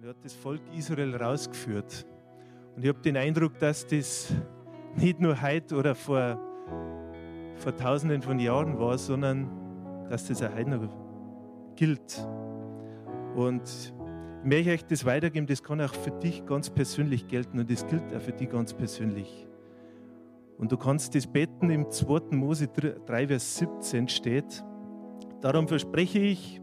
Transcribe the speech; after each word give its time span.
Und 0.00 0.06
er 0.06 0.10
hat 0.14 0.24
das 0.24 0.32
Volk 0.32 0.62
Israel 0.74 1.14
rausgeführt. 1.14 2.06
Und 2.74 2.82
ich 2.82 2.88
habe 2.88 3.02
den 3.02 3.18
Eindruck, 3.18 3.58
dass 3.58 3.86
das 3.86 4.32
nicht 4.96 5.20
nur 5.20 5.42
heute 5.42 5.76
oder 5.76 5.94
vor, 5.94 6.40
vor 7.56 7.76
tausenden 7.76 8.22
von 8.22 8.38
Jahren 8.38 8.78
war, 8.78 8.96
sondern 8.96 9.50
dass 10.08 10.26
das 10.26 10.42
auch 10.42 10.54
heute 10.54 10.70
noch 10.70 11.76
gilt. 11.76 12.26
Und 13.36 13.60
ich 14.42 14.48
möchte 14.48 14.70
euch 14.70 14.86
das 14.86 15.04
weitergeben, 15.04 15.46
das 15.46 15.62
kann 15.62 15.82
auch 15.82 15.92
für 15.92 16.12
dich 16.12 16.46
ganz 16.46 16.70
persönlich 16.70 17.28
gelten 17.28 17.58
und 17.58 17.70
das 17.70 17.86
gilt 17.86 18.16
auch 18.16 18.22
für 18.22 18.32
dich 18.32 18.48
ganz 18.48 18.72
persönlich. 18.72 19.46
Und 20.56 20.72
du 20.72 20.78
kannst 20.78 21.14
das 21.14 21.26
beten 21.26 21.68
im 21.68 21.90
2. 21.90 22.34
Mose 22.34 22.68
3, 22.68 23.28
Vers 23.28 23.58
17 23.58 24.08
steht, 24.08 24.64
darum 25.42 25.68
verspreche 25.68 26.20
ich, 26.20 26.62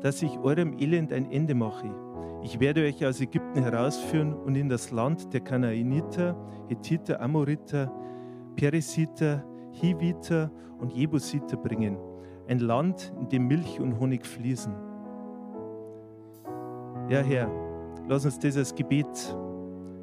dass 0.00 0.22
ich 0.22 0.38
eurem 0.38 0.78
Elend 0.78 1.12
ein 1.12 1.28
Ende 1.32 1.56
mache. 1.56 2.07
Ich 2.42 2.60
werde 2.60 2.84
euch 2.84 3.04
aus 3.04 3.20
Ägypten 3.20 3.62
herausführen 3.62 4.32
und 4.32 4.54
in 4.54 4.68
das 4.68 4.90
Land 4.90 5.32
der 5.32 5.40
Kanaaniter, 5.40 6.36
Hethiter, 6.68 7.20
Amoriter, 7.20 7.92
Perisiter, 8.56 9.44
Hiviter 9.72 10.50
und 10.78 10.92
Jebusiter 10.92 11.56
bringen. 11.56 11.98
Ein 12.48 12.60
Land, 12.60 13.12
in 13.20 13.28
dem 13.28 13.46
Milch 13.46 13.80
und 13.80 13.98
Honig 13.98 14.26
fließen. 14.26 14.72
Ja, 17.08 17.20
Herr, 17.20 17.50
lass 18.08 18.24
uns 18.24 18.56
als 18.56 18.74
Gebet 18.74 19.14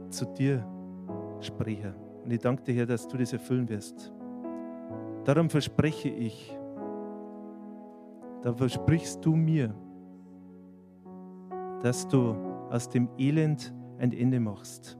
zu 0.09 0.26
dir 0.38 0.66
sprechen. 1.40 1.93
Und 2.23 2.32
ich 2.32 2.40
danke 2.40 2.63
dir, 2.63 2.76
Herr, 2.76 2.85
dass 2.85 3.07
du 3.07 3.18
das 3.18 3.34
erfüllen 3.34 3.68
wirst. 3.70 4.12
Darum 5.23 5.49
verspreche 5.49 6.09
ich, 6.09 6.55
da 8.41 8.54
versprichst 8.54 9.26
du 9.26 9.35
mir, 9.35 9.73
dass 11.85 12.07
du 12.07 12.35
aus 12.71 12.89
dem 12.89 13.07
Elend 13.20 13.71
ein 13.99 14.12
Ende 14.12 14.39
machst 14.39 14.98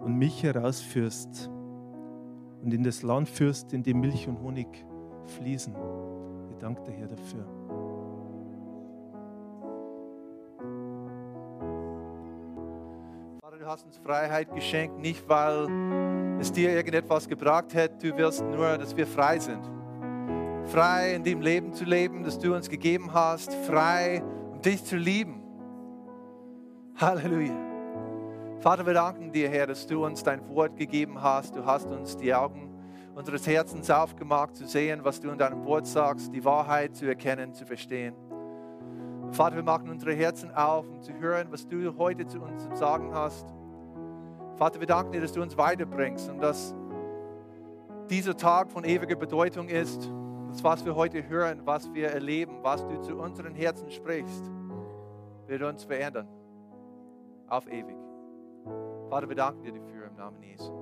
und 0.00 0.16
mich 0.16 0.42
herausführst 0.42 1.50
und 2.62 2.72
in 2.72 2.82
das 2.82 3.02
Land 3.02 3.28
führst, 3.28 3.74
in 3.74 3.82
dem 3.82 4.00
Milch 4.00 4.26
und 4.26 4.40
Honig 4.40 4.66
fließen. 5.26 5.76
Ich 6.52 6.56
danke 6.56 6.82
dir, 6.84 6.92
Herr, 6.92 7.08
dafür. 7.08 7.44
Vater, 13.42 13.58
du 13.58 13.66
hast 13.66 13.84
uns 13.84 13.98
Freiheit 13.98 14.54
geschenkt, 14.54 14.98
nicht 15.00 15.28
weil 15.28 15.68
es 16.40 16.50
dir 16.50 16.72
irgendetwas 16.72 17.28
gebracht 17.28 17.74
hätte, 17.74 18.10
du 18.10 18.16
wirst 18.16 18.42
nur, 18.42 18.78
dass 18.78 18.96
wir 18.96 19.06
frei 19.06 19.38
sind. 19.38 19.70
Frei 20.64 21.14
in 21.14 21.22
dem 21.22 21.42
Leben 21.42 21.74
zu 21.74 21.84
leben, 21.84 22.24
das 22.24 22.38
du 22.38 22.54
uns 22.54 22.70
gegeben 22.70 23.12
hast, 23.12 23.52
frei, 23.66 24.22
um 24.50 24.62
dich 24.62 24.82
zu 24.82 24.96
lieben. 24.96 25.41
Halleluja. 26.96 27.54
Vater, 28.60 28.86
wir 28.86 28.94
danken 28.94 29.32
dir, 29.32 29.48
Herr, 29.48 29.66
dass 29.66 29.86
du 29.86 30.04
uns 30.04 30.22
dein 30.22 30.48
Wort 30.48 30.76
gegeben 30.76 31.20
hast. 31.20 31.56
Du 31.56 31.64
hast 31.64 31.90
uns 31.90 32.16
die 32.16 32.32
Augen 32.32 32.70
unseres 33.14 33.46
Herzens 33.46 33.90
aufgemacht, 33.90 34.56
zu 34.56 34.66
sehen, 34.66 35.00
was 35.02 35.20
du 35.20 35.30
in 35.30 35.38
deinem 35.38 35.64
Wort 35.64 35.86
sagst, 35.86 36.32
die 36.32 36.44
Wahrheit 36.44 36.94
zu 36.94 37.06
erkennen, 37.06 37.54
zu 37.54 37.66
verstehen. 37.66 38.14
Vater, 39.32 39.56
wir 39.56 39.62
machen 39.62 39.88
unsere 39.88 40.12
Herzen 40.12 40.54
auf, 40.54 40.88
um 40.88 41.02
zu 41.02 41.12
hören, 41.14 41.48
was 41.50 41.66
du 41.66 41.96
heute 41.96 42.26
zu 42.26 42.40
uns 42.40 42.68
zu 42.68 42.76
sagen 42.76 43.12
hast. 43.12 43.52
Vater, 44.56 44.78
wir 44.78 44.86
danken 44.86 45.12
dir, 45.12 45.22
dass 45.22 45.32
du 45.32 45.42
uns 45.42 45.56
weiterbringst 45.56 46.28
und 46.30 46.40
dass 46.40 46.74
dieser 48.10 48.36
Tag 48.36 48.70
von 48.70 48.84
ewiger 48.84 49.16
Bedeutung 49.16 49.68
ist. 49.68 50.10
Das, 50.50 50.62
was 50.62 50.84
wir 50.84 50.94
heute 50.94 51.26
hören, 51.26 51.62
was 51.64 51.92
wir 51.94 52.08
erleben, 52.08 52.58
was 52.62 52.86
du 52.86 53.00
zu 53.00 53.16
unseren 53.16 53.54
Herzen 53.54 53.90
sprichst, 53.90 54.50
wird 55.46 55.62
uns 55.62 55.84
verändern. 55.84 56.28
Auf 57.52 57.66
ewig. 57.66 57.98
Vater, 59.10 59.28
wir 59.28 59.36
danken 59.36 59.62
dir 59.62 59.72
dafür 59.72 60.06
im 60.06 60.16
Namen 60.16 60.42
Jesu. 60.42 60.72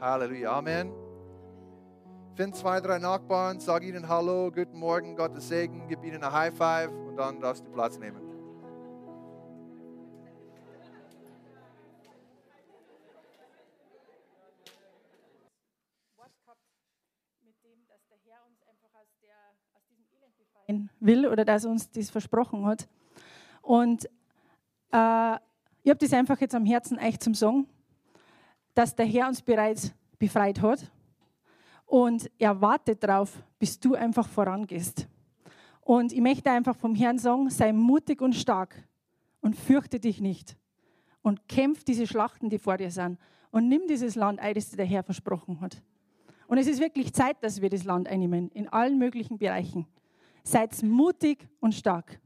Halleluja. 0.00 0.52
Amen. 0.52 0.92
Find 2.36 2.54
zwei, 2.54 2.80
drei 2.80 3.00
Nachbarn, 3.00 3.58
sag 3.58 3.82
ihnen 3.82 4.08
Hallo, 4.08 4.52
guten 4.52 4.78
Morgen, 4.78 5.16
Gottes 5.16 5.48
Segen, 5.48 5.88
gib 5.88 6.04
ihnen 6.04 6.22
ein 6.22 6.32
High 6.32 6.56
Five 6.56 6.92
und 6.92 7.16
dann 7.16 7.40
darfst 7.40 7.66
du 7.66 7.70
Platz 7.72 7.98
nehmen. 7.98 8.22
will 21.00 21.26
oder 21.26 21.44
dass 21.44 21.64
uns 21.64 21.90
das 21.90 22.10
versprochen 22.10 22.66
hat. 22.66 22.88
Und 23.62 24.08
äh, 24.92 25.36
ich 25.86 25.90
habe 25.90 26.00
das 26.00 26.12
einfach 26.14 26.40
jetzt 26.40 26.56
am 26.56 26.64
Herzen 26.64 26.98
euch 26.98 27.20
zum 27.20 27.32
Sagen, 27.32 27.68
dass 28.74 28.96
der 28.96 29.06
Herr 29.06 29.28
uns 29.28 29.40
bereits 29.40 29.94
befreit 30.18 30.60
hat 30.60 30.90
und 31.84 32.28
er 32.38 32.60
wartet 32.60 33.04
darauf, 33.04 33.40
bis 33.60 33.78
du 33.78 33.94
einfach 33.94 34.28
vorangehst. 34.28 35.06
Und 35.82 36.12
ich 36.12 36.20
möchte 36.20 36.50
einfach 36.50 36.74
vom 36.74 36.96
Herrn 36.96 37.18
sagen, 37.18 37.50
sei 37.50 37.72
mutig 37.72 38.20
und 38.20 38.34
stark 38.34 38.74
und 39.40 39.54
fürchte 39.54 40.00
dich 40.00 40.20
nicht 40.20 40.56
und 41.22 41.46
kämpf 41.46 41.84
diese 41.84 42.08
Schlachten, 42.08 42.50
die 42.50 42.58
vor 42.58 42.78
dir 42.78 42.90
sind 42.90 43.16
und 43.52 43.68
nimm 43.68 43.86
dieses 43.86 44.16
Land 44.16 44.40
ein, 44.40 44.54
das 44.54 44.70
dir 44.70 44.78
der 44.78 44.86
Herr 44.86 45.04
versprochen 45.04 45.60
hat. 45.60 45.80
Und 46.48 46.58
es 46.58 46.66
ist 46.66 46.80
wirklich 46.80 47.12
Zeit, 47.12 47.36
dass 47.44 47.60
wir 47.60 47.70
das 47.70 47.84
Land 47.84 48.08
einnehmen, 48.08 48.50
in 48.50 48.68
allen 48.70 48.98
möglichen 48.98 49.38
Bereichen. 49.38 49.86
Seid 50.42 50.82
mutig 50.82 51.46
und 51.60 51.76
stark. 51.76 52.18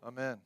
Amen. 0.00 0.40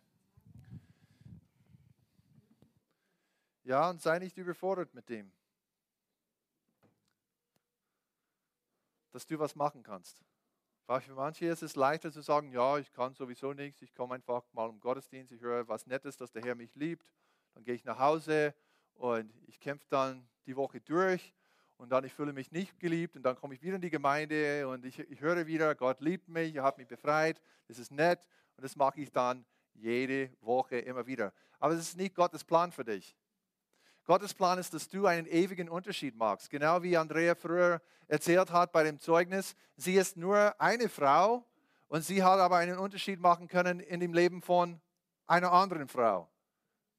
Ja, 3.69 3.91
und 3.91 4.01
sei 4.01 4.19
nicht 4.19 4.39
überfordert 4.39 4.95
mit 4.95 5.11
dem, 5.11 5.31
dass 9.13 9.27
du 9.27 9.39
was 9.39 9.55
machen 9.55 9.83
kannst. 9.83 10.25
Für 10.87 11.15
manche 11.15 11.45
ist 11.45 11.63
es 11.63 11.77
leichter 11.77 12.11
zu 12.11 12.23
sagen, 12.23 12.51
ja, 12.51 12.79
ich 12.79 12.91
kann 12.95 13.13
sowieso 13.13 13.53
nichts, 13.53 13.83
ich 13.83 13.95
komme 13.95 14.15
einfach 14.15 14.43
mal 14.55 14.71
im 14.71 14.81
Gottesdienst, 14.81 15.33
ich 15.33 15.43
höre 15.43 15.69
was 15.69 15.87
Nettes, 15.87 16.17
dass 16.17 16.33
der 16.33 16.41
Herr 16.45 16.55
mich 16.55 16.75
liebt, 16.77 17.13
dann 17.53 17.63
gehe 17.63 17.75
ich 17.75 17.85
nach 17.85 17.99
Hause 17.99 18.55
und 18.95 19.31
ich 19.47 19.61
kämpfe 19.61 19.85
dann 19.91 20.27
die 20.47 20.57
Woche 20.57 20.81
durch 20.81 21.35
und 21.77 21.91
dann 21.91 22.05
ich 22.05 22.15
fühle 22.15 22.33
mich 22.33 22.51
nicht 22.51 22.81
geliebt 22.81 23.17
und 23.17 23.23
dann 23.23 23.37
komme 23.37 23.53
ich 23.53 23.61
wieder 23.61 23.75
in 23.75 23.83
die 23.83 23.91
Gemeinde 23.91 24.67
und 24.67 24.87
ich, 24.87 24.99
ich 24.99 25.21
höre 25.21 25.47
wieder, 25.47 25.75
Gott 25.75 26.01
liebt 26.01 26.27
mich, 26.31 26.55
er 26.55 26.63
hat 26.63 26.79
mich 26.79 26.89
befreit, 26.89 27.39
das 27.67 27.79
ist 27.79 27.93
nett 27.93 28.27
und 28.57 28.65
das 28.65 28.77
mache 28.77 28.99
ich 29.03 29.13
dann 29.13 29.45
jede 29.75 30.33
Woche 30.41 30.79
immer 30.79 31.07
wieder. 31.07 31.35
Aber 31.59 31.75
es 31.75 31.81
ist 31.81 31.99
nicht 31.99 32.15
Gottes 32.15 32.45
Plan 32.45 32.73
für 32.73 32.87
dich. 32.87 33.15
Gottes 34.09 34.33
Plan 34.33 34.59
ist, 34.59 34.73
dass 34.73 34.89
du 34.89 35.05
einen 35.05 35.27
ewigen 35.27 35.69
Unterschied 35.69 36.17
machst. 36.17 36.49
Genau 36.49 36.83
wie 36.83 36.97
Andrea 36.97 37.35
früher 37.35 37.83
erzählt 38.07 38.51
hat 38.51 38.73
bei 38.73 38.83
dem 38.83 38.99
Zeugnis. 38.99 39.55
Sie 39.77 39.97
ist 39.97 40.17
nur 40.17 40.59
eine 40.59 40.89
Frau 40.89 41.45
und 41.89 42.01
sie 42.01 42.23
hat 42.23 42.41
aber 42.41 42.57
einen 42.57 42.79
Unterschied 42.79 43.21
machen 43.21 43.49
können 43.49 43.81
in 43.81 44.01
dem 44.01 44.15
Leben 44.15 44.41
von 44.41 44.81
einer 45.27 45.53
anderen 45.53 45.89
Frau. 45.89 46.27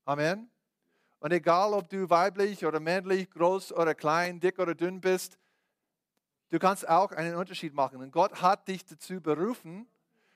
Amen. 0.06 0.52
Und 1.20 1.34
egal, 1.34 1.74
ob 1.74 1.90
du 1.90 2.08
weiblich 2.12 2.64
oder 2.64 2.80
männlich, 2.80 3.28
groß 3.32 3.74
oder 3.74 3.96
klein, 3.96 4.40
dick 4.40 4.60
oder 4.60 4.76
dünn 4.76 5.02
bist, 5.02 5.40
du 6.50 6.60
kannst 6.60 6.88
auch 6.88 7.12
einen 7.12 7.34
Unterschied 7.34 7.74
machen. 7.74 8.04
Und 8.04 8.12
Gott 8.12 8.40
hat 8.40 8.68
dich 8.68 8.86
dazu 8.86 9.20
berufen, 9.20 9.90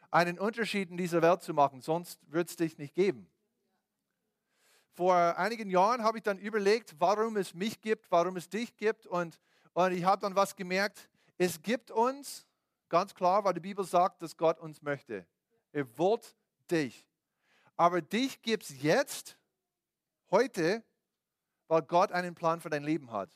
einen 0.10 0.40
Unterschied 0.40 0.90
in 0.90 0.98
dieser 0.98 1.22
Welt 1.22 1.44
zu 1.44 1.54
machen, 1.54 1.82
sonst 1.82 2.20
wird 2.32 2.50
es 2.50 2.56
dich 2.56 2.80
nicht 2.80 2.96
geben. 2.96 3.30
Vor 4.96 5.16
einigen 5.16 5.70
Jahren 5.70 6.04
habe 6.04 6.18
ich 6.18 6.24
dann 6.24 6.38
überlegt, 6.38 6.96
warum 7.00 7.38
es 7.38 7.54
mich 7.54 7.82
gibt, 7.82 8.10
warum 8.12 8.38
es 8.38 8.50
dich 8.50 8.76
gibt. 8.76 9.08
Und, 9.08 9.40
und 9.74 9.92
ich 9.92 10.04
habe 10.04 10.22
dann 10.22 10.36
was 10.36 10.56
gemerkt, 10.56 11.10
es 11.38 11.62
gibt 11.62 11.92
uns, 11.92 12.46
ganz 12.90 13.14
klar, 13.14 13.44
weil 13.44 13.54
die 13.54 13.60
Bibel 13.60 13.84
sagt, 13.84 14.22
dass 14.22 14.38
Gott 14.38 14.60
uns 14.60 14.82
möchte. 14.82 15.26
Er 15.72 15.98
wollte 15.98 16.30
dich. 16.70 17.06
Aber 17.76 18.02
dich 18.02 18.42
gibt 18.42 18.64
es 18.64 18.82
jetzt 18.82 19.38
Heute, 20.34 20.84
weil 21.68 21.84
Gott 21.84 22.12
einen 22.12 22.34
Plan 22.34 22.60
für 22.60 22.72
dein 22.72 22.84
Leben 22.84 23.12
hat. 23.12 23.30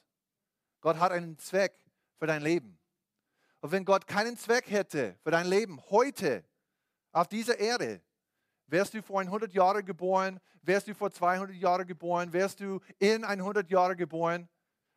Gott 0.81 0.97
hat 0.97 1.11
einen 1.11 1.37
Zweck 1.37 1.77
für 2.17 2.25
dein 2.25 2.41
Leben. 2.41 2.79
Und 3.61 3.71
wenn 3.71 3.85
Gott 3.85 4.07
keinen 4.07 4.35
Zweck 4.35 4.67
hätte 4.71 5.15
für 5.21 5.29
dein 5.29 5.45
Leben 5.45 5.79
heute 5.91 6.43
auf 7.11 7.27
dieser 7.27 7.59
Erde, 7.59 8.01
wärst 8.67 8.93
du 8.93 9.01
vor 9.01 9.21
100 9.21 9.53
Jahren 9.53 9.85
geboren, 9.85 10.39
wärst 10.61 10.87
du 10.87 10.95
vor 10.95 11.11
200 11.11 11.55
Jahren 11.55 11.87
geboren, 11.87 12.33
wärst 12.33 12.59
du 12.59 12.79
in 12.99 13.23
100 13.23 13.69
Jahren 13.69 13.97
geboren. 13.97 14.47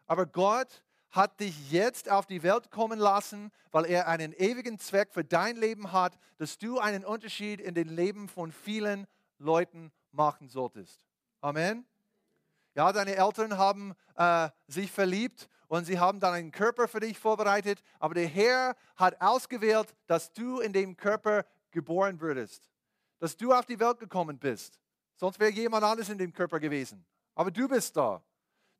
Aber 0.06 0.26
Gott 0.26 0.82
hat 1.10 1.40
dich 1.40 1.72
jetzt 1.72 2.10
auf 2.10 2.26
die 2.26 2.42
Welt 2.42 2.70
kommen 2.70 2.98
lassen, 2.98 3.50
weil 3.70 3.86
er 3.86 4.06
einen 4.08 4.32
ewigen 4.32 4.78
Zweck 4.78 5.12
für 5.12 5.24
dein 5.24 5.56
Leben 5.56 5.92
hat, 5.92 6.18
dass 6.38 6.58
du 6.58 6.78
einen 6.78 7.04
Unterschied 7.04 7.60
in 7.60 7.74
den 7.74 7.88
Leben 7.88 8.28
von 8.28 8.52
vielen 8.52 9.06
Leuten 9.38 9.90
machen 10.12 10.48
solltest. 10.48 11.04
Amen. 11.40 11.84
Ja, 12.74 12.92
deine 12.92 13.16
Eltern 13.16 13.58
haben 13.58 13.94
äh, 14.14 14.48
sich 14.68 14.92
verliebt 14.92 15.48
und 15.66 15.84
sie 15.84 15.98
haben 15.98 16.20
dann 16.20 16.34
einen 16.34 16.52
Körper 16.52 16.86
für 16.86 17.00
dich 17.00 17.18
vorbereitet, 17.18 17.82
aber 17.98 18.14
der 18.14 18.28
Herr 18.28 18.76
hat 18.96 19.20
ausgewählt, 19.20 19.94
dass 20.06 20.32
du 20.32 20.60
in 20.60 20.72
dem 20.72 20.96
Körper 20.96 21.44
geboren 21.72 22.20
würdest, 22.20 22.69
dass 23.20 23.36
du 23.36 23.52
auf 23.52 23.66
die 23.66 23.78
Welt 23.78 24.00
gekommen 24.00 24.38
bist. 24.38 24.80
Sonst 25.14 25.38
wäre 25.38 25.50
jemand 25.50 25.84
anderes 25.84 26.08
in 26.08 26.18
dem 26.18 26.32
Körper 26.32 26.58
gewesen. 26.58 27.04
Aber 27.34 27.50
du 27.50 27.68
bist 27.68 27.96
da. 27.96 28.22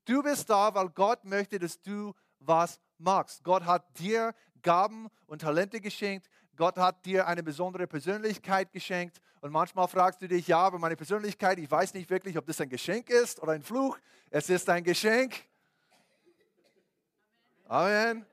Du 0.06 0.22
bist 0.22 0.48
da, 0.50 0.74
weil 0.74 0.88
Gott 0.88 1.24
möchte, 1.24 1.58
dass 1.58 1.80
du 1.80 2.12
was 2.40 2.80
machst. 2.98 3.44
Gott 3.44 3.64
hat 3.64 3.98
dir 3.98 4.34
Gaben 4.62 5.08
und 5.26 5.42
Talente 5.42 5.80
geschenkt. 5.80 6.28
Gott 6.56 6.76
hat 6.76 7.04
dir 7.04 7.26
eine 7.26 7.42
besondere 7.42 7.86
Persönlichkeit 7.86 8.72
geschenkt. 8.72 9.20
Und 9.40 9.52
manchmal 9.52 9.88
fragst 9.88 10.20
du 10.20 10.28
dich, 10.28 10.48
ja, 10.48 10.58
aber 10.58 10.78
meine 10.78 10.96
Persönlichkeit, 10.96 11.58
ich 11.58 11.70
weiß 11.70 11.94
nicht 11.94 12.10
wirklich, 12.10 12.36
ob 12.36 12.46
das 12.46 12.60
ein 12.60 12.68
Geschenk 12.68 13.08
ist 13.08 13.40
oder 13.42 13.52
ein 13.52 13.62
Fluch. 13.62 13.98
Es 14.30 14.48
ist 14.50 14.68
ein 14.68 14.82
Geschenk. 14.82 15.34
Amen. 17.66 18.26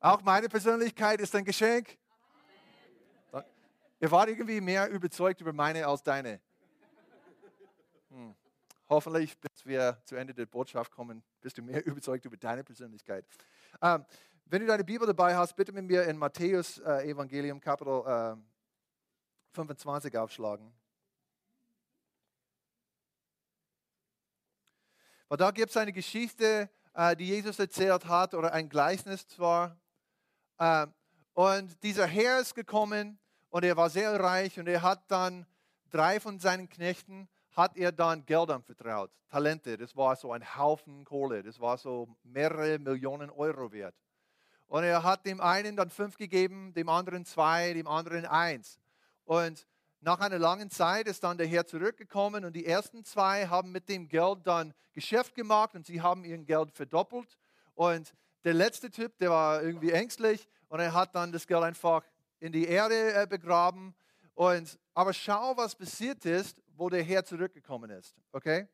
Auch 0.00 0.20
meine 0.22 0.48
Persönlichkeit 0.48 1.20
ist 1.20 1.34
ein 1.34 1.44
Geschenk. 1.44 1.96
Ihr 4.02 4.10
wart 4.10 4.28
irgendwie 4.28 4.60
mehr 4.60 4.90
überzeugt 4.90 5.40
über 5.40 5.52
meine 5.52 5.86
als 5.86 6.02
deine. 6.02 6.40
Hm. 8.08 8.34
Hoffentlich, 8.88 9.38
bis 9.38 9.64
wir 9.64 10.02
zu 10.04 10.16
Ende 10.16 10.34
der 10.34 10.46
Botschaft 10.46 10.90
kommen, 10.90 11.22
bist 11.40 11.56
du 11.56 11.62
mehr 11.62 11.86
überzeugt 11.86 12.24
über 12.24 12.36
deine 12.36 12.64
Persönlichkeit. 12.64 13.24
Ähm, 13.80 14.04
wenn 14.46 14.62
du 14.62 14.66
deine 14.66 14.82
Bibel 14.82 15.06
dabei 15.06 15.36
hast, 15.36 15.54
bitte 15.54 15.70
mit 15.70 15.84
mir 15.84 16.02
in 16.08 16.18
Matthäus 16.18 16.78
äh, 16.78 17.08
Evangelium 17.08 17.60
Kapitel 17.60 18.02
äh, 18.04 18.36
25 19.54 20.18
aufschlagen. 20.18 20.74
Weil 25.28 25.38
da 25.38 25.52
gibt 25.52 25.70
es 25.70 25.76
eine 25.76 25.92
Geschichte, 25.92 26.68
äh, 26.92 27.14
die 27.14 27.28
Jesus 27.28 27.56
erzählt 27.60 28.04
hat, 28.06 28.34
oder 28.34 28.52
ein 28.52 28.68
Gleichnis 28.68 29.28
zwar. 29.28 29.78
Äh, 30.58 30.88
und 31.34 31.80
dieser 31.84 32.08
Herr 32.08 32.40
ist 32.40 32.56
gekommen 32.56 33.20
und 33.52 33.64
er 33.66 33.76
war 33.76 33.90
sehr 33.90 34.18
reich 34.18 34.58
und 34.58 34.66
er 34.66 34.80
hat 34.80 35.10
dann 35.10 35.46
drei 35.90 36.18
von 36.20 36.38
seinen 36.38 36.70
Knechten 36.70 37.28
hat 37.50 37.76
er 37.76 37.92
dann 37.92 38.24
Geld 38.24 38.48
anvertraut, 38.48 39.10
Talente. 39.28 39.76
Das 39.76 39.94
war 39.94 40.16
so 40.16 40.32
ein 40.32 40.56
Haufen 40.56 41.04
Kohle, 41.04 41.42
das 41.42 41.60
war 41.60 41.76
so 41.76 42.08
mehrere 42.22 42.78
Millionen 42.78 43.28
Euro 43.28 43.70
wert. 43.70 43.94
Und 44.68 44.84
er 44.84 45.02
hat 45.02 45.26
dem 45.26 45.42
einen 45.42 45.76
dann 45.76 45.90
fünf 45.90 46.16
gegeben, 46.16 46.72
dem 46.72 46.88
anderen 46.88 47.26
zwei, 47.26 47.74
dem 47.74 47.86
anderen 47.86 48.24
eins. 48.24 48.80
Und 49.24 49.66
nach 50.00 50.20
einer 50.20 50.38
langen 50.38 50.70
Zeit 50.70 51.06
ist 51.06 51.22
dann 51.22 51.36
der 51.36 51.46
Herr 51.46 51.66
zurückgekommen 51.66 52.46
und 52.46 52.54
die 52.54 52.64
ersten 52.64 53.04
zwei 53.04 53.48
haben 53.48 53.70
mit 53.70 53.86
dem 53.86 54.08
Geld 54.08 54.46
dann 54.46 54.72
Geschäft 54.94 55.34
gemacht 55.34 55.74
und 55.74 55.84
sie 55.84 56.00
haben 56.00 56.24
ihr 56.24 56.38
Geld 56.38 56.72
verdoppelt. 56.72 57.36
Und 57.74 58.14
der 58.44 58.54
letzte 58.54 58.90
Typ, 58.90 59.18
der 59.18 59.28
war 59.28 59.62
irgendwie 59.62 59.90
ängstlich 59.90 60.48
und 60.68 60.80
er 60.80 60.94
hat 60.94 61.14
dann 61.14 61.32
das 61.32 61.46
Geld 61.46 61.62
einfach 61.62 62.02
in 62.42 62.50
die 62.50 62.66
Erde 62.66 63.14
äh, 63.14 63.26
begraben. 63.26 63.94
Und, 64.34 64.78
aber 64.94 65.12
schau, 65.12 65.56
was 65.56 65.76
passiert 65.76 66.24
ist, 66.26 66.60
wo 66.74 66.88
der 66.88 67.02
Herr 67.02 67.24
zurückgekommen 67.24 67.90
ist. 67.90 68.16
Okay? 68.32 68.66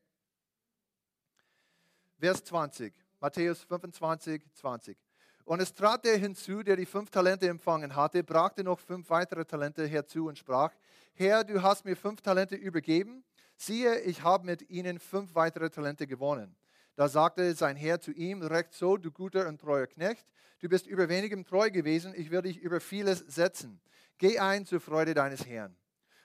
Vers 2.18 2.42
20, 2.44 2.94
Matthäus 3.20 3.62
25, 3.64 4.42
20. 4.54 4.96
Und 5.44 5.60
es 5.60 5.74
trat 5.74 6.04
der 6.04 6.16
hinzu, 6.16 6.62
der 6.62 6.76
die 6.76 6.86
fünf 6.86 7.10
Talente 7.10 7.46
empfangen 7.46 7.94
hatte, 7.94 8.22
brachte 8.24 8.64
noch 8.64 8.78
fünf 8.78 9.10
weitere 9.10 9.44
Talente 9.44 9.86
herzu 9.86 10.26
und 10.28 10.38
sprach, 10.38 10.72
Herr, 11.14 11.44
du 11.44 11.62
hast 11.62 11.84
mir 11.84 11.96
fünf 11.96 12.22
Talente 12.22 12.54
übergeben, 12.54 13.22
siehe, 13.56 14.00
ich 14.00 14.22
habe 14.22 14.46
mit 14.46 14.68
ihnen 14.70 14.98
fünf 14.98 15.34
weitere 15.34 15.68
Talente 15.68 16.06
gewonnen. 16.06 16.56
Da 16.98 17.08
sagte 17.08 17.54
sein 17.54 17.76
Herr 17.76 18.00
zu 18.00 18.10
ihm, 18.10 18.42
recht 18.42 18.74
so, 18.74 18.96
du 18.96 19.12
guter 19.12 19.46
und 19.46 19.60
treuer 19.60 19.86
Knecht, 19.86 20.26
du 20.58 20.68
bist 20.68 20.84
über 20.88 21.08
wenigem 21.08 21.44
treu 21.44 21.70
gewesen, 21.70 22.12
ich 22.16 22.32
will 22.32 22.42
dich 22.42 22.58
über 22.58 22.80
vieles 22.80 23.20
setzen. 23.20 23.80
Geh 24.18 24.40
ein 24.40 24.66
zur 24.66 24.80
Freude 24.80 25.14
deines 25.14 25.46
Herrn. 25.46 25.76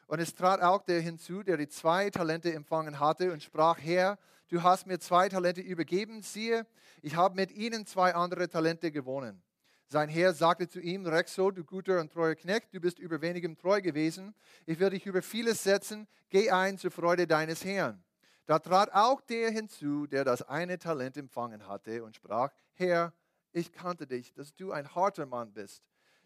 Und 0.08 0.18
es 0.18 0.34
trat 0.34 0.64
auch 0.64 0.82
der 0.82 1.00
hinzu, 1.00 1.44
der 1.44 1.58
die 1.58 1.68
zwei 1.68 2.10
Talente 2.10 2.52
empfangen 2.52 3.00
hatte 3.00 3.32
und 3.32 3.44
sprach, 3.44 3.78
Herr, 3.80 4.18
du 4.48 4.64
hast 4.64 4.88
mir 4.88 4.98
zwei 4.98 5.30
Talente 5.30 5.62
übergeben, 5.62 6.24
siehe, 6.24 6.66
ich 7.04 7.16
habe 7.16 7.36
mit 7.36 7.52
ihnen 7.52 7.86
zwei 7.86 8.16
andere 8.16 8.50
Talente 8.50 8.92
gewonnen. 8.92 9.44
Sein 9.86 10.10
Herr 10.10 10.34
sagte 10.34 10.68
zu 10.68 10.80
ihm, 10.80 11.06
Rexo, 11.06 11.52
du 11.52 11.64
guter 11.64 12.02
und 12.02 12.12
treuer 12.12 12.34
Knecht, 12.34 12.74
du 12.74 12.80
bist 12.80 12.98
über 12.98 13.22
wenigem 13.22 13.56
treu 13.56 13.80
gewesen, 13.80 14.34
ich 14.66 14.80
werde 14.80 14.96
dich 14.96 15.06
über 15.06 15.22
vieles 15.22 15.62
setzen, 15.62 16.08
geh 16.32 16.50
ein 16.50 16.80
zur 16.80 16.90
Freude 16.90 17.28
deines 17.28 17.64
Herrn. 17.64 18.04
Da 18.46 18.60
trat 18.60 18.94
auch 18.94 19.22
der 19.22 19.52
hinzu, 19.52 20.08
der 20.08 20.26
das 20.26 20.42
eine 20.42 20.78
Talent 20.78 21.18
empfangen 21.18 21.68
hatte 21.68 22.04
und 22.04 22.16
sprach, 22.16 22.52
Herr, 22.74 23.14
ich 23.52 23.72
kannte 23.72 24.08
dich, 24.08 24.34
dass 24.34 24.56
du 24.56 24.72
ein 24.72 24.94
harter 24.96 25.26
Mann 25.26 25.54
bist 25.54 25.84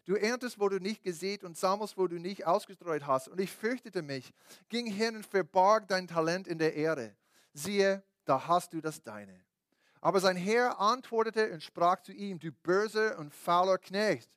Du 0.08 0.14
erntest, 0.14 0.58
wo 0.58 0.70
du 0.70 0.78
nicht 0.78 1.02
gesät 1.02 1.44
und 1.44 1.58
sammelst, 1.58 1.98
wo 1.98 2.06
du 2.06 2.18
nicht 2.18 2.46
ausgestreut 2.46 3.06
hast. 3.06 3.28
Und 3.28 3.38
ich 3.42 3.52
fürchtete 3.52 4.00
mich, 4.00 4.32
ging 4.70 4.86
hin 4.86 5.16
und 5.16 5.26
verbarg 5.26 5.86
dein 5.86 6.08
Talent 6.08 6.48
in 6.48 6.58
der 6.58 6.74
Erde. 6.76 7.14
Siehe, 7.52 8.02
da 8.24 8.48
hast 8.48 8.72
du 8.72 8.80
das 8.80 9.02
deine. 9.02 9.38
Aber 10.00 10.20
sein 10.20 10.38
Herr 10.38 10.80
antwortete 10.80 11.52
und 11.52 11.62
sprach 11.62 12.00
zu 12.00 12.12
ihm, 12.12 12.38
du 12.38 12.50
böser 12.50 13.18
und 13.18 13.34
fauler 13.34 13.76
Knecht, 13.76 14.30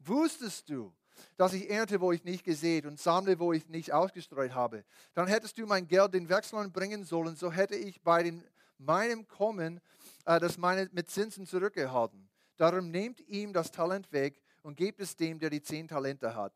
wusstest 0.00 0.68
du, 0.70 0.92
dass 1.36 1.52
ich 1.52 1.70
ernte, 1.70 2.00
wo 2.00 2.12
ich 2.12 2.24
nicht 2.24 2.44
gesät 2.44 2.86
und 2.86 2.98
sammle, 2.98 3.38
wo 3.38 3.52
ich 3.52 3.68
nicht 3.68 3.92
ausgestreut 3.92 4.54
habe. 4.54 4.84
Dann 5.14 5.26
hättest 5.26 5.58
du 5.58 5.66
mein 5.66 5.88
Geld 5.88 6.14
den 6.14 6.28
Wechseln 6.28 6.72
bringen 6.72 7.04
sollen, 7.04 7.36
so 7.36 7.50
hätte 7.50 7.76
ich 7.76 8.02
bei 8.02 8.22
den, 8.22 8.44
meinem 8.78 9.26
Kommen 9.26 9.80
äh, 10.24 10.40
das 10.40 10.58
meine 10.58 10.88
mit 10.92 11.10
Zinsen 11.10 11.46
zurückgehalten. 11.46 12.28
Darum 12.56 12.90
nehmt 12.90 13.20
ihm 13.28 13.52
das 13.52 13.70
Talent 13.70 14.12
weg 14.12 14.40
und 14.62 14.76
gebt 14.76 15.00
es 15.00 15.16
dem, 15.16 15.38
der 15.38 15.50
die 15.50 15.62
zehn 15.62 15.88
Talente 15.88 16.34
hat. 16.34 16.52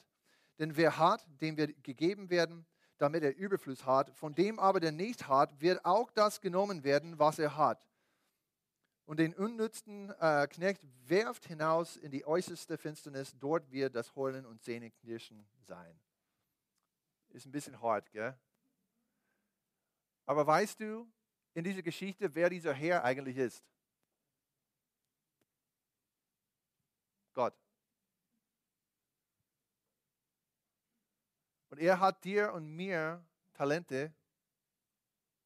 Denn 0.58 0.76
wer 0.76 0.98
hat, 0.98 1.26
dem 1.40 1.56
wird 1.56 1.82
gegeben 1.82 2.30
werden, 2.30 2.66
damit 2.98 3.22
er 3.22 3.36
Überfluss 3.36 3.86
hat. 3.86 4.10
Von 4.10 4.34
dem 4.34 4.58
aber, 4.58 4.80
der 4.80 4.92
nicht 4.92 5.26
hat, 5.26 5.60
wird 5.60 5.84
auch 5.84 6.10
das 6.10 6.40
genommen 6.40 6.84
werden, 6.84 7.18
was 7.18 7.38
er 7.38 7.56
hat. 7.56 7.86
Und 9.10 9.16
den 9.16 9.34
unnützen 9.34 10.10
äh, 10.20 10.46
Knecht 10.46 10.86
werft 11.08 11.44
hinaus 11.44 11.96
in 11.96 12.12
die 12.12 12.24
äußerste 12.24 12.78
Finsternis. 12.78 13.36
Dort 13.36 13.68
wird 13.72 13.96
das 13.96 14.14
Heulen 14.14 14.46
und 14.46 14.62
Zähneknirschen 14.62 15.44
sein. 15.62 15.98
Ist 17.30 17.44
ein 17.44 17.50
bisschen 17.50 17.82
hart, 17.82 18.08
gell? 18.12 18.38
Aber 20.26 20.46
weißt 20.46 20.78
du 20.78 21.10
in 21.54 21.64
dieser 21.64 21.82
Geschichte, 21.82 22.32
wer 22.36 22.50
dieser 22.50 22.72
Herr 22.72 23.02
eigentlich 23.02 23.36
ist? 23.36 23.66
Gott. 27.32 27.58
Und 31.70 31.80
er 31.80 31.98
hat 31.98 32.22
dir 32.22 32.52
und 32.52 32.68
mir 32.76 33.26
Talente, 33.54 34.14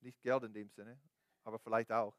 nicht 0.03 0.21
Geld 0.21 0.43
in 0.43 0.53
dem 0.53 0.69
Sinne, 0.69 1.01
aber 1.45 1.59
vielleicht 1.59 1.91
auch. 1.91 2.15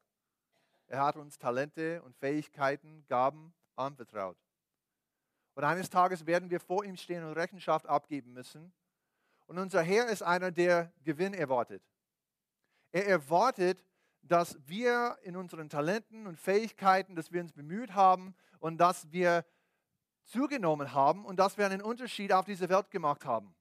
Er 0.86 1.00
hat 1.00 1.16
uns 1.16 1.38
Talente 1.38 2.02
und 2.02 2.16
Fähigkeiten, 2.16 3.04
Gaben 3.08 3.54
anvertraut. 3.74 4.36
Und 5.54 5.64
eines 5.64 5.90
Tages 5.90 6.26
werden 6.26 6.50
wir 6.50 6.60
vor 6.60 6.84
ihm 6.84 6.96
stehen 6.96 7.24
und 7.24 7.32
Rechenschaft 7.32 7.86
abgeben 7.86 8.32
müssen. 8.32 8.72
Und 9.46 9.58
unser 9.58 9.82
Herr 9.82 10.06
ist 10.08 10.22
einer, 10.22 10.52
der 10.52 10.92
Gewinn 11.02 11.34
erwartet. 11.34 11.82
Er 12.92 13.06
erwartet, 13.06 13.84
dass 14.22 14.58
wir 14.68 15.18
in 15.22 15.36
unseren 15.36 15.68
Talenten 15.68 16.26
und 16.26 16.38
Fähigkeiten, 16.38 17.16
dass 17.16 17.32
wir 17.32 17.40
uns 17.40 17.52
bemüht 17.52 17.94
haben 17.94 18.34
und 18.58 18.78
dass 18.78 19.10
wir 19.10 19.44
zugenommen 20.24 20.92
haben 20.92 21.24
und 21.24 21.36
dass 21.36 21.56
wir 21.56 21.64
einen 21.64 21.80
Unterschied 21.82 22.32
auf 22.32 22.44
dieser 22.44 22.68
Welt 22.68 22.90
gemacht 22.90 23.24
haben. 23.24 23.55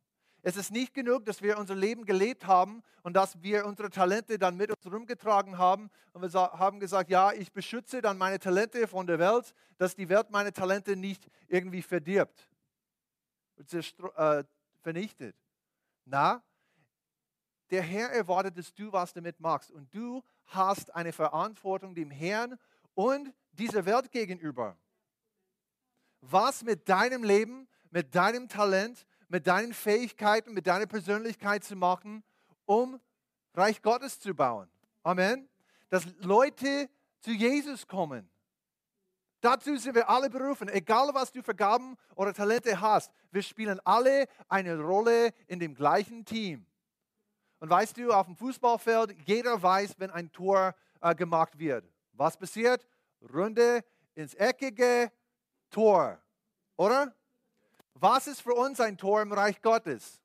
Es 0.48 0.58
ist 0.58 0.70
nicht 0.70 0.94
genug, 0.94 1.26
dass 1.26 1.42
wir 1.42 1.58
unser 1.58 1.74
Leben 1.74 2.06
gelebt 2.06 2.46
haben 2.46 2.84
und 3.02 3.16
dass 3.16 3.42
wir 3.42 3.66
unsere 3.66 3.90
Talente 3.90 4.38
dann 4.38 4.56
mit 4.56 4.70
uns 4.70 4.94
rumgetragen 4.94 5.58
haben 5.58 5.90
und 6.14 6.22
wir 6.22 6.40
haben 6.40 6.80
gesagt, 6.80 7.10
ja, 7.10 7.32
ich 7.32 7.52
beschütze 7.52 8.00
dann 8.00 8.20
meine 8.20 8.38
Talente 8.38 8.88
von 8.88 9.08
der 9.08 9.18
Welt, 9.18 9.56
dass 9.80 9.96
die 9.96 10.08
Welt 10.08 10.30
meine 10.30 10.54
Talente 10.54 10.96
nicht 10.96 11.28
irgendwie 11.48 11.82
verdirbt 11.82 12.48
und 13.56 13.74
äh, 13.74 14.44
vernichtet. 14.84 15.36
Na, 16.06 16.44
der 17.72 17.82
Herr 17.82 18.12
erwartet, 18.12 18.56
dass 18.56 18.72
du 18.72 18.94
was 18.94 19.14
damit 19.14 19.40
machst 19.40 19.72
und 19.72 19.92
du 19.96 20.22
hast 20.46 20.94
eine 20.94 21.12
Verantwortung 21.12 21.96
dem 21.96 22.12
Herrn 22.12 22.60
und 22.94 23.34
dieser 23.54 23.84
Welt 23.88 24.12
gegenüber. 24.12 24.78
Was 26.22 26.62
mit 26.62 26.88
deinem 26.88 27.24
Leben, 27.24 27.68
mit 27.90 28.14
deinem 28.14 28.48
Talent, 28.48 29.08
mit 29.28 29.48
deinen 29.48 29.74
Fähigkeiten, 29.74 30.54
mit 30.54 30.68
deiner 30.68 30.86
Persönlichkeit 30.86 31.64
zu 31.64 31.76
machen, 31.76 32.24
um 32.66 33.00
Reich 33.54 33.82
Gottes 33.82 34.20
zu 34.20 34.34
bauen. 34.34 34.70
Amen. 35.04 35.48
Dass 35.90 36.06
Leute 36.20 36.90
zu 37.20 37.32
Jesus 37.32 37.88
kommen. 37.88 38.30
Dazu 39.42 39.78
sind 39.78 39.96
wir 39.96 40.10
alle 40.10 40.30
berufen, 40.30 40.70
egal 40.70 41.10
was 41.14 41.32
du 41.32 41.44
für 41.44 41.54
Gaben 41.54 41.98
oder 42.16 42.34
Talente 42.34 42.82
hast. 42.82 43.12
Wir 43.32 43.44
spielen 43.44 43.80
alle 43.84 44.28
eine 44.48 44.80
Rolle 44.80 45.34
in 45.48 45.60
dem 45.60 45.76
gleichen 45.76 46.26
Team. 46.26 46.66
Und 47.60 47.70
weißt 47.70 47.98
du, 47.98 48.12
auf 48.12 48.26
dem 48.26 48.36
Fußballfeld, 48.36 49.16
jeder 49.26 49.62
weiß, 49.62 49.96
wenn 50.00 50.10
ein 50.12 50.32
Tor 50.32 50.74
äh, 51.02 51.14
gemacht 51.14 51.58
wird. 51.60 51.86
Was 52.14 52.38
passiert? 52.38 52.88
Runde 53.34 53.84
ins 54.16 54.34
eckige 54.34 55.12
Tor. 55.70 56.20
Oder? 56.78 57.14
Was 57.96 58.28
ist 58.28 58.42
für 58.42 58.54
uns 58.54 58.80
ein 58.80 58.98
Tor 58.98 59.22
im 59.22 59.32
Reich 59.32 59.62
Gottes? 59.62 60.22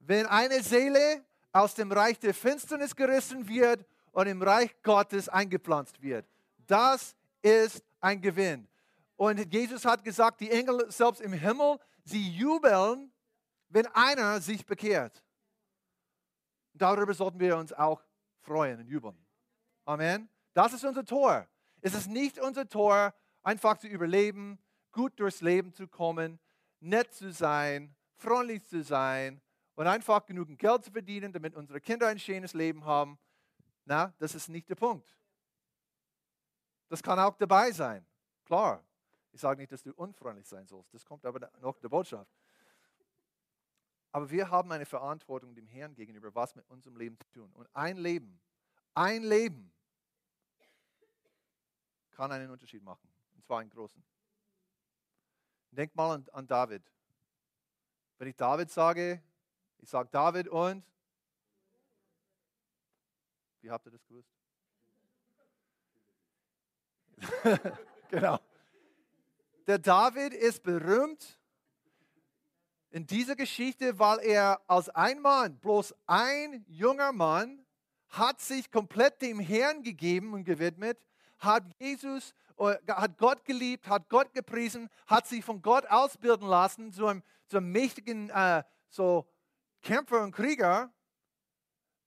Wenn 0.00 0.26
eine 0.26 0.62
Seele 0.62 1.24
aus 1.52 1.74
dem 1.74 1.92
Reich 1.92 2.18
der 2.18 2.34
Finsternis 2.34 2.94
gerissen 2.94 3.48
wird 3.48 3.84
und 4.12 4.26
im 4.26 4.42
Reich 4.42 4.74
Gottes 4.82 5.28
eingepflanzt 5.28 6.00
wird. 6.02 6.26
Das 6.66 7.14
ist 7.42 7.84
ein 8.00 8.20
Gewinn. 8.20 8.66
Und 9.16 9.52
Jesus 9.52 9.84
hat 9.84 10.04
gesagt, 10.04 10.40
die 10.40 10.50
Engel 10.50 10.90
selbst 10.90 11.20
im 11.20 11.32
Himmel, 11.32 11.78
sie 12.04 12.30
jubeln, 12.30 13.12
wenn 13.68 13.86
einer 13.88 14.40
sich 14.40 14.64
bekehrt. 14.64 15.22
Darüber 16.72 17.12
sollten 17.12 17.40
wir 17.40 17.56
uns 17.56 17.72
auch 17.72 18.02
freuen 18.40 18.80
und 18.80 18.86
jubeln. 18.86 19.16
Amen. 19.84 20.28
Das 20.54 20.72
ist 20.72 20.84
unser 20.84 21.04
Tor. 21.04 21.46
Es 21.80 21.94
ist 21.94 22.08
nicht 22.08 22.38
unser 22.38 22.68
Tor, 22.68 23.12
einfach 23.42 23.78
zu 23.78 23.88
überleben, 23.88 24.58
gut 24.98 25.20
durchs 25.20 25.42
Leben 25.42 25.72
zu 25.72 25.86
kommen, 25.86 26.40
nett 26.80 27.14
zu 27.14 27.30
sein, 27.32 27.94
freundlich 28.16 28.66
zu 28.66 28.82
sein 28.82 29.40
und 29.76 29.86
einfach 29.86 30.26
genügend 30.26 30.58
Geld 30.58 30.84
zu 30.84 30.90
verdienen, 30.90 31.32
damit 31.32 31.54
unsere 31.54 31.80
Kinder 31.80 32.08
ein 32.08 32.18
schönes 32.18 32.52
Leben 32.52 32.84
haben. 32.84 33.16
Na, 33.84 34.12
das 34.18 34.34
ist 34.34 34.48
nicht 34.48 34.68
der 34.68 34.74
Punkt. 34.74 35.16
Das 36.88 37.00
kann 37.00 37.16
auch 37.20 37.36
dabei 37.36 37.70
sein. 37.70 38.04
Klar. 38.44 38.84
Ich 39.30 39.40
sage 39.40 39.60
nicht, 39.60 39.70
dass 39.70 39.84
du 39.84 39.92
unfreundlich 39.92 40.48
sein 40.48 40.66
sollst. 40.66 40.92
Das 40.92 41.04
kommt 41.04 41.24
aber 41.24 41.48
noch 41.60 41.78
der 41.78 41.90
Botschaft. 41.90 42.32
Aber 44.10 44.28
wir 44.28 44.50
haben 44.50 44.72
eine 44.72 44.84
Verantwortung 44.84 45.54
dem 45.54 45.68
Herrn 45.68 45.94
gegenüber, 45.94 46.34
was 46.34 46.56
mit 46.56 46.68
unserem 46.68 46.96
Leben 46.96 47.16
zu 47.20 47.30
tun. 47.30 47.52
Und 47.52 47.68
ein 47.72 47.98
Leben, 47.98 48.40
ein 48.94 49.22
Leben 49.22 49.70
kann 52.10 52.32
einen 52.32 52.50
Unterschied 52.50 52.82
machen. 52.82 53.08
Und 53.36 53.44
zwar 53.44 53.60
einen 53.60 53.70
großen. 53.70 54.02
Denk 55.70 55.94
mal 55.94 56.14
an, 56.14 56.26
an 56.32 56.46
David. 56.46 56.82
Wenn 58.18 58.28
ich 58.28 58.36
David 58.36 58.70
sage, 58.70 59.22
ich 59.78 59.88
sage 59.88 60.08
David 60.10 60.48
und 60.48 60.84
wie 63.60 63.70
habt 63.70 63.86
ihr 63.86 63.92
das 63.92 64.06
gewusst? 64.06 64.28
genau. 68.10 68.38
Der 69.66 69.78
David 69.78 70.32
ist 70.32 70.62
berühmt 70.62 71.38
in 72.90 73.06
dieser 73.06 73.36
Geschichte, 73.36 73.98
weil 73.98 74.18
er 74.20 74.60
als 74.66 74.88
ein 74.88 75.20
Mann, 75.20 75.58
bloß 75.58 75.94
ein 76.06 76.64
junger 76.68 77.12
Mann, 77.12 77.64
hat 78.08 78.40
sich 78.40 78.70
komplett 78.70 79.20
dem 79.20 79.38
Herrn 79.38 79.82
gegeben 79.82 80.32
und 80.32 80.44
gewidmet, 80.44 80.98
hat 81.38 81.64
Jesus, 81.78 82.34
hat 82.58 83.18
Gott 83.18 83.44
geliebt, 83.44 83.88
hat 83.88 84.08
Gott 84.08 84.32
gepriesen, 84.32 84.90
hat 85.06 85.26
sich 85.26 85.44
von 85.44 85.62
Gott 85.62 85.86
ausbilden 85.86 86.48
lassen 86.48 86.92
zu 86.92 87.06
einem, 87.06 87.22
zu 87.46 87.58
einem 87.58 87.70
mächtigen 87.70 88.30
äh, 88.30 88.64
so 88.88 89.28
Kämpfer 89.82 90.22
und 90.22 90.32
Krieger. 90.32 90.92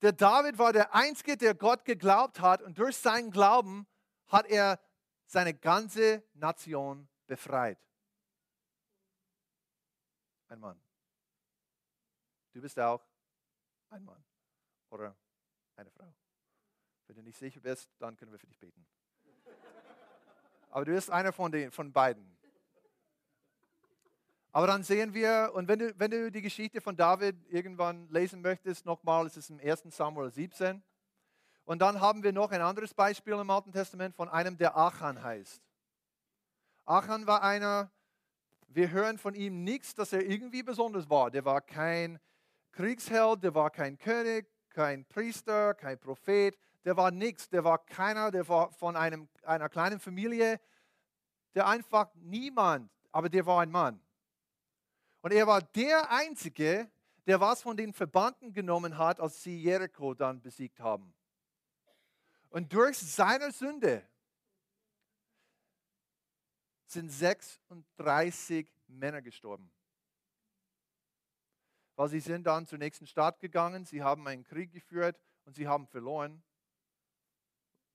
Der 0.01 0.11
David 0.11 0.57
war 0.57 0.73
der 0.73 0.93
Einzige, 0.93 1.37
der 1.37 1.53
Gott 1.53 1.85
geglaubt 1.85 2.41
hat 2.41 2.61
und 2.61 2.77
durch 2.77 2.97
seinen 2.97 3.31
Glauben 3.31 3.87
hat 4.27 4.47
er 4.47 4.79
seine 5.25 5.53
ganze 5.53 6.23
Nation 6.33 7.07
befreit. 7.27 7.79
Ein 10.47 10.59
Mann. 10.59 10.81
Du 12.51 12.61
bist 12.61 12.77
auch 12.79 13.05
ein 13.89 14.03
Mann 14.03 14.23
oder 14.89 15.15
eine 15.77 15.89
Frau. 15.91 16.13
Wenn 17.07 17.15
du 17.15 17.21
nicht 17.21 17.37
sicher 17.37 17.61
bist, 17.61 17.89
dann 17.99 18.17
können 18.17 18.31
wir 18.31 18.39
für 18.39 18.47
dich 18.47 18.59
beten. 18.59 18.85
Aber 20.71 20.85
du 20.85 20.93
bist 20.93 21.11
einer 21.11 21.33
von, 21.33 21.51
den, 21.51 21.69
von 21.69 21.91
beiden. 21.91 22.25
Aber 24.53 24.67
dann 24.67 24.83
sehen 24.83 25.13
wir, 25.13 25.51
und 25.53 25.67
wenn 25.67 25.79
du, 25.79 25.93
wenn 25.99 26.11
du 26.11 26.31
die 26.31 26.41
Geschichte 26.41 26.81
von 26.81 26.95
David 26.95 27.35
irgendwann 27.49 28.09
lesen 28.09 28.41
möchtest, 28.41 28.85
nochmal, 28.85 29.25
es 29.25 29.37
ist 29.37 29.49
im 29.49 29.59
1. 29.59 29.83
Samuel 29.89 30.31
17. 30.31 30.81
Und 31.65 31.79
dann 31.79 32.01
haben 32.01 32.23
wir 32.23 32.33
noch 32.33 32.51
ein 32.51 32.61
anderes 32.61 32.93
Beispiel 32.93 33.33
im 33.33 33.49
Alten 33.49 33.71
Testament 33.71 34.15
von 34.15 34.27
einem, 34.27 34.57
der 34.57 34.75
Achan 34.75 35.21
heißt. 35.21 35.61
Achan 36.85 37.27
war 37.27 37.43
einer, 37.43 37.91
wir 38.67 38.91
hören 38.91 39.17
von 39.17 39.35
ihm 39.35 39.63
nichts, 39.63 39.93
dass 39.93 40.11
er 40.11 40.25
irgendwie 40.25 40.63
besonders 40.63 41.09
war. 41.09 41.31
Der 41.31 41.45
war 41.45 41.61
kein 41.61 42.19
Kriegsheld, 42.71 43.43
der 43.43 43.55
war 43.55 43.69
kein 43.69 43.97
König, 43.97 44.47
kein 44.69 45.05
Priester, 45.05 45.73
kein 45.73 45.99
Prophet, 45.99 46.57
der 46.85 46.97
war 46.97 47.11
nichts, 47.11 47.49
der 47.49 47.63
war 47.63 47.85
keiner, 47.85 48.31
der 48.31 48.47
war 48.47 48.71
von 48.71 48.95
einem, 48.95 49.29
einer 49.43 49.69
kleinen 49.69 49.99
Familie, 49.99 50.59
der 51.53 51.67
einfach 51.67 52.13
niemand, 52.15 52.91
aber 53.11 53.29
der 53.29 53.45
war 53.45 53.61
ein 53.61 53.71
Mann. 53.71 54.01
Und 55.21 55.33
er 55.33 55.45
war 55.45 55.61
der 55.61 56.11
Einzige, 56.11 56.89
der 57.27 57.39
was 57.39 57.61
von 57.61 57.77
den 57.77 57.93
Verbanden 57.93 58.53
genommen 58.53 58.97
hat, 58.97 59.19
als 59.19 59.43
sie 59.43 59.61
Jericho 59.61 60.13
dann 60.13 60.41
besiegt 60.41 60.79
haben. 60.79 61.13
Und 62.49 62.73
durch 62.73 62.97
seine 62.97 63.51
Sünde 63.51 64.05
sind 66.87 67.09
36 67.09 68.69
Männer 68.87 69.21
gestorben. 69.21 69.71
Weil 71.95 72.09
sie 72.09 72.19
sind 72.19 72.45
dann 72.45 72.65
zur 72.65 72.79
nächsten 72.79 73.07
Stadt 73.07 73.39
gegangen, 73.39 73.85
sie 73.85 74.01
haben 74.01 74.27
einen 74.27 74.43
Krieg 74.43 74.71
geführt 74.71 75.21
und 75.45 75.55
sie 75.55 75.67
haben 75.67 75.87
verloren. 75.87 76.43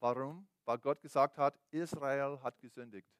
Warum? 0.06 0.46
Weil 0.64 0.78
Gott 0.78 1.00
gesagt 1.00 1.36
hat, 1.36 1.58
Israel 1.72 2.40
hat 2.40 2.60
gesündigt. 2.60 3.10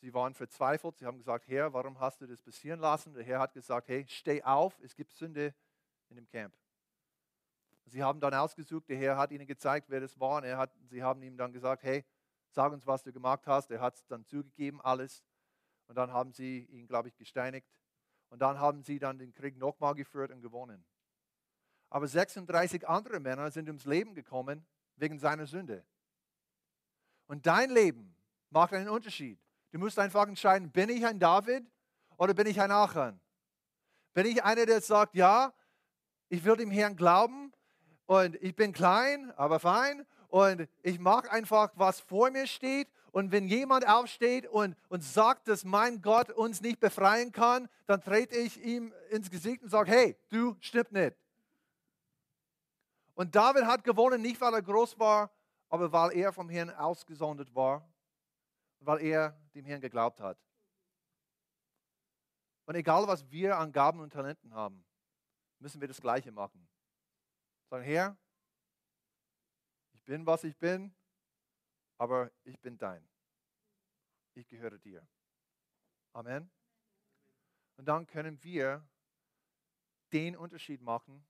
Sie 0.00 0.14
waren 0.14 0.32
verzweifelt, 0.32 0.96
sie 0.96 1.04
haben 1.04 1.18
gesagt, 1.18 1.46
Herr, 1.48 1.70
warum 1.74 2.00
hast 2.00 2.22
du 2.22 2.26
das 2.26 2.40
passieren 2.40 2.80
lassen? 2.80 3.12
Der 3.12 3.24
Herr 3.24 3.40
hat 3.40 3.52
gesagt, 3.52 3.88
hey, 3.88 4.06
steh 4.08 4.42
auf, 4.42 4.78
es 4.80 4.94
gibt 4.94 5.12
Sünde 5.12 5.54
in 6.08 6.16
dem 6.16 6.26
Camp. 6.26 6.56
Sie 7.84 8.02
haben 8.02 8.20
dann 8.20 8.32
ausgesucht, 8.32 8.88
der 8.88 8.96
Herr 8.96 9.18
hat 9.18 9.32
ihnen 9.32 9.46
gezeigt, 9.46 9.90
wer 9.90 10.00
das 10.00 10.18
war. 10.18 10.42
Er 10.42 10.56
hat, 10.56 10.74
sie 10.88 11.02
haben 11.02 11.22
ihm 11.22 11.36
dann 11.36 11.52
gesagt, 11.52 11.82
hey, 11.82 12.06
sag 12.48 12.72
uns, 12.72 12.86
was 12.86 13.02
du 13.02 13.12
gemacht 13.12 13.46
hast. 13.46 13.70
Er 13.70 13.82
hat 13.82 13.96
es 13.96 14.06
dann 14.06 14.24
zugegeben, 14.24 14.80
alles. 14.80 15.22
Und 15.88 15.96
dann 15.96 16.10
haben 16.10 16.32
sie 16.32 16.64
ihn, 16.70 16.86
glaube 16.86 17.08
ich, 17.08 17.16
gesteinigt. 17.18 17.68
Und 18.30 18.40
dann 18.40 18.58
haben 18.58 18.82
sie 18.82 18.98
dann 18.98 19.18
den 19.18 19.34
Krieg 19.34 19.58
nochmal 19.58 19.94
geführt 19.94 20.30
und 20.30 20.40
gewonnen. 20.40 20.86
Aber 21.90 22.08
36 22.08 22.88
andere 22.88 23.20
Männer 23.20 23.50
sind 23.50 23.68
ums 23.68 23.84
Leben 23.84 24.14
gekommen 24.14 24.64
wegen 24.96 25.18
seiner 25.18 25.46
Sünde. 25.46 25.84
Und 27.26 27.46
dein 27.46 27.70
Leben 27.70 28.14
macht 28.48 28.72
einen 28.72 28.88
Unterschied. 28.88 29.38
Du 29.72 29.78
musst 29.78 29.98
einfach 29.98 30.26
entscheiden, 30.26 30.70
bin 30.70 30.88
ich 30.88 31.04
ein 31.04 31.18
David 31.18 31.70
oder 32.16 32.34
bin 32.34 32.46
ich 32.46 32.60
ein 32.60 32.70
Achan? 32.70 33.20
Bin 34.14 34.26
ich 34.26 34.42
einer, 34.42 34.66
der 34.66 34.80
sagt, 34.80 35.14
ja, 35.14 35.52
ich 36.28 36.44
will 36.44 36.56
dem 36.56 36.70
Herrn 36.70 36.96
glauben, 36.96 37.52
und 38.10 38.34
ich 38.42 38.56
bin 38.56 38.72
klein, 38.72 39.32
aber 39.36 39.60
fein 39.60 40.04
und 40.30 40.66
ich 40.82 40.98
mag 40.98 41.32
einfach, 41.32 41.70
was 41.76 42.00
vor 42.00 42.32
mir 42.32 42.48
steht. 42.48 42.88
Und 43.12 43.30
wenn 43.30 43.46
jemand 43.46 43.86
aufsteht 43.86 44.48
und, 44.48 44.76
und 44.88 45.04
sagt, 45.04 45.46
dass 45.46 45.62
mein 45.62 46.02
Gott 46.02 46.32
uns 46.32 46.60
nicht 46.60 46.80
befreien 46.80 47.30
kann, 47.30 47.68
dann 47.86 48.02
trete 48.02 48.34
ich 48.34 48.60
ihm 48.64 48.92
ins 49.10 49.30
Gesicht 49.30 49.62
und 49.62 49.68
sage, 49.68 49.92
hey, 49.92 50.16
du 50.28 50.56
stimmt 50.58 50.90
nicht. 50.90 51.14
Und 53.20 53.34
David 53.34 53.66
hat 53.66 53.84
gewonnen, 53.84 54.22
nicht 54.22 54.40
weil 54.40 54.54
er 54.54 54.62
groß 54.62 54.98
war, 54.98 55.30
aber 55.68 55.92
weil 55.92 56.16
er 56.16 56.32
vom 56.32 56.48
Herrn 56.48 56.70
ausgesondert 56.70 57.54
war, 57.54 57.86
weil 58.78 59.02
er 59.02 59.38
dem 59.54 59.66
Herrn 59.66 59.82
geglaubt 59.82 60.20
hat. 60.20 60.42
Und 62.64 62.76
egal, 62.76 63.06
was 63.06 63.30
wir 63.30 63.58
an 63.58 63.72
Gaben 63.72 64.00
und 64.00 64.10
Talenten 64.10 64.54
haben, 64.54 64.86
müssen 65.58 65.82
wir 65.82 65.88
das 65.88 66.00
Gleiche 66.00 66.32
machen. 66.32 66.66
Sagen, 67.68 67.84
Herr, 67.84 68.16
ich 69.92 70.02
bin, 70.02 70.24
was 70.24 70.42
ich 70.44 70.56
bin, 70.56 70.94
aber 71.98 72.32
ich 72.44 72.58
bin 72.58 72.78
dein. 72.78 73.06
Ich 74.32 74.48
gehöre 74.48 74.78
dir. 74.78 75.06
Amen. 76.14 76.50
Und 77.76 77.84
dann 77.84 78.06
können 78.06 78.42
wir 78.42 78.82
den 80.10 80.36
Unterschied 80.36 80.80
machen, 80.80 81.22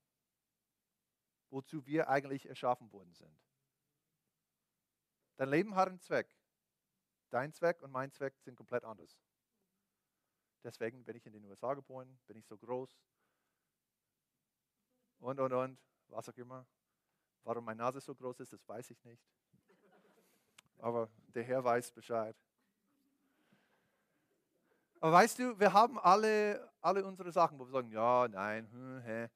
wozu 1.50 1.84
wir 1.86 2.08
eigentlich 2.08 2.46
erschaffen 2.46 2.92
worden 2.92 3.12
sind. 3.12 3.38
Dein 5.36 5.48
Leben 5.48 5.74
hat 5.74 5.88
einen 5.88 6.00
Zweck. 6.00 6.34
Dein 7.30 7.52
Zweck 7.52 7.82
und 7.82 7.92
mein 7.92 8.10
Zweck 8.12 8.36
sind 8.40 8.56
komplett 8.56 8.84
anders. 8.84 9.18
Deswegen 10.62 11.04
bin 11.04 11.16
ich 11.16 11.26
in 11.26 11.32
den 11.32 11.44
USA 11.44 11.74
geboren, 11.74 12.18
bin 12.26 12.36
ich 12.36 12.46
so 12.46 12.58
groß 12.58 12.98
und, 15.20 15.38
und, 15.38 15.52
und 15.52 15.78
was 16.08 16.28
auch 16.28 16.36
immer. 16.36 16.66
Warum 17.44 17.64
meine 17.64 17.78
Nase 17.78 18.00
so 18.00 18.14
groß 18.14 18.40
ist, 18.40 18.52
das 18.52 18.68
weiß 18.68 18.90
ich 18.90 19.02
nicht. 19.04 19.22
Aber 20.78 21.08
der 21.28 21.42
Herr 21.44 21.62
weiß 21.62 21.92
Bescheid. 21.92 22.36
Aber 25.00 25.12
weißt 25.12 25.38
du, 25.38 25.58
wir 25.58 25.72
haben 25.72 25.98
alle, 25.98 26.70
alle 26.80 27.04
unsere 27.04 27.32
Sachen, 27.32 27.58
wo 27.58 27.64
wir 27.64 27.72
sagen, 27.72 27.90
ja, 27.90 28.28
nein, 28.28 28.70
hm, 28.70 29.00
hä. 29.00 29.28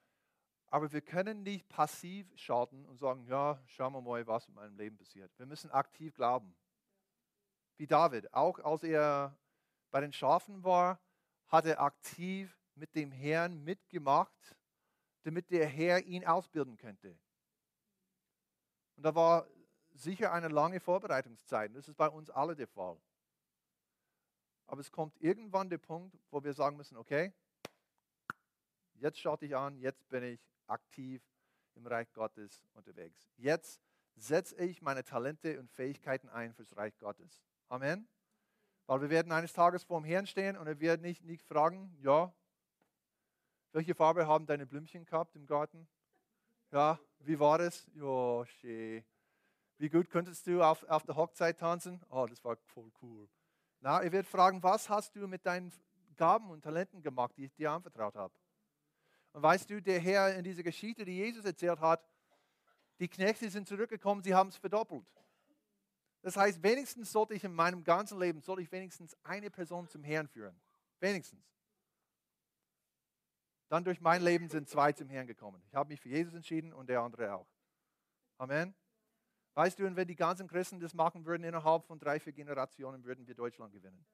Aber 0.74 0.90
wir 0.90 1.02
können 1.02 1.44
nicht 1.44 1.68
passiv 1.68 2.26
schauen 2.34 2.84
und 2.86 2.98
sagen, 2.98 3.24
ja, 3.28 3.62
schauen 3.64 3.92
wir 3.92 4.00
mal, 4.00 4.26
was 4.26 4.48
in 4.48 4.54
meinem 4.54 4.76
Leben 4.76 4.96
passiert. 4.96 5.30
Wir 5.38 5.46
müssen 5.46 5.70
aktiv 5.70 6.12
glauben. 6.16 6.52
Wie 7.76 7.86
David, 7.86 8.34
auch 8.34 8.58
als 8.58 8.82
er 8.82 9.38
bei 9.92 10.00
den 10.00 10.12
Schafen 10.12 10.64
war, 10.64 10.98
hat 11.46 11.66
er 11.66 11.80
aktiv 11.80 12.58
mit 12.74 12.92
dem 12.96 13.12
Herrn 13.12 13.62
mitgemacht, 13.62 14.56
damit 15.22 15.48
der 15.52 15.68
Herr 15.68 16.02
ihn 16.06 16.26
ausbilden 16.26 16.76
könnte. 16.76 17.16
Und 18.96 19.04
da 19.04 19.14
war 19.14 19.46
sicher 19.92 20.32
eine 20.32 20.48
lange 20.48 20.80
Vorbereitungszeit. 20.80 21.72
Das 21.76 21.86
ist 21.86 21.94
bei 21.94 22.08
uns 22.08 22.30
alle 22.30 22.56
der 22.56 22.66
Fall. 22.66 23.00
Aber 24.66 24.80
es 24.80 24.90
kommt 24.90 25.16
irgendwann 25.20 25.70
der 25.70 25.78
Punkt, 25.78 26.18
wo 26.32 26.42
wir 26.42 26.52
sagen 26.52 26.76
müssen, 26.76 26.96
okay, 26.96 27.32
jetzt 28.94 29.20
schaute 29.20 29.46
ich 29.46 29.54
an, 29.54 29.78
jetzt 29.78 30.08
bin 30.08 30.24
ich 30.24 30.53
aktiv 30.66 31.22
im 31.74 31.86
Reich 31.86 32.12
Gottes 32.12 32.64
unterwegs. 32.74 33.28
Jetzt 33.36 33.80
setze 34.16 34.56
ich 34.56 34.82
meine 34.82 35.04
Talente 35.04 35.58
und 35.58 35.70
Fähigkeiten 35.70 36.28
ein 36.28 36.52
fürs 36.54 36.76
Reich 36.76 36.96
Gottes. 36.98 37.42
Amen. 37.68 38.08
Weil 38.86 39.00
wir 39.00 39.10
werden 39.10 39.32
eines 39.32 39.52
Tages 39.52 39.82
vor 39.84 40.00
dem 40.00 40.04
Herrn 40.04 40.26
stehen 40.26 40.56
und 40.56 40.66
er 40.66 40.78
wird 40.78 41.00
nicht, 41.00 41.24
nicht 41.24 41.42
fragen, 41.42 41.96
ja, 42.00 42.32
welche 43.72 43.94
Farbe 43.94 44.26
haben 44.28 44.46
deine 44.46 44.66
Blümchen 44.66 45.04
gehabt 45.04 45.34
im 45.34 45.46
Garten? 45.46 45.88
Ja, 46.70 47.00
wie 47.18 47.40
war 47.40 47.58
es? 47.58 47.90
Ja, 47.94 48.46
schön. 48.46 49.04
Wie 49.78 49.88
gut 49.88 50.08
könntest 50.10 50.46
du 50.46 50.62
auf, 50.62 50.84
auf 50.84 51.04
der 51.04 51.16
Hochzeit 51.16 51.58
tanzen? 51.58 52.00
Oh, 52.08 52.26
das 52.28 52.44
war 52.44 52.56
voll 52.56 52.92
cool. 53.02 53.28
Na, 53.80 54.00
er 54.00 54.12
wird 54.12 54.26
fragen, 54.26 54.62
was 54.62 54.88
hast 54.88 55.16
du 55.16 55.26
mit 55.26 55.44
deinen 55.44 55.72
Gaben 56.16 56.50
und 56.50 56.62
Talenten 56.62 57.02
gemacht, 57.02 57.36
die 57.36 57.46
ich 57.46 57.54
dir 57.54 57.72
anvertraut 57.72 58.14
habe? 58.14 58.34
Und 59.34 59.42
weißt 59.42 59.68
du, 59.68 59.82
der 59.82 59.98
Herr 59.98 60.36
in 60.36 60.44
dieser 60.44 60.62
Geschichte, 60.62 61.04
die 61.04 61.16
Jesus 61.16 61.44
erzählt 61.44 61.80
hat, 61.80 62.08
die 63.00 63.08
Knechte 63.08 63.50
sind 63.50 63.66
zurückgekommen, 63.66 64.22
sie 64.22 64.32
haben 64.32 64.48
es 64.48 64.56
verdoppelt. 64.56 65.04
Das 66.22 66.36
heißt, 66.36 66.62
wenigstens 66.62 67.10
sollte 67.10 67.34
ich 67.34 67.42
in 67.42 67.52
meinem 67.52 67.82
ganzen 67.82 68.18
Leben, 68.20 68.40
sollte 68.40 68.62
ich 68.62 68.70
wenigstens 68.70 69.16
eine 69.24 69.50
Person 69.50 69.88
zum 69.88 70.04
Herrn 70.04 70.28
führen. 70.28 70.58
Wenigstens. 71.00 71.44
Dann 73.68 73.82
durch 73.82 74.00
mein 74.00 74.22
Leben 74.22 74.48
sind 74.48 74.68
zwei 74.68 74.92
zum 74.92 75.08
Herrn 75.08 75.26
gekommen. 75.26 75.60
Ich 75.66 75.74
habe 75.74 75.88
mich 75.88 76.00
für 76.00 76.08
Jesus 76.08 76.32
entschieden 76.34 76.72
und 76.72 76.88
der 76.88 77.00
andere 77.00 77.34
auch. 77.34 77.48
Amen. 78.38 78.72
Weißt 79.54 79.80
du, 79.80 79.84
und 79.84 79.96
wenn 79.96 80.06
die 80.06 80.14
ganzen 80.14 80.46
Christen 80.46 80.78
das 80.78 80.94
machen 80.94 81.24
würden, 81.26 81.42
innerhalb 81.42 81.84
von 81.84 81.98
drei, 81.98 82.20
vier 82.20 82.32
Generationen 82.32 83.02
würden 83.02 83.26
wir 83.26 83.34
Deutschland 83.34 83.72
gewinnen. 83.72 84.06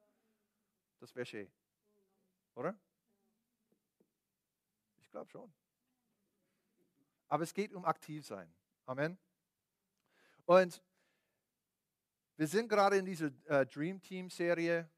Das 0.99 1.15
wäre 1.15 1.27
schön. 1.27 1.53
Oder? 2.55 2.75
Ich 5.11 5.13
glaube 5.13 5.29
schon. 5.29 5.53
Aber 7.27 7.43
es 7.43 7.53
geht 7.53 7.73
um 7.73 7.85
aktiv 7.85 8.25
sein. 8.25 8.49
Amen. 8.87 9.19
Und 10.45 10.81
wir 12.37 12.47
sind 12.47 12.69
gerade 12.69 12.99
in 12.99 13.05
dieser 13.05 13.33
äh, 13.47 13.67
Dream 13.67 14.01
Team 14.01 14.31
Serie. 14.31 14.89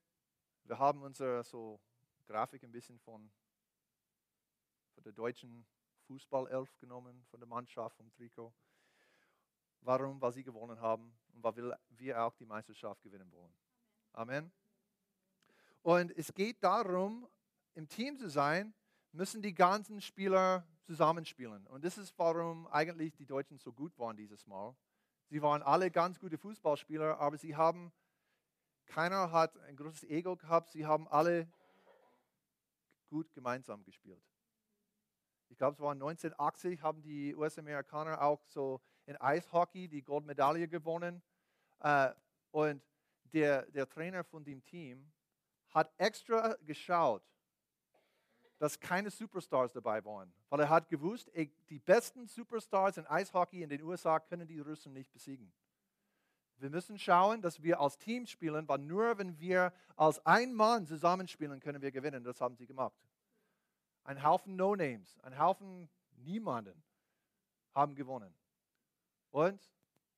Wir 0.64 0.78
haben 0.78 1.00
unsere 1.00 1.42
so 1.44 1.80
Grafik 2.26 2.62
ein 2.62 2.70
bisschen 2.70 2.98
von, 2.98 3.32
von 4.92 5.02
der 5.02 5.14
deutschen 5.14 5.64
Fußballelf 6.02 6.76
genommen, 6.76 7.24
von 7.30 7.40
der 7.40 7.48
Mannschaft, 7.48 7.96
vom 7.96 8.10
Trikot. 8.10 8.52
Warum? 9.80 10.20
Weil 10.20 10.32
sie 10.32 10.44
gewonnen 10.44 10.78
haben 10.78 11.18
und 11.32 11.42
weil 11.42 11.74
wir 11.88 12.22
auch 12.22 12.34
die 12.34 12.44
Meisterschaft 12.44 13.00
gewinnen 13.00 13.32
wollen. 13.32 13.54
Amen. 14.12 14.52
Und 15.80 16.14
es 16.18 16.34
geht 16.34 16.62
darum, 16.62 17.26
im 17.72 17.88
Team 17.88 18.18
zu 18.18 18.28
sein, 18.28 18.74
müssen 19.12 19.42
die 19.42 19.54
ganzen 19.54 20.00
Spieler 20.00 20.66
zusammenspielen. 20.82 21.66
Und 21.68 21.84
das 21.84 21.98
ist, 21.98 22.18
warum 22.18 22.66
eigentlich 22.68 23.14
die 23.14 23.26
Deutschen 23.26 23.58
so 23.58 23.72
gut 23.72 23.96
waren 23.98 24.16
dieses 24.16 24.46
Mal. 24.46 24.74
Sie 25.28 25.40
waren 25.40 25.62
alle 25.62 25.90
ganz 25.90 26.18
gute 26.18 26.38
Fußballspieler, 26.38 27.18
aber 27.18 27.38
sie 27.38 27.56
haben, 27.56 27.92
keiner 28.86 29.30
hat 29.30 29.58
ein 29.60 29.76
großes 29.76 30.04
Ego 30.04 30.36
gehabt, 30.36 30.70
sie 30.72 30.84
haben 30.84 31.08
alle 31.08 31.48
gut 33.08 33.32
gemeinsam 33.32 33.84
gespielt. 33.84 34.22
Ich 35.48 35.58
glaube, 35.58 35.74
es 35.74 35.80
war 35.80 35.92
1980, 35.92 36.82
haben 36.82 37.02
die 37.02 37.34
US-Amerikaner 37.34 38.22
auch 38.22 38.42
so 38.46 38.80
in 39.04 39.20
Eishockey 39.20 39.88
die 39.88 40.02
Goldmedaille 40.02 40.66
gewonnen. 40.66 41.22
Äh, 41.80 42.10
und 42.50 42.82
der, 43.32 43.66
der 43.70 43.88
Trainer 43.88 44.24
von 44.24 44.44
dem 44.44 44.64
Team 44.64 45.12
hat 45.70 45.92
extra 45.98 46.56
geschaut, 46.62 47.22
dass 48.62 48.78
keine 48.78 49.10
Superstars 49.10 49.72
dabei 49.72 50.04
waren. 50.04 50.32
Weil 50.48 50.60
er 50.60 50.68
hat 50.68 50.88
gewusst, 50.88 51.28
die 51.68 51.80
besten 51.80 52.28
Superstars 52.28 52.96
in 52.96 53.04
Eishockey 53.08 53.60
in 53.60 53.68
den 53.68 53.82
USA 53.82 54.20
können 54.20 54.46
die 54.46 54.60
Russen 54.60 54.92
nicht 54.92 55.12
besiegen. 55.12 55.52
Wir 56.58 56.70
müssen 56.70 56.96
schauen, 56.96 57.42
dass 57.42 57.60
wir 57.60 57.80
als 57.80 57.98
Team 57.98 58.24
spielen, 58.24 58.68
weil 58.68 58.78
nur 58.78 59.18
wenn 59.18 59.36
wir 59.40 59.72
als 59.96 60.24
ein 60.24 60.54
Mann 60.54 60.86
zusammenspielen, 60.86 61.58
können 61.58 61.82
wir 61.82 61.90
gewinnen. 61.90 62.22
Das 62.22 62.40
haben 62.40 62.54
sie 62.54 62.68
gemacht. 62.68 62.94
Ein 64.04 64.22
Haufen 64.22 64.54
No-Names, 64.54 65.18
ein 65.24 65.36
Haufen 65.36 65.90
Niemanden 66.18 66.80
haben 67.74 67.96
gewonnen. 67.96 68.32
Und 69.32 69.60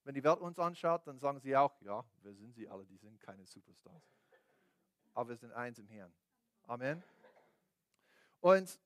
wenn 0.03 0.15
die 0.15 0.23
Welt 0.23 0.41
uns 0.41 0.59
anschaut, 0.59 1.07
dann 1.07 1.19
sagen 1.19 1.41
sie 1.41 1.57
auch, 1.57 1.81
ja, 1.81 2.05
wer 2.21 2.35
sind 2.35 2.53
sie 2.53 2.69
alle? 2.69 2.85
Die 2.85 2.99
sind 2.99 3.19
keine 3.23 3.47
Superstars. 3.47 4.05
Aber 5.15 5.31
wir 5.31 5.37
sind 5.37 5.53
eins 5.53 5.79
im 5.79 5.89
Herrn. 5.89 6.13
Amen. 6.65 7.03
Und 8.45 8.79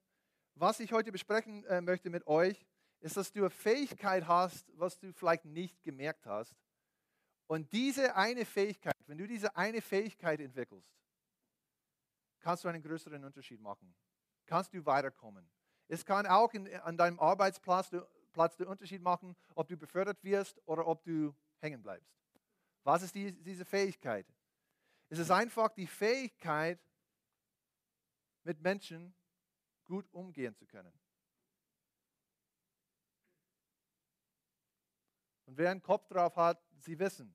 was 0.55 0.79
ich 0.79 0.92
heute 0.92 1.11
besprechen 1.11 1.64
äh, 1.64 1.81
möchte 1.81 2.11
mit 2.11 2.25
euch, 2.29 2.64
ist, 3.01 3.16
dass 3.16 3.33
du 3.33 3.40
eine 3.40 3.51
Fähigkeit 3.51 4.29
hast, 4.29 4.71
was 4.79 4.97
du 5.01 5.12
vielleicht 5.12 5.47
nicht 5.47 5.83
gemerkt 5.83 6.27
hast. 6.27 6.55
Und 7.49 7.73
diese 7.73 8.14
eine 8.14 8.44
Fähigkeit, 8.44 8.94
wenn 9.09 9.18
du 9.18 9.27
diese 9.27 9.57
eine 9.57 9.81
Fähigkeit 9.81 10.38
entwickelst, 10.38 10.88
kannst 12.38 12.62
du 12.62 12.68
einen 12.68 12.81
größeren 12.85 13.25
Unterschied 13.25 13.61
machen. 13.61 13.92
Kannst 14.47 14.73
du 14.73 14.87
weiterkommen. 14.87 15.51
Es 15.88 16.05
kann 16.05 16.25
auch 16.29 16.55
in, 16.55 16.73
an 16.83 16.97
deinem 16.97 17.18
Arbeitsplatz 17.18 17.90
Platz 18.33 18.57
den 18.57 18.68
Unterschied 18.68 19.03
machen, 19.03 19.35
ob 19.57 19.66
du 19.66 19.77
befördert 19.77 20.23
wirst 20.23 20.62
oder 20.66 20.87
ob 20.87 21.03
du 21.03 21.35
hängen 21.59 21.83
bleibst. 21.83 22.14
Was 22.85 23.03
ist 23.03 23.12
die, 23.12 23.33
diese 23.33 23.64
Fähigkeit? 23.64 24.33
Es 25.09 25.18
ist 25.18 25.33
einfach 25.33 25.73
die 25.73 25.88
Fähigkeit, 25.88 26.79
mit 28.44 28.62
Menschen 28.62 29.14
gut 29.88 30.09
umgehen 30.12 30.55
zu 30.55 30.66
können. 30.66 30.92
Und 35.46 35.57
wer 35.57 35.70
einen 35.70 35.83
Kopf 35.83 36.07
drauf 36.07 36.37
hat, 36.37 36.62
sie 36.77 36.98
wissen, 36.98 37.35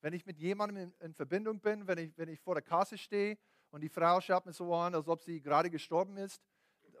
wenn 0.00 0.12
ich 0.12 0.26
mit 0.26 0.38
jemandem 0.38 0.76
in, 0.76 1.06
in, 1.06 1.14
Verbindung 1.14 1.60
bin, 1.60 1.86
wenn 1.86 1.98
ich, 1.98 2.18
wenn 2.18 2.28
ich 2.28 2.40
vor 2.40 2.54
der 2.54 2.62
Kasse 2.62 2.98
stehe 2.98 3.38
und 3.70 3.80
die 3.80 3.88
Frau 3.88 4.20
schaut 4.20 4.44
mir 4.44 4.52
so 4.52 4.74
an, 4.74 4.94
als 4.94 5.08
ob 5.08 5.20
sie 5.20 5.40
gerade 5.40 5.70
gestorben 5.70 6.16
ist 6.16 6.42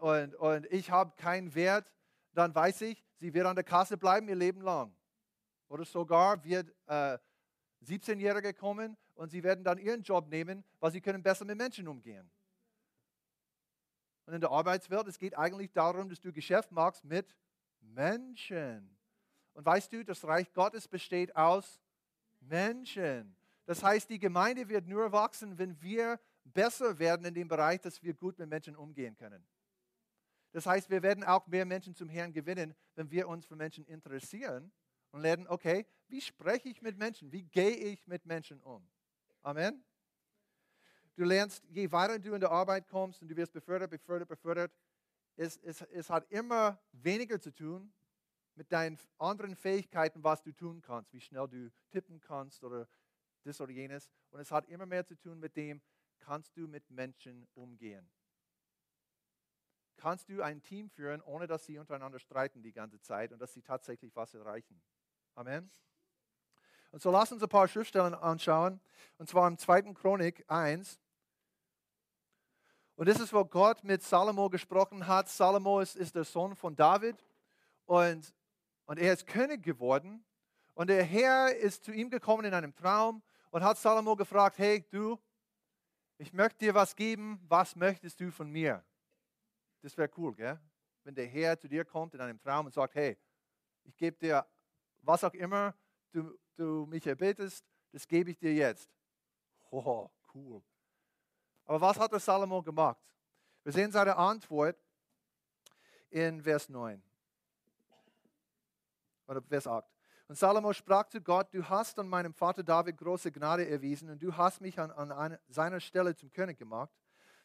und, 0.00 0.34
und 0.36 0.66
ich 0.66 0.90
habe 0.90 1.14
keinen 1.16 1.54
Wert, 1.54 1.92
dann 2.32 2.54
weiß 2.54 2.82
ich, 2.82 3.04
sie 3.16 3.34
wird 3.34 3.46
an 3.46 3.56
der 3.56 3.64
Kasse 3.64 3.96
bleiben 3.96 4.28
ihr 4.28 4.36
Leben 4.36 4.60
lang. 4.60 4.94
Oder 5.68 5.84
sogar 5.84 6.42
wird 6.44 6.74
äh, 6.86 7.18
17-Jährige 7.84 8.54
kommen 8.54 8.96
und 9.14 9.30
sie 9.30 9.42
werden 9.42 9.64
dann 9.64 9.78
ihren 9.78 10.02
Job 10.02 10.28
nehmen, 10.28 10.64
weil 10.78 10.92
sie 10.92 11.00
können 11.00 11.22
besser 11.22 11.44
mit 11.44 11.58
Menschen 11.58 11.88
umgehen. 11.88 12.30
Und 14.28 14.34
in 14.34 14.42
der 14.42 14.50
Arbeitswelt, 14.50 15.08
es 15.08 15.18
geht 15.18 15.38
eigentlich 15.38 15.72
darum, 15.72 16.10
dass 16.10 16.20
du 16.20 16.30
Geschäft 16.34 16.70
machst 16.70 17.02
mit 17.02 17.34
Menschen. 17.80 18.94
Und 19.54 19.64
weißt 19.64 19.90
du, 19.90 20.04
das 20.04 20.22
Reich 20.22 20.52
Gottes 20.52 20.86
besteht 20.86 21.34
aus 21.34 21.80
Menschen. 22.38 23.34
Das 23.64 23.82
heißt, 23.82 24.10
die 24.10 24.18
Gemeinde 24.18 24.68
wird 24.68 24.86
nur 24.86 25.12
wachsen, 25.12 25.56
wenn 25.56 25.80
wir 25.80 26.20
besser 26.44 26.98
werden 26.98 27.24
in 27.24 27.32
dem 27.32 27.48
Bereich, 27.48 27.80
dass 27.80 28.02
wir 28.02 28.12
gut 28.12 28.38
mit 28.38 28.50
Menschen 28.50 28.76
umgehen 28.76 29.16
können. 29.16 29.42
Das 30.52 30.66
heißt, 30.66 30.90
wir 30.90 31.02
werden 31.02 31.24
auch 31.24 31.46
mehr 31.46 31.64
Menschen 31.64 31.94
zum 31.94 32.10
Herrn 32.10 32.34
gewinnen, 32.34 32.74
wenn 32.96 33.10
wir 33.10 33.28
uns 33.28 33.46
für 33.46 33.56
Menschen 33.56 33.86
interessieren 33.86 34.70
und 35.10 35.22
lernen, 35.22 35.46
okay, 35.48 35.86
wie 36.08 36.20
spreche 36.20 36.68
ich 36.68 36.82
mit 36.82 36.98
Menschen? 36.98 37.32
Wie 37.32 37.44
gehe 37.44 37.76
ich 37.76 38.06
mit 38.06 38.26
Menschen 38.26 38.60
um? 38.60 38.86
Amen. 39.40 39.82
Du 41.18 41.24
lernst, 41.24 41.64
je 41.70 41.90
weiter 41.90 42.16
du 42.20 42.32
in 42.32 42.38
der 42.38 42.52
Arbeit 42.52 42.86
kommst 42.86 43.20
und 43.22 43.28
du 43.28 43.34
wirst 43.34 43.52
befördert, 43.52 43.90
befördert, 43.90 44.28
befördert, 44.28 44.72
es, 45.34 45.56
es, 45.56 45.82
es 45.82 46.08
hat 46.10 46.30
immer 46.30 46.80
weniger 46.92 47.40
zu 47.40 47.52
tun 47.52 47.92
mit 48.54 48.70
deinen 48.70 48.96
anderen 49.18 49.56
Fähigkeiten, 49.56 50.22
was 50.22 50.42
du 50.42 50.52
tun 50.52 50.80
kannst, 50.80 51.12
wie 51.12 51.20
schnell 51.20 51.48
du 51.48 51.72
tippen 51.90 52.20
kannst 52.20 52.62
oder 52.62 52.86
das 53.42 53.60
oder 53.60 53.72
jenes. 53.72 54.08
Und 54.30 54.38
es 54.38 54.52
hat 54.52 54.68
immer 54.68 54.86
mehr 54.86 55.04
zu 55.04 55.16
tun 55.16 55.40
mit 55.40 55.56
dem, 55.56 55.82
kannst 56.20 56.56
du 56.56 56.68
mit 56.68 56.88
Menschen 56.88 57.48
umgehen. 57.54 58.08
Kannst 59.96 60.28
du 60.28 60.40
ein 60.40 60.62
Team 60.62 60.88
führen, 60.88 61.20
ohne 61.22 61.48
dass 61.48 61.66
sie 61.66 61.78
untereinander 61.78 62.20
streiten 62.20 62.62
die 62.62 62.72
ganze 62.72 63.00
Zeit 63.00 63.32
und 63.32 63.40
dass 63.40 63.52
sie 63.52 63.62
tatsächlich 63.62 64.14
was 64.14 64.34
erreichen. 64.34 64.80
Amen. 65.34 65.68
Und 66.92 67.02
so 67.02 67.10
lass 67.10 67.32
uns 67.32 67.42
ein 67.42 67.48
paar 67.48 67.66
Schriftstellen 67.66 68.14
anschauen, 68.14 68.80
und 69.16 69.28
zwar 69.28 69.48
im 69.48 69.58
2. 69.58 69.94
Chronik 69.94 70.44
1. 70.46 71.00
Und 72.98 73.06
das 73.08 73.20
ist, 73.20 73.32
wo 73.32 73.44
Gott 73.44 73.84
mit 73.84 74.02
Salomo 74.02 74.50
gesprochen 74.50 75.06
hat. 75.06 75.28
Salomo 75.28 75.78
ist, 75.78 75.94
ist 75.94 76.16
der 76.16 76.24
Sohn 76.24 76.56
von 76.56 76.74
David 76.74 77.24
und, 77.86 78.34
und 78.86 78.98
er 78.98 79.12
ist 79.12 79.24
König 79.24 79.62
geworden. 79.62 80.24
Und 80.74 80.90
der 80.90 81.04
Herr 81.04 81.54
ist 81.54 81.84
zu 81.84 81.92
ihm 81.92 82.10
gekommen 82.10 82.44
in 82.44 82.52
einem 82.52 82.74
Traum 82.74 83.22
und 83.52 83.62
hat 83.62 83.78
Salomo 83.78 84.16
gefragt, 84.16 84.58
hey 84.58 84.84
du, 84.90 85.16
ich 86.16 86.32
möchte 86.32 86.58
dir 86.58 86.74
was 86.74 86.96
geben, 86.96 87.40
was 87.46 87.76
möchtest 87.76 88.18
du 88.18 88.32
von 88.32 88.50
mir? 88.50 88.84
Das 89.80 89.96
wäre 89.96 90.10
cool, 90.16 90.34
gell? 90.34 90.60
wenn 91.04 91.14
der 91.14 91.26
Herr 91.26 91.56
zu 91.56 91.68
dir 91.68 91.84
kommt 91.84 92.14
in 92.14 92.20
einem 92.20 92.40
Traum 92.40 92.66
und 92.66 92.74
sagt, 92.74 92.96
hey, 92.96 93.16
ich 93.84 93.96
gebe 93.96 94.18
dir 94.18 94.44
was 95.02 95.22
auch 95.22 95.34
immer 95.34 95.72
du, 96.10 96.36
du 96.56 96.84
mich 96.86 97.06
erbetest, 97.06 97.64
das 97.92 98.08
gebe 98.08 98.32
ich 98.32 98.38
dir 98.38 98.52
jetzt. 98.52 98.90
Oh, 99.70 100.10
cool. 100.34 100.60
Aber 101.68 101.82
was 101.82 101.98
hat 101.98 102.10
der 102.10 102.18
Salomo 102.18 102.62
gemacht? 102.62 102.98
Wir 103.62 103.72
sehen 103.72 103.92
seine 103.92 104.16
Antwort 104.16 104.76
in 106.08 106.42
Vers 106.42 106.70
9 106.70 107.02
oder 109.26 109.42
Vers 109.42 109.66
8. 109.66 109.86
Und 110.28 110.38
Salomo 110.38 110.72
sprach 110.72 111.08
zu 111.08 111.20
Gott, 111.20 111.52
du 111.52 111.68
hast 111.68 111.98
an 111.98 112.08
meinem 112.08 112.32
Vater 112.32 112.62
David 112.62 112.96
große 112.96 113.30
Gnade 113.30 113.68
erwiesen 113.68 114.08
und 114.08 114.22
du 114.22 114.34
hast 114.34 114.62
mich 114.62 114.78
an, 114.80 114.90
an 114.90 115.12
eine, 115.12 115.40
seiner 115.48 115.80
Stelle 115.80 116.16
zum 116.16 116.30
König 116.30 116.58
gemacht. 116.58 116.90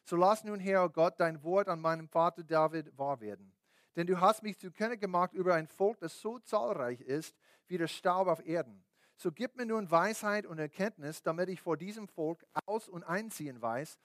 So 0.04 0.16
lass 0.16 0.42
nun, 0.42 0.58
Herr 0.58 0.84
oh 0.84 0.88
Gott, 0.88 1.20
dein 1.20 1.42
Wort 1.42 1.68
an 1.68 1.80
meinem 1.80 2.08
Vater 2.08 2.42
David 2.42 2.96
wahr 2.96 3.20
werden. 3.20 3.52
Denn 3.94 4.06
du 4.06 4.18
hast 4.18 4.42
mich 4.42 4.58
zum 4.58 4.72
König 4.72 5.02
gemacht 5.02 5.34
über 5.34 5.54
ein 5.54 5.68
Volk, 5.68 5.98
das 6.00 6.18
so 6.18 6.38
zahlreich 6.38 7.02
ist 7.02 7.36
wie 7.66 7.76
der 7.76 7.88
Staub 7.88 8.26
auf 8.26 8.44
Erden. 8.46 8.82
So 9.16 9.30
gib 9.30 9.56
mir 9.56 9.66
nun 9.66 9.90
Weisheit 9.90 10.46
und 10.46 10.58
Erkenntnis, 10.58 11.22
damit 11.22 11.48
ich 11.48 11.60
vor 11.60 11.76
diesem 11.76 12.08
Volk 12.08 12.44
aus- 12.66 12.88
und 12.88 13.04
einziehen 13.04 13.60
weiß. 13.62 13.98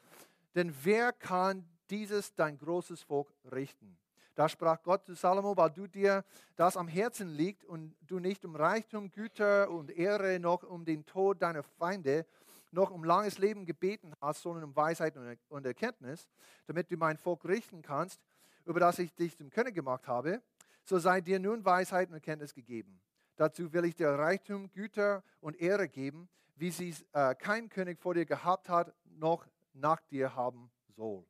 Denn 0.55 0.73
wer 0.83 1.11
kann 1.11 1.67
dieses 1.89 2.33
dein 2.35 2.57
großes 2.57 3.03
Volk 3.03 3.33
richten? 3.51 3.97
Da 4.35 4.47
sprach 4.47 4.81
Gott 4.83 5.05
zu 5.05 5.15
Salomo, 5.15 5.57
weil 5.57 5.71
du 5.71 5.87
dir 5.87 6.23
das 6.55 6.77
am 6.77 6.87
Herzen 6.87 7.29
liegt 7.29 7.65
und 7.65 7.93
du 8.01 8.19
nicht 8.19 8.45
um 8.45 8.55
Reichtum, 8.55 9.11
Güter 9.11 9.69
und 9.69 9.91
Ehre 9.91 10.39
noch 10.39 10.63
um 10.63 10.85
den 10.85 11.05
Tod 11.05 11.41
deiner 11.41 11.63
Feinde 11.63 12.25
noch 12.71 12.91
um 12.91 13.03
langes 13.03 13.37
Leben 13.37 13.65
gebeten 13.65 14.13
hast, 14.21 14.43
sondern 14.43 14.63
um 14.63 14.75
Weisheit 14.75 15.15
und 15.49 15.65
Erkenntnis, 15.65 16.29
damit 16.67 16.91
du 16.91 16.97
mein 16.97 17.17
Volk 17.17 17.43
richten 17.45 17.81
kannst, 17.81 18.21
über 18.65 18.79
das 18.79 18.99
ich 18.99 19.13
dich 19.15 19.35
zum 19.35 19.49
König 19.49 19.73
gemacht 19.73 20.07
habe, 20.07 20.41
so 20.83 20.99
sei 20.99 21.21
dir 21.21 21.39
nun 21.39 21.65
Weisheit 21.65 22.09
und 22.09 22.13
Erkenntnis 22.13 22.53
gegeben. 22.53 23.01
Dazu 23.39 23.71
will 23.71 23.85
ich 23.85 23.95
dir 23.95 24.09
Reichtum, 24.09 24.69
Güter 24.69 25.23
und 25.39 25.55
Ehre 25.61 25.87
geben, 25.87 26.27
wie 26.57 26.71
sie 26.71 26.93
äh, 27.13 27.33
kein 27.35 27.69
König 27.69 27.97
vor 27.97 28.13
dir 28.13 28.25
gehabt 28.25 28.67
hat, 28.67 28.93
noch 29.05 29.47
nach 29.71 30.01
dir 30.01 30.35
haben 30.35 30.69
soll. 30.89 31.25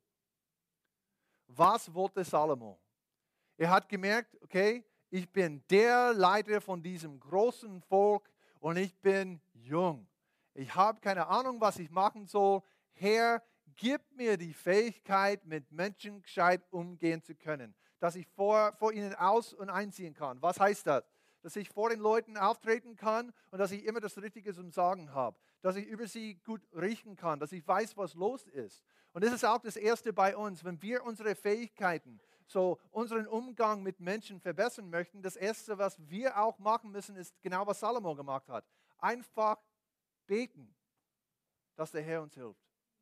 Was 1.45 1.93
wollte 1.93 2.24
Salomo? 2.24 2.80
Er 3.58 3.69
hat 3.69 3.88
gemerkt, 3.88 4.36
okay, 4.41 4.84
ich 5.12 5.32
bin 5.32 5.63
der 5.69 6.12
Leiter 6.15 6.62
von 6.62 6.82
diesem 6.82 7.19
großen 7.19 7.80
Volk 7.84 8.28
und 8.60 8.78
ich 8.78 8.98
bin 8.98 9.39
jung. 9.54 10.08
Ich 10.56 10.74
habe 10.74 11.00
keine 11.02 11.28
Ahnung, 11.28 11.62
was 11.62 11.78
ich 11.78 11.91
machen 11.91 12.26
soll. 12.26 12.63
Herr, 12.93 13.43
gib 13.76 14.02
mir 14.15 14.36
die 14.36 14.54
Fähigkeit, 14.54 15.45
mit 15.45 15.72
Menschen 15.72 16.24
gescheit 16.24 16.63
umgehen 16.72 17.22
zu 17.22 17.36
können, 17.36 17.76
dass 18.00 18.15
ich 18.15 18.26
vor, 18.30 18.74
vor 18.80 18.93
ihnen 18.93 19.13
aus- 19.13 19.54
und 19.54 19.69
einziehen 19.69 20.15
kann. 20.15 20.41
Was 20.41 20.60
heißt 20.60 20.88
das? 20.88 21.04
Dass 21.41 21.56
ich 21.56 21.69
vor 21.69 21.89
den 21.89 21.99
Leuten 21.99 22.38
auftreten 22.38 22.95
kann 22.95 23.34
und 23.52 23.60
dass 23.60 23.71
ich 23.71 23.86
immer 23.86 23.99
das 23.99 24.21
Richtige 24.21 24.54
zum 24.54 24.71
Sagen 24.71 25.13
habe, 25.13 25.38
dass 25.62 25.75
ich 25.75 25.86
über 25.86 26.08
sie 26.08 26.36
gut 26.45 26.62
riechen 26.73 27.15
kann, 27.15 27.39
dass 27.39 27.52
ich 27.52 27.65
weiß, 27.67 27.95
was 27.97 28.13
los 28.13 28.47
ist. 28.47 28.84
Und 29.13 29.23
das 29.23 29.34
ist 29.34 29.45
auch 29.45 29.60
das 29.60 29.75
Erste 29.75 30.13
bei 30.13 30.36
uns, 30.36 30.63
wenn 30.63 30.82
wir 30.82 31.04
unsere 31.04 31.36
Fähigkeiten, 31.36 32.19
so 32.45 32.80
unseren 32.91 33.28
Umgang 33.28 33.84
mit 33.84 33.99
Menschen 33.99 34.39
verbessern 34.39 34.89
möchten, 34.89 35.21
das 35.21 35.36
Erste, 35.36 35.78
was 35.78 35.97
wir 36.10 36.39
auch 36.39 36.60
machen 36.60 36.91
müssen, 36.91 37.15
ist 37.15 37.39
genau, 37.41 37.65
was 37.65 37.80
Salomo 37.80 38.15
gemacht 38.15 38.49
hat. 38.49 38.65
Einfach 38.97 39.58
beten, 40.28 40.75
dass 41.75 41.91
der 41.91 42.02
Herr 42.02 42.21
uns 42.21 42.34
hilft. 42.34 42.62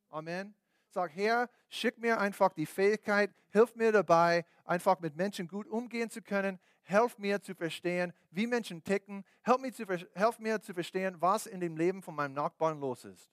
Amen. 0.09 0.55
Sag, 0.89 1.15
Herr, 1.15 1.49
schick 1.69 1.97
mir 1.97 2.19
einfach 2.19 2.53
die 2.53 2.65
Fähigkeit, 2.65 3.31
hilf 3.49 3.75
mir 3.75 3.91
dabei, 3.91 4.45
einfach 4.63 4.99
mit 4.99 5.15
Menschen 5.15 5.47
gut 5.47 5.67
umgehen 5.67 6.09
zu 6.09 6.21
können. 6.21 6.59
Helf 6.83 7.17
mir 7.17 7.41
zu 7.41 7.53
verstehen, 7.53 8.13
wie 8.31 8.47
Menschen 8.47 8.81
ticken. 8.81 9.25
Helf 9.41 9.59
mir 9.59 9.73
zu, 9.73 9.85
helf 10.13 10.39
mir 10.39 10.61
zu 10.61 10.73
verstehen, 10.73 11.17
was 11.19 11.45
in 11.45 11.59
dem 11.59 11.75
Leben 11.75 12.01
von 12.01 12.15
meinem 12.15 12.33
Nachbarn 12.33 12.79
los 12.79 13.03
ist. 13.03 13.29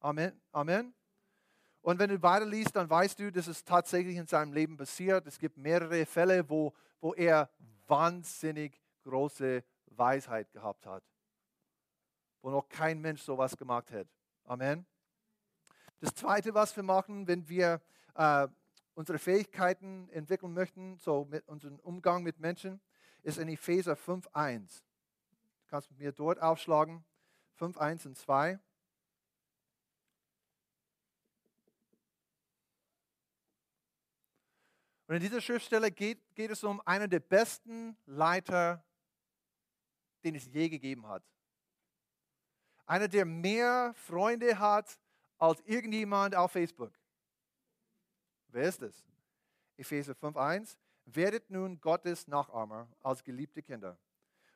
Amen. 0.00 0.38
Amen. 0.52 0.94
Und 1.80 1.98
wenn 1.98 2.10
du 2.10 2.22
weiterliest, 2.22 2.76
dann 2.76 2.90
weißt 2.90 3.18
du, 3.18 3.32
dass 3.32 3.46
es 3.46 3.64
tatsächlich 3.64 4.16
in 4.16 4.26
seinem 4.26 4.52
Leben 4.52 4.76
passiert. 4.76 5.26
Es 5.26 5.38
gibt 5.38 5.56
mehrere 5.56 6.04
Fälle, 6.04 6.48
wo, 6.50 6.74
wo 7.00 7.14
er 7.14 7.48
wahnsinnig 7.86 8.78
große 9.04 9.64
Weisheit 9.86 10.52
gehabt 10.52 10.84
hat, 10.84 11.02
wo 12.42 12.50
noch 12.50 12.68
kein 12.68 13.00
Mensch 13.00 13.22
sowas 13.22 13.56
gemacht 13.56 13.90
hat. 13.90 14.06
Amen. 14.44 14.86
Das 16.00 16.14
Zweite, 16.14 16.54
was 16.54 16.76
wir 16.76 16.84
machen, 16.84 17.26
wenn 17.26 17.48
wir 17.48 17.80
äh, 18.14 18.46
unsere 18.94 19.18
Fähigkeiten 19.18 20.08
entwickeln 20.10 20.52
möchten, 20.52 20.96
so 20.98 21.24
mit 21.24 21.46
unserem 21.48 21.80
Umgang 21.80 22.22
mit 22.22 22.38
Menschen, 22.38 22.80
ist 23.22 23.38
in 23.38 23.48
Epheser 23.48 23.94
5.1. 23.94 24.82
Du 25.62 25.70
kannst 25.70 25.90
mit 25.90 25.98
mir 25.98 26.12
dort 26.12 26.40
aufschlagen. 26.40 27.04
5.1 27.58 28.06
und 28.06 28.16
2. 28.16 28.60
Und 35.08 35.14
in 35.14 35.20
dieser 35.20 35.40
Schriftstelle 35.40 35.90
geht, 35.90 36.20
geht 36.36 36.50
es 36.50 36.62
um 36.62 36.80
einen 36.86 37.10
der 37.10 37.20
besten 37.20 37.96
Leiter, 38.06 38.84
den 40.22 40.36
es 40.36 40.46
je 40.46 40.68
gegeben 40.68 41.06
hat. 41.08 41.24
Einer, 42.86 43.08
der 43.08 43.24
mehr 43.24 43.94
Freunde 43.94 44.58
hat 44.58 44.98
als 45.38 45.60
irgendjemand 45.66 46.34
auf 46.34 46.52
Facebook. 46.52 46.92
Wer 48.48 48.68
ist 48.68 48.82
es? 48.82 49.04
Epheser 49.76 50.12
5.1. 50.12 50.76
Werdet 51.06 51.48
nun 51.50 51.80
Gottes 51.80 52.26
Nachahmer 52.26 52.88
als 53.00 53.22
geliebte 53.22 53.62
Kinder 53.62 53.98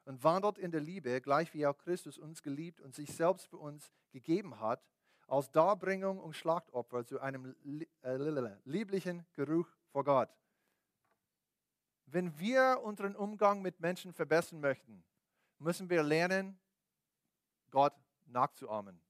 und 0.05 0.23
wandelt 0.23 0.59
in 0.59 0.71
der 0.71 0.81
Liebe, 0.81 1.21
gleich 1.21 1.55
wie 1.55 1.66
auch 1.66 1.79
Christus 1.79 2.18
uns 2.18 2.42
geliebt 2.42 2.81
und 2.81 2.95
sich 2.95 3.14
selbst 3.14 3.47
für 3.47 3.57
uns 3.57 3.90
gegeben 4.11 4.61
hat, 4.61 4.83
als 5.29 5.51
Darbringung 5.51 6.18
und 6.18 6.35
Schlachtopfer 6.35 7.07
zu 7.07 7.21
einem 7.21 7.55
äh, 8.03 8.16
lieblichen 8.64 9.25
Geruch 9.33 9.68
vor 9.90 10.05
Gott. 10.05 10.29
Wenn 12.07 12.38
wir 12.38 12.81
unseren 12.83 13.16
Umgang 13.16 13.62
mit 13.62 13.81
Menschen 13.81 14.12
verbessern 14.12 14.61
möchten, 14.61 15.03
müssen 15.59 15.88
wir 15.88 16.03
lernen, 16.03 16.59
Gott 17.71 17.95
nachzuahmen. 18.27 19.01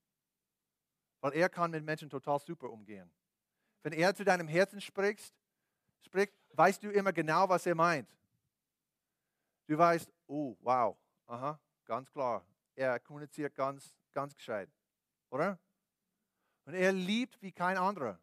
Weil 1.23 1.35
er 1.35 1.47
kann 1.47 1.71
mit 1.71 1.85
Menschen 1.85 2.09
total 2.09 2.37
super 2.37 2.69
umgehen. 2.69 3.09
Wenn 3.81 3.93
er 3.93 4.13
zu 4.13 4.25
deinem 4.25 4.49
Herzen 4.49 4.81
spricht, 4.81 5.33
spricht, 6.01 6.33
weißt 6.51 6.83
du 6.83 6.91
immer 6.91 7.13
genau, 7.13 7.47
was 7.47 7.65
er 7.65 7.75
meint. 7.75 8.09
Du 9.65 9.77
weißt, 9.77 10.11
oh, 10.27 10.57
wow, 10.59 10.97
aha, 11.27 11.57
ganz 11.85 12.11
klar. 12.11 12.45
Er 12.75 12.99
kommuniziert 12.99 13.55
ganz, 13.55 13.95
ganz 14.11 14.35
gescheit. 14.35 14.69
Oder? 15.29 15.57
Und 16.65 16.73
er 16.73 16.91
liebt 16.91 17.41
wie 17.41 17.53
kein 17.53 17.77
anderer. 17.77 18.19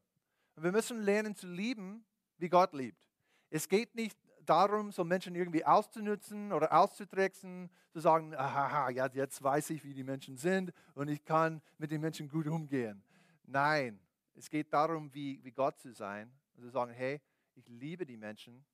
Und 0.54 0.64
wir 0.64 0.72
müssen 0.72 1.00
lernen 1.00 1.34
zu 1.34 1.46
lieben, 1.46 2.04
wie 2.36 2.50
Gott 2.50 2.74
liebt. 2.74 3.08
Es 3.48 3.66
geht 3.66 3.94
nicht 3.94 4.18
darum, 4.46 4.92
so 4.92 5.05
Menschen 5.05 5.35
irgendwie 5.35 5.64
auszunutzen 5.64 6.53
oder 6.53 6.72
auszutricksen, 6.72 7.70
zu 7.90 8.00
sagen, 8.00 8.35
aha, 8.35 8.90
ja, 8.90 9.07
jetzt 9.12 9.42
weiß 9.42 9.70
ich, 9.70 9.85
wie 9.85 9.94
die 9.94 10.05
Menschen 10.05 10.37
sind 10.37 10.72
und 10.94 11.09
ich 11.09 11.24
kann 11.24 11.62
mit 11.79 11.90
den 11.90 12.00
Menschen 12.00 12.29
gut 12.29 12.46
umgehen. 12.46 13.03
Nein, 13.44 14.00
es 14.35 14.48
geht 14.48 14.72
darum, 14.72 15.12
wie, 15.12 15.42
wie 15.42 15.53
Gott 15.53 15.79
zu 15.79 15.92
sein 15.92 16.33
und 16.55 16.62
zu 16.62 16.70
sagen, 16.70 16.92
hey, 16.92 17.20
ich 17.55 17.68
liebe 17.68 18.07
die 18.07 18.16
Menschen 18.16 18.64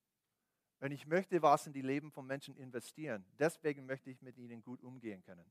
und 0.81 0.91
ich 0.93 1.07
möchte 1.07 1.41
was 1.43 1.67
in 1.67 1.73
die 1.73 1.83
Leben 1.83 2.11
von 2.11 2.27
Menschen 2.27 2.57
investieren. 2.57 3.25
Deswegen 3.39 3.87
möchte 3.87 4.11
ich 4.11 4.21
mit 4.23 4.37
ihnen 4.37 4.63
gut 4.63 4.83
umgehen 4.83 5.23
können. 5.23 5.51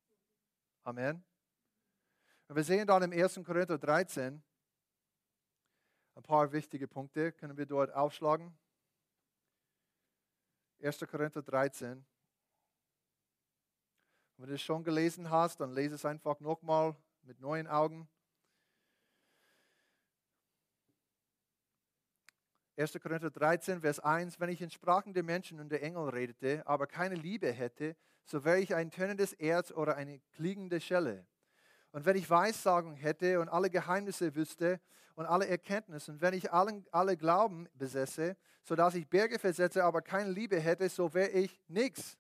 Amen. 0.84 1.24
Und 2.48 2.56
wir 2.56 2.64
sehen 2.64 2.86
dann 2.86 3.02
im 3.04 3.12
1. 3.12 3.42
Korinther 3.44 3.78
13 3.78 4.44
ein 6.16 6.24
paar 6.24 6.52
wichtige 6.52 6.88
Punkte, 6.88 7.32
können 7.34 7.58
wir 7.58 7.66
dort 7.66 7.94
aufschlagen. 7.94 8.56
1. 10.80 11.00
Korinther 11.10 11.42
13. 11.42 12.06
Wenn 14.38 14.48
du 14.48 14.56
es 14.56 14.62
schon 14.62 14.84
gelesen 14.84 15.30
hast, 15.30 15.60
dann 15.60 15.72
lese 15.72 15.96
es 15.96 16.06
einfach 16.06 16.40
nochmal 16.40 16.96
mit 17.24 17.40
neuen 17.40 17.68
Augen. 17.68 18.08
1. 22.78 23.00
Korinther 23.02 23.32
13, 23.32 23.80
Vers 23.80 24.00
1, 24.02 24.40
wenn 24.40 24.50
ich 24.50 24.62
in 24.62 24.70
Sprachen 24.70 25.14
der 25.14 25.24
Menschen 25.24 25.62
und 25.62 25.70
der 25.70 25.82
Engel 25.82 26.10
redete, 26.10 26.68
aber 26.68 26.88
keine 26.88 27.16
Liebe 27.16 27.52
hätte, 27.52 27.96
so 28.26 28.44
wäre 28.44 28.60
ich 28.60 28.76
ein 28.76 28.92
tönendes 28.92 29.32
Erz 29.32 29.72
oder 29.72 29.96
eine 29.96 30.20
kliegende 30.34 30.82
Schelle. 30.82 31.26
Und 31.96 32.06
wenn 32.06 32.18
ich 32.18 32.30
Weissagung 32.30 32.96
hätte 32.96 33.40
und 33.40 33.48
alle 33.48 33.70
Geheimnisse 33.70 34.36
wüsste 34.36 34.82
und 35.16 35.26
alle 35.28 35.48
Erkenntnisse 35.48 36.12
und 36.12 36.20
wenn 36.20 36.34
ich 36.34 36.52
allen, 36.52 36.86
alle 36.92 37.16
Glauben 37.16 37.70
besäße, 37.76 38.36
sodass 38.66 38.96
ich 38.96 39.08
Berge 39.08 39.40
versetze, 39.40 39.82
aber 39.82 40.02
keine 40.02 40.30
Liebe 40.30 40.60
hätte, 40.60 40.90
so 40.90 41.14
wäre 41.14 41.30
ich 41.30 41.58
nichts. 41.70 42.18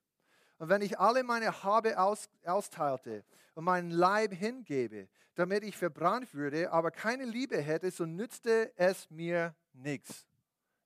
Und 0.60 0.70
wenn 0.70 0.82
ich 0.82 0.98
alle 0.98 1.24
meine 1.24 1.62
Habe 1.62 2.00
aus, 2.00 2.30
austeilte 2.46 3.26
und 3.54 3.66
meinen 3.66 3.92
Leib 3.92 4.34
hingebe, 4.34 5.10
damit 5.34 5.66
ich 5.66 5.76
verbrannt 5.76 6.34
würde, 6.34 6.72
aber 6.72 6.90
keine 6.90 7.26
Liebe 7.26 7.60
hätte, 7.60 7.92
so 7.92 8.06
nützte 8.06 8.72
es 8.78 9.10
mir 9.10 9.54
nichts. 9.74 10.26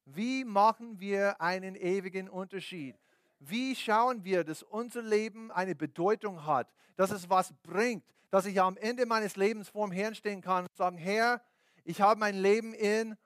Wie 0.06 0.43
machen 0.43 0.99
wir 0.99 1.39
einen 1.39 1.75
ewigen 1.75 2.28
Unterschied? 2.28 2.95
Wie 3.38 3.75
schauen 3.75 4.23
wir, 4.23 4.43
dass 4.43 4.63
unser 4.63 5.04
Leben 5.04 5.52
eine 5.52 5.75
Bedeutung 5.75 6.43
hat, 6.47 6.73
dass 6.95 7.12
es 7.12 7.30
was 7.30 7.54
bringt, 7.62 8.04
dass 8.30 8.46
ich 8.46 8.62
am 8.62 8.78
Ende 8.78 9.06
meines 9.06 9.36
Lebens 9.36 9.70
vor 9.70 9.88
dem 9.88 9.92
Herrn 9.92 10.15
stehen 10.15 10.42
kann 10.42 10.65
und 10.65 10.76
sagen, 10.76 10.98
Herr, 10.98 11.44
ich 11.84 12.02
habe 12.02 12.20
mein 12.20 12.36
Leben 12.36 12.74
in 12.74 13.18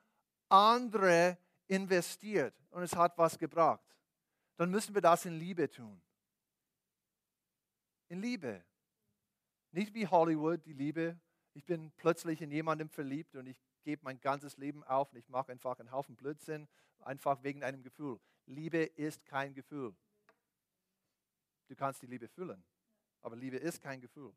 andere 0.48 1.38
investiert 1.66 2.54
und 2.70 2.82
es 2.82 2.94
hat 2.94 3.16
was 3.18 3.38
gebracht. 3.38 3.84
Dann 4.56 4.70
müssen 4.70 4.94
wir 4.94 5.02
das 5.02 5.24
in 5.24 5.38
Liebe 5.38 5.70
tun. 5.70 6.00
In 8.08 8.20
Liebe. 8.20 8.64
Nicht 9.72 9.92
wie 9.94 10.06
Hollywood, 10.06 10.64
die 10.64 10.72
Liebe. 10.72 11.18
Ich 11.54 11.64
bin 11.64 11.90
plötzlich 11.96 12.40
in 12.40 12.50
jemandem 12.50 12.88
verliebt 12.88 13.34
und 13.34 13.46
ich 13.46 13.60
gebe 13.82 14.02
mein 14.04 14.20
ganzes 14.20 14.56
Leben 14.56 14.84
auf 14.84 15.12
und 15.12 15.18
ich 15.18 15.28
mache 15.28 15.52
einfach 15.52 15.78
einen 15.78 15.90
Haufen 15.90 16.16
Blödsinn, 16.16 16.68
einfach 17.00 17.42
wegen 17.42 17.62
einem 17.62 17.82
Gefühl. 17.82 18.20
Liebe 18.46 18.78
ist 18.78 19.24
kein 19.24 19.54
Gefühl. 19.54 19.94
Du 21.68 21.74
kannst 21.74 22.02
die 22.02 22.06
Liebe 22.06 22.28
fühlen, 22.28 22.62
aber 23.20 23.36
Liebe 23.36 23.56
ist 23.56 23.80
kein 23.80 24.00
Gefühl. 24.00 24.34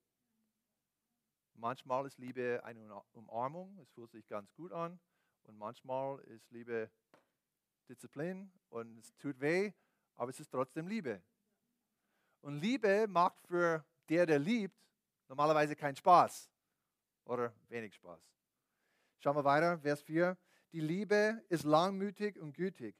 Manchmal 1.60 2.06
ist 2.06 2.20
Liebe 2.20 2.62
eine 2.63 3.02
Umarmung, 3.13 3.80
es 3.80 3.89
fühlt 3.89 4.12
sich 4.12 4.28
ganz 4.28 4.54
gut 4.54 4.72
an. 4.72 5.00
Und 5.43 5.58
manchmal 5.58 6.20
ist 6.26 6.52
Liebe 6.52 6.91
Disziplin 7.89 8.52
und 8.70 9.00
es 9.00 9.15
tut 9.17 9.39
weh, 9.39 9.74
aber 10.15 10.30
es 10.30 10.39
ist 10.39 10.52
trotzdem 10.52 10.88
Liebe. 10.88 11.24
Und 12.41 12.60
Liebe 12.60 13.08
macht 13.08 13.39
für 13.48 13.84
der, 14.08 14.28
der 14.28 14.38
liebt, 14.38 14.78
normalerweise 15.28 15.76
keinen 15.76 15.96
Spaß 15.96 16.48
oder 17.26 17.52
wenig 17.70 17.96
Spaß. 17.96 18.22
Schauen 19.20 19.36
wir 19.36 19.43
weiter, 19.43 19.80
Vers 19.80 20.04
4. 20.04 20.38
Die 20.74 20.82
Liebe 20.82 21.43
ist 21.50 21.63
langmütig 21.63 22.38
und 22.38 22.54
gütig. 22.54 22.96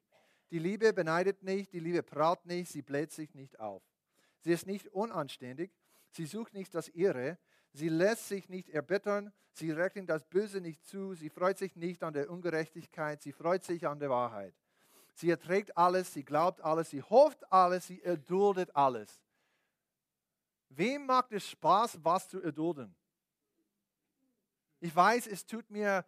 Die 0.50 0.60
Liebe 0.60 0.93
beneidet 0.93 1.43
nicht, 1.43 1.74
die 1.74 1.80
Liebe 1.80 2.02
praut 2.02 2.43
nicht, 2.48 2.72
sie 2.72 2.82
bläht 2.82 3.12
sich 3.12 3.36
nicht 3.36 3.60
auf. 3.60 3.84
Sie 4.39 4.52
ist 4.52 4.65
nicht 4.65 4.88
unanständig, 4.88 5.72
sie 6.10 6.26
sucht 6.26 6.54
nicht 6.54 6.74
das 6.74 6.89
Ihre, 6.89 7.38
sie 7.78 7.90
lässt 7.90 8.28
sich 8.28 8.50
nicht 8.50 8.70
erbittern, 8.70 9.32
sie 9.52 9.72
rechnet 9.72 10.10
das 10.10 10.26
Böse 10.26 10.62
nicht 10.62 10.84
zu, 10.86 11.13
sie 11.13 11.30
freut 11.30 11.58
sich 11.58 11.76
nicht 11.76 12.04
an 12.04 12.13
der 12.13 12.30
Ungerechtigkeit, 12.30 13.22
sie 13.22 13.32
freut 13.32 13.63
sich 13.63 13.88
an 13.88 14.00
der 14.00 14.10
Wahrheit. 14.10 14.56
Sie 15.13 15.30
erträgt 15.30 15.78
alles, 15.78 16.13
sie 16.13 16.24
glaubt 16.24 16.62
alles, 16.62 16.90
sie 16.90 17.02
hofft 17.02 17.52
alles, 17.52 17.88
sie 17.88 18.02
erduldet 18.02 18.76
alles. 18.76 19.22
Wem 20.70 21.06
macht 21.06 21.32
es 21.32 21.48
Spaß, 21.50 22.00
was 22.04 22.28
zu 22.30 22.42
erdulden? 22.42 22.96
Ich 24.80 24.96
weiß, 24.96 25.28
es 25.28 25.46
tut 25.46 25.70
mir 25.72 26.06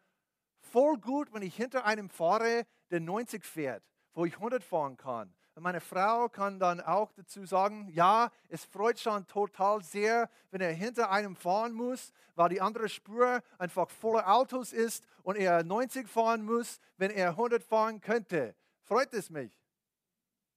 voll 0.59 0.97
gut, 0.97 1.33
wenn 1.33 1.41
ich 1.41 1.55
hinter 1.55 1.85
einem 1.85 2.09
fahre, 2.09 2.65
der 2.91 2.99
90 2.99 3.43
fährt, 3.43 3.83
wo 4.13 4.25
ich 4.25 4.35
100 4.35 4.63
fahren 4.63 4.97
kann. 4.97 5.33
Meine 5.59 5.81
Frau 5.81 6.29
kann 6.29 6.59
dann 6.59 6.81
auch 6.81 7.11
dazu 7.13 7.45
sagen, 7.45 7.89
ja, 7.91 8.31
es 8.47 8.65
freut 8.65 8.99
schon 8.99 9.25
total 9.27 9.83
sehr, 9.83 10.29
wenn 10.51 10.61
er 10.61 10.71
hinter 10.71 11.11
einem 11.11 11.35
fahren 11.35 11.73
muss, 11.73 12.13
weil 12.35 12.49
die 12.49 12.61
andere 12.61 12.89
Spur 12.89 13.41
einfach 13.57 13.89
voller 13.89 14.31
Autos 14.31 14.73
ist 14.73 15.03
und 15.23 15.37
er 15.37 15.63
90 15.63 16.07
fahren 16.07 16.43
muss, 16.43 16.79
wenn 16.97 17.11
er 17.11 17.31
100 17.31 17.63
fahren 17.63 17.99
könnte. 17.99 18.55
Freut 18.83 19.13
es 19.13 19.29
mich? 19.29 19.51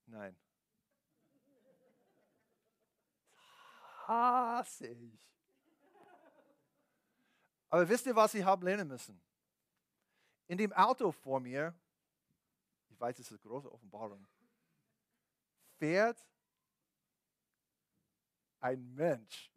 Nein. 0.07 0.37
hasse 4.07 4.89
ich. 4.89 5.29
Aber 7.71 7.89
wisst 7.89 8.07
ihr, 8.07 8.15
was 8.15 8.35
ich 8.35 8.45
habe 8.45 8.65
lernen 8.65 8.89
müssen? 8.89 9.21
In 10.47 10.59
dem 10.59 10.73
Auto 10.73 11.11
vor 11.11 11.41
mir, 11.41 11.75
ich 12.91 13.01
weiß, 13.01 13.19
es 13.19 13.31
ist 13.31 13.33
eine 13.33 13.51
große 13.51 13.73
Offenbarung, 13.73 14.27
fährt 15.83 16.25
ein 18.61 18.95
Mensch. 18.95 19.51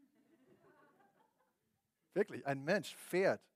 Wirklich, 2.16 2.44
ein 2.48 2.64
Mensch 2.64 2.96
fährt. 2.96 3.48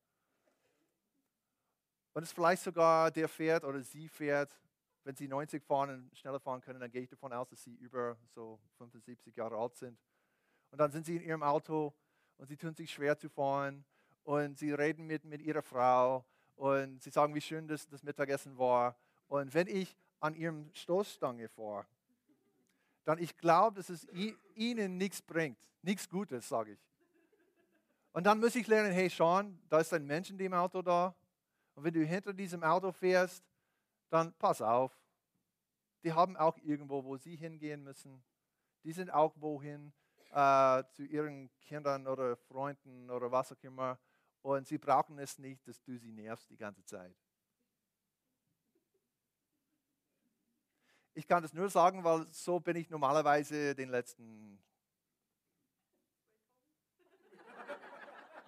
Und 2.14 2.22
es 2.22 2.32
vielleicht 2.32 2.62
sogar 2.62 3.10
der 3.10 3.28
fährt 3.28 3.64
oder 3.64 3.82
sie 3.82 4.08
fährt, 4.08 4.56
wenn 5.04 5.16
sie 5.16 5.28
90 5.28 5.64
fahren 5.64 5.90
und 5.90 6.16
schneller 6.16 6.40
fahren 6.40 6.62
können, 6.62 6.80
dann 6.80 6.92
gehe 6.92 7.02
ich 7.02 7.10
davon 7.10 7.34
aus, 7.34 7.50
dass 7.50 7.64
sie 7.64 7.74
über 7.74 8.16
so 8.36 8.60
75 8.78 9.36
Jahre 9.36 9.58
alt 9.58 9.76
sind. 9.76 9.98
Und 10.70 10.78
dann 10.78 10.92
sind 10.92 11.08
sie 11.08 11.16
in 11.16 11.24
ihrem 11.24 11.42
Auto 11.42 11.96
und 12.38 12.50
sie 12.50 12.58
tun 12.58 12.76
sich 12.76 12.92
schwer 12.92 13.18
zu 13.18 13.30
fahren 13.30 13.84
und 14.22 14.60
sie 14.60 14.74
reden 14.74 15.08
mit, 15.08 15.26
mit 15.26 15.42
ihrer 15.42 15.64
Frau 15.64 16.24
und 16.56 17.02
sie 17.02 17.10
sagen, 17.10 17.34
wie 17.34 17.42
schön 17.42 17.68
das, 17.68 17.88
das 17.88 18.04
Mittagessen 18.04 18.60
war. 18.60 18.96
Und 19.28 19.56
wenn 19.56 19.66
ich 19.66 19.98
an 20.20 20.36
ihrem 20.36 20.70
Stoßstange 20.76 21.50
fahre, 21.50 21.88
dann 23.06 23.20
ich 23.20 23.38
glaube, 23.38 23.78
dass 23.78 23.90
es 23.90 24.08
ihnen 24.56 24.98
nichts 24.98 25.22
bringt, 25.22 25.58
nichts 25.82 26.10
Gutes, 26.10 26.48
sage 26.48 26.74
ich. 26.74 26.80
Und 28.12 28.26
dann 28.26 28.40
muss 28.40 28.56
ich 28.56 28.68
lernen, 28.68 28.92
hey 28.92 29.10
Sean, 29.10 29.60
da 29.70 29.80
ist 29.80 29.94
ein 29.94 30.06
Mensch 30.06 30.30
in 30.30 30.38
dem 30.38 30.54
Auto 30.54 30.82
da. 30.82 31.16
Und 31.76 31.84
wenn 31.84 31.94
du 31.94 32.04
hinter 32.04 32.34
diesem 32.34 32.64
Auto 32.64 32.92
fährst, 32.92 33.44
dann 34.10 34.34
pass 34.34 34.62
auf. 34.62 34.92
Die 36.04 36.14
haben 36.14 36.36
auch 36.38 36.58
irgendwo, 36.58 37.04
wo 37.04 37.18
sie 37.18 37.36
hingehen 37.36 37.84
müssen. 37.84 38.24
Die 38.84 38.94
sind 38.94 39.12
auch 39.14 39.34
wohin, 39.38 39.94
äh, 40.32 40.84
zu 40.92 41.04
ihren 41.04 41.50
Kindern 41.62 42.08
oder 42.08 42.36
Freunden 42.36 43.10
oder 43.10 43.32
was 43.32 43.52
auch 43.52 43.64
immer. 43.64 44.00
Und 44.42 44.68
sie 44.68 44.78
brauchen 44.78 45.20
es 45.20 45.38
nicht, 45.38 45.68
dass 45.68 45.82
du 45.82 45.98
sie 45.98 46.12
nervst 46.12 46.50
die 46.50 46.58
ganze 46.58 46.84
Zeit. 46.86 47.16
Ich 51.14 51.28
kann 51.28 51.42
das 51.42 51.54
nur 51.54 51.70
sagen, 51.70 52.04
weil 52.04 52.26
so 52.32 52.60
bin 52.60 52.76
ich 52.76 52.90
normalerweise 52.90 53.76
den 53.76 53.90
letzten 53.90 54.60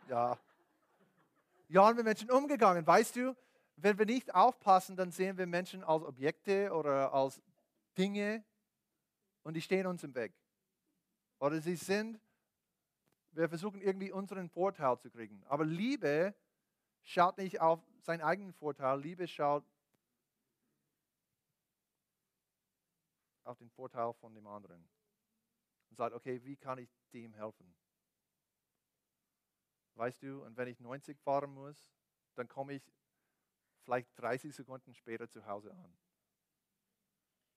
ja, 0.07 0.37
Jahren 1.67 1.95
mit 1.95 2.05
Menschen 2.05 2.29
umgegangen. 2.29 2.85
Weißt 2.85 3.15
du, 3.15 3.35
wenn 3.77 3.97
wir 3.97 4.05
nicht 4.05 4.35
aufpassen, 4.35 4.95
dann 4.95 5.11
sehen 5.11 5.37
wir 5.37 5.47
Menschen 5.47 5.83
als 5.83 6.03
Objekte 6.03 6.73
oder 6.73 7.13
als 7.13 7.41
Dinge 7.97 8.43
und 9.43 9.55
die 9.55 9.61
stehen 9.61 9.87
uns 9.87 10.03
im 10.03 10.13
Weg. 10.13 10.33
Oder 11.39 11.59
sie 11.61 11.75
sind, 11.75 12.19
wir 13.31 13.49
versuchen 13.49 13.81
irgendwie 13.81 14.11
unseren 14.11 14.49
Vorteil 14.49 14.99
zu 14.99 15.09
kriegen. 15.09 15.43
Aber 15.47 15.65
Liebe 15.65 16.35
schaut 17.03 17.37
nicht 17.37 17.59
auf 17.59 17.79
seinen 18.01 18.21
eigenen 18.21 18.53
Vorteil, 18.53 18.99
Liebe 18.99 19.27
schaut 19.27 19.63
auf 23.51 23.59
den 23.59 23.69
Vorteil 23.69 24.13
von 24.13 24.33
dem 24.33 24.47
anderen. 24.47 24.89
Und 25.89 25.97
sagt, 25.97 26.15
okay, 26.15 26.43
wie 26.43 26.55
kann 26.55 26.77
ich 26.79 26.89
dem 27.13 27.33
helfen? 27.33 27.75
Weißt 29.95 30.23
du, 30.23 30.43
und 30.43 30.57
wenn 30.57 30.67
ich 30.67 30.79
90 30.79 31.19
fahren 31.19 31.53
muss, 31.53 31.93
dann 32.35 32.47
komme 32.47 32.73
ich 32.73 32.91
vielleicht 33.83 34.07
30 34.19 34.55
Sekunden 34.55 34.93
später 34.93 35.29
zu 35.29 35.45
Hause 35.45 35.73
an. 35.73 35.97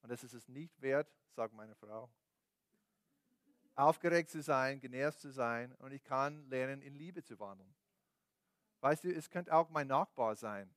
Und 0.03 0.09
das 0.11 0.25
ist 0.25 0.35
es 0.35 0.49
nicht 0.49 0.81
wert, 0.83 1.11
sagt 1.31 1.55
meine 1.55 1.75
Frau, 1.77 2.11
aufgeregt 3.75 4.31
zu 4.31 4.43
sein, 4.43 4.81
genervt 4.81 5.21
zu 5.21 5.31
sein 5.31 5.75
und 5.77 5.93
ich 5.93 6.05
kann 6.05 6.47
lernen, 6.49 6.83
in 6.83 6.95
Liebe 6.95 7.23
zu 7.23 7.39
wandeln. 7.39 7.75
Weißt 8.81 9.05
du, 9.05 9.15
es 9.15 9.31
könnte 9.31 9.55
auch 9.55 9.71
mein 9.71 9.87
Nachbar 9.87 10.37
sein. 10.37 10.75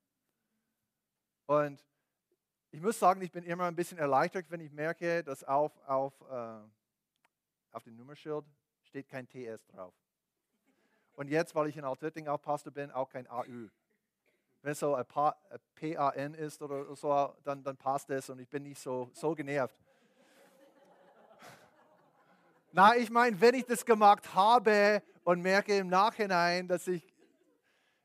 Und 1.46 1.86
ich 2.72 2.82
muss 2.82 3.00
sagen, 3.00 3.22
ich 3.22 3.32
bin 3.32 3.44
immer 3.44 3.66
ein 3.66 3.76
bisschen 3.76 3.98
erleichtert, 3.98 4.46
wenn 4.50 4.60
ich 4.60 4.72
merke, 4.72 5.24
dass 5.24 5.44
auf, 5.44 5.72
auf, 5.88 6.14
äh, 6.30 6.60
auf 7.72 7.84
dem 7.84 7.96
Nummerschild 7.96 8.46
steht 8.84 9.08
kein 9.08 9.28
TS 9.28 9.66
drauf. 9.68 9.94
Und 11.14 11.30
jetzt, 11.30 11.56
weil 11.56 11.68
ich 11.68 11.78
in 11.78 11.84
Altötting 11.84 12.28
auch 12.28 12.42
Pastor 12.42 12.72
bin, 12.72 12.92
auch 12.92 13.10
kein 13.10 13.28
AÜ. 13.28 13.70
Wenn 14.62 14.72
es 14.72 14.80
so 14.80 14.96
ein, 14.96 15.06
PAN 15.06 16.34
ist 16.34 16.62
oder 16.62 16.96
so, 16.96 17.34
dann, 17.44 17.64
dann 17.64 17.78
passt 17.78 18.10
es 18.10 18.30
und 18.30 18.40
ich 18.40 18.50
bin 18.50 18.64
nicht 18.64 18.80
so, 18.80 19.10
so 19.14 19.34
genervt. 19.34 19.76
Na, 22.72 22.96
ich 22.96 23.10
meine, 23.10 23.40
wenn 23.40 23.56
ich 23.56 23.66
das 23.66 23.86
gemacht 23.86 24.36
habe 24.36 25.02
und 25.24 25.42
merke 25.42 25.78
im 25.78 25.88
Nachhinein, 25.88 26.68
dass 26.68 26.88
ich, 26.88 27.14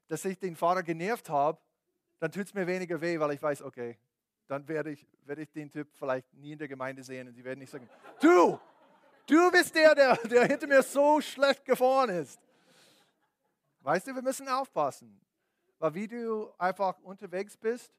dass 0.09 0.25
ich 0.25 0.39
den 0.39 0.57
Fahrer 0.57 0.83
genervt 0.83 1.29
habe, 1.29 1.59
dann 2.21 2.31
tut 2.31 2.47
es 2.47 2.55
mir 2.55 2.67
weniger 2.67 3.01
weh, 3.01 3.19
weil 3.19 3.33
ich 3.33 3.43
weiß, 3.43 3.63
okay, 3.63 3.99
dann 4.53 4.69
werde 4.69 4.91
ich, 4.91 5.07
werde 5.25 5.41
ich 5.41 5.51
den 5.51 5.71
Typ 5.71 5.89
vielleicht 5.95 6.31
nie 6.35 6.53
in 6.53 6.59
der 6.59 6.69
Gemeinde 6.69 7.03
sehen 7.03 7.27
und 7.27 7.33
sie 7.33 7.43
werden 7.43 7.61
nicht 7.61 7.71
sagen, 7.71 7.89
du, 8.21 8.61
du 9.27 9.51
bist 9.51 9.75
der, 9.75 9.95
der, 9.95 10.15
der 10.29 10.45
hinter 10.45 10.67
mir 10.67 10.83
so 10.83 11.23
schlecht 11.23 11.65
gefahren 11.65 12.11
ist. 12.11 12.39
Weißt 13.81 14.07
du, 14.07 14.15
wir 14.15 14.21
müssen 14.21 14.47
aufpassen, 14.49 15.19
weil 15.79 15.95
wie 15.95 16.07
du 16.07 16.53
einfach 16.59 16.99
unterwegs 17.01 17.57
bist, 17.57 17.95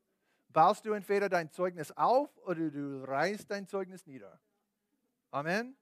baust 0.49 0.85
du 0.85 0.93
entweder 0.93 1.27
dein 1.27 1.49
Zeugnis 1.49 1.91
auf 1.91 2.29
oder 2.45 2.69
du 2.69 3.03
reißt 3.03 3.49
dein 3.49 3.67
Zeugnis 3.67 4.05
nieder. 4.05 4.39
Amen. 5.31 5.75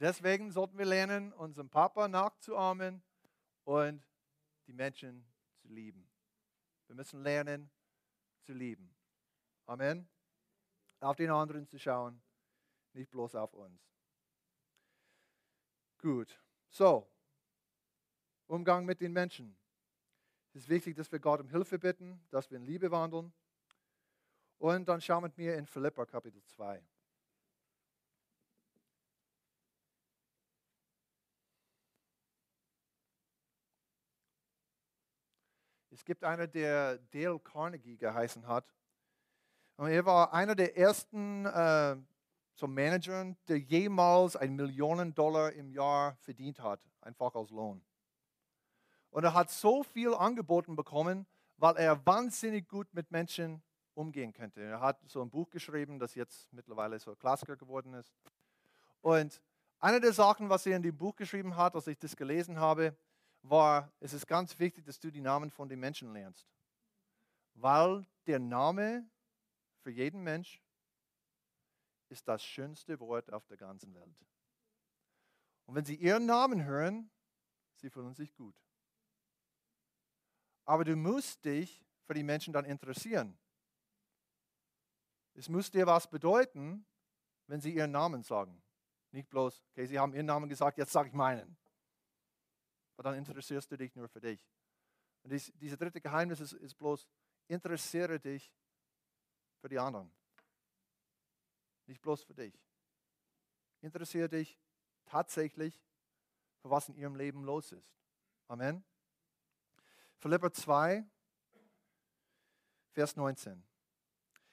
Deswegen 0.00 0.50
sollten 0.50 0.76
wir 0.78 0.84
lernen, 0.84 1.32
unserem 1.32 1.70
Papa 1.70 2.08
nachzuahmen 2.08 3.00
und 3.62 4.02
die 4.66 4.72
Menschen 4.72 5.24
zu 5.62 5.68
lieben. 5.68 6.08
Wir 6.88 6.96
müssen 6.96 7.22
lernen 7.22 7.70
zu 8.42 8.52
lieben. 8.52 8.95
Amen. 9.66 10.08
Auf 11.00 11.16
den 11.16 11.30
anderen 11.30 11.66
zu 11.66 11.78
schauen, 11.78 12.22
nicht 12.92 13.10
bloß 13.10 13.34
auf 13.34 13.52
uns. 13.52 13.80
Gut. 15.98 16.40
So, 16.70 17.08
Umgang 18.46 18.84
mit 18.84 19.00
den 19.00 19.12
Menschen. 19.12 19.56
Es 20.52 20.62
ist 20.62 20.68
wichtig, 20.68 20.96
dass 20.96 21.10
wir 21.10 21.18
Gott 21.18 21.40
um 21.40 21.48
Hilfe 21.48 21.78
bitten, 21.78 22.24
dass 22.30 22.50
wir 22.50 22.58
in 22.58 22.64
Liebe 22.64 22.90
wandeln. 22.90 23.32
Und 24.58 24.88
dann 24.88 25.00
schau 25.00 25.20
mit 25.20 25.36
mir 25.36 25.56
in 25.56 25.66
Philippa 25.66 26.06
Kapitel 26.06 26.42
2. 26.44 26.82
Es 35.90 36.04
gibt 36.04 36.24
einer, 36.24 36.46
der 36.46 36.98
Dale 36.98 37.40
Carnegie 37.40 37.96
geheißen 37.96 38.46
hat. 38.46 38.72
Und 39.76 39.88
er 39.88 40.04
war 40.06 40.32
einer 40.32 40.54
der 40.54 40.76
ersten 40.76 41.46
äh, 41.46 41.96
so 42.54 42.66
Managern, 42.66 43.36
der 43.48 43.58
jemals 43.58 44.34
ein 44.36 44.56
Millionen 44.56 45.14
Dollar 45.14 45.52
im 45.52 45.70
Jahr 45.70 46.16
verdient 46.16 46.60
hat, 46.60 46.80
einfach 47.02 47.34
als 47.34 47.50
Lohn. 47.50 47.84
Und 49.10 49.24
er 49.24 49.34
hat 49.34 49.50
so 49.50 49.82
viel 49.82 50.14
angeboten 50.14 50.76
bekommen, 50.76 51.26
weil 51.58 51.76
er 51.76 52.04
wahnsinnig 52.06 52.68
gut 52.68 52.92
mit 52.92 53.10
Menschen 53.10 53.62
umgehen 53.94 54.32
könnte. 54.32 54.62
Er 54.62 54.80
hat 54.80 54.98
so 55.06 55.22
ein 55.22 55.30
Buch 55.30 55.50
geschrieben, 55.50 55.98
das 55.98 56.14
jetzt 56.14 56.52
mittlerweile 56.52 56.98
so 56.98 57.14
Klassiker 57.14 57.56
geworden 57.56 57.94
ist. 57.94 58.12
Und 59.00 59.40
eine 59.78 60.00
der 60.00 60.12
Sachen, 60.12 60.48
was 60.48 60.66
er 60.66 60.76
in 60.76 60.82
dem 60.82 60.96
Buch 60.96 61.16
geschrieben 61.16 61.56
hat, 61.56 61.74
als 61.74 61.86
ich 61.86 61.98
das 61.98 62.16
gelesen 62.16 62.58
habe, 62.58 62.96
war, 63.42 63.92
es 64.00 64.12
ist 64.12 64.26
ganz 64.26 64.58
wichtig, 64.58 64.84
dass 64.84 64.98
du 64.98 65.10
die 65.10 65.20
Namen 65.20 65.50
von 65.50 65.68
den 65.68 65.80
Menschen 65.80 66.12
lernst. 66.12 66.46
Weil 67.54 68.06
der 68.26 68.38
Name 68.38 69.08
für 69.86 69.92
jeden 69.92 70.24
Mensch 70.24 70.60
ist 72.08 72.26
das 72.26 72.42
schönste 72.42 72.98
Wort 72.98 73.32
auf 73.32 73.46
der 73.46 73.56
ganzen 73.56 73.94
Welt. 73.94 74.26
Und 75.64 75.76
wenn 75.76 75.84
sie 75.84 75.94
ihren 75.94 76.26
Namen 76.26 76.64
hören, 76.64 77.08
sie 77.76 77.88
fühlen 77.88 78.12
sich 78.12 78.34
gut. 78.34 78.56
Aber 80.64 80.84
du 80.84 80.96
musst 80.96 81.44
dich 81.44 81.86
für 82.04 82.14
die 82.14 82.24
Menschen 82.24 82.52
dann 82.52 82.64
interessieren. 82.64 83.38
Es 85.34 85.48
muss 85.48 85.70
dir 85.70 85.86
was 85.86 86.10
bedeuten, 86.10 86.84
wenn 87.46 87.60
sie 87.60 87.72
ihren 87.72 87.92
Namen 87.92 88.24
sagen. 88.24 88.60
Nicht 89.12 89.28
bloß, 89.28 89.62
okay, 89.70 89.86
sie 89.86 90.00
haben 90.00 90.12
ihren 90.14 90.26
Namen 90.26 90.48
gesagt, 90.48 90.78
jetzt 90.78 90.90
sage 90.90 91.10
ich 91.10 91.14
meinen. 91.14 91.56
Aber 92.96 93.04
dann 93.04 93.14
interessierst 93.14 93.70
du 93.70 93.76
dich 93.76 93.94
nur 93.94 94.08
für 94.08 94.20
dich. 94.20 94.44
Und 95.22 95.30
dies, 95.30 95.52
dieses 95.54 95.78
dritte 95.78 96.00
Geheimnis 96.00 96.40
ist, 96.40 96.54
ist 96.54 96.74
bloß, 96.74 97.06
interessiere 97.46 98.18
dich 98.18 98.52
für 99.60 99.68
die 99.68 99.78
anderen. 99.78 100.10
Nicht 101.86 102.02
bloß 102.02 102.24
für 102.24 102.34
dich. 102.34 102.54
Interessiere 103.80 104.28
dich 104.28 104.58
tatsächlich 105.06 105.80
für 106.60 106.70
was 106.70 106.88
in 106.88 106.96
ihrem 106.96 107.16
Leben 107.16 107.44
los 107.44 107.72
ist. 107.72 107.96
Amen. 108.48 108.84
Philipper 110.18 110.52
2, 110.52 111.04
Vers 112.90 113.16
19. 113.16 113.62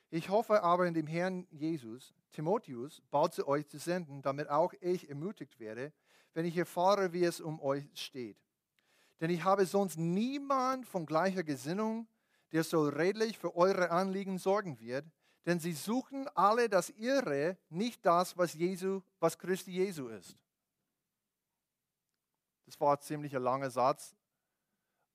Ich 0.09 0.29
hoffe 0.29 0.61
aber 0.61 0.85
in 0.85 0.93
dem 0.93 1.07
Herrn 1.07 1.47
Jesus, 1.49 2.13
Timotheus 2.33 3.01
bald 3.09 3.33
zu 3.33 3.47
euch 3.47 3.67
zu 3.67 3.79
senden, 3.79 4.21
damit 4.21 4.49
auch 4.49 4.73
ich 4.81 5.09
ermutigt 5.09 5.59
werde, 5.59 5.93
wenn 6.33 6.45
ich 6.45 6.57
erfahre, 6.57 7.13
wie 7.13 7.23
es 7.23 7.39
um 7.39 7.59
euch 7.61 7.89
steht. 7.95 8.37
Denn 9.21 9.29
ich 9.29 9.43
habe 9.43 9.65
sonst 9.65 9.97
niemand 9.97 10.85
von 10.85 11.05
gleicher 11.05 11.43
Gesinnung, 11.43 12.07
der 12.53 12.63
so 12.63 12.87
redlich 12.87 13.37
für 13.37 13.55
eure 13.55 13.89
Anliegen 13.89 14.37
sorgen 14.37 14.79
wird, 14.79 15.05
denn 15.45 15.59
sie 15.59 15.73
suchen 15.73 16.27
alle 16.29 16.69
das 16.69 16.91
Ihre, 16.91 17.57
nicht 17.69 18.05
das, 18.05 18.37
was, 18.37 18.53
Jesu, 18.53 19.01
was 19.19 19.37
Christi 19.37 19.71
Jesu 19.71 20.07
ist. 20.07 20.37
Das 22.65 22.79
war 22.79 22.95
ein 22.95 23.01
ziemlich 23.01 23.33
langer 23.33 23.71
Satz, 23.71 24.15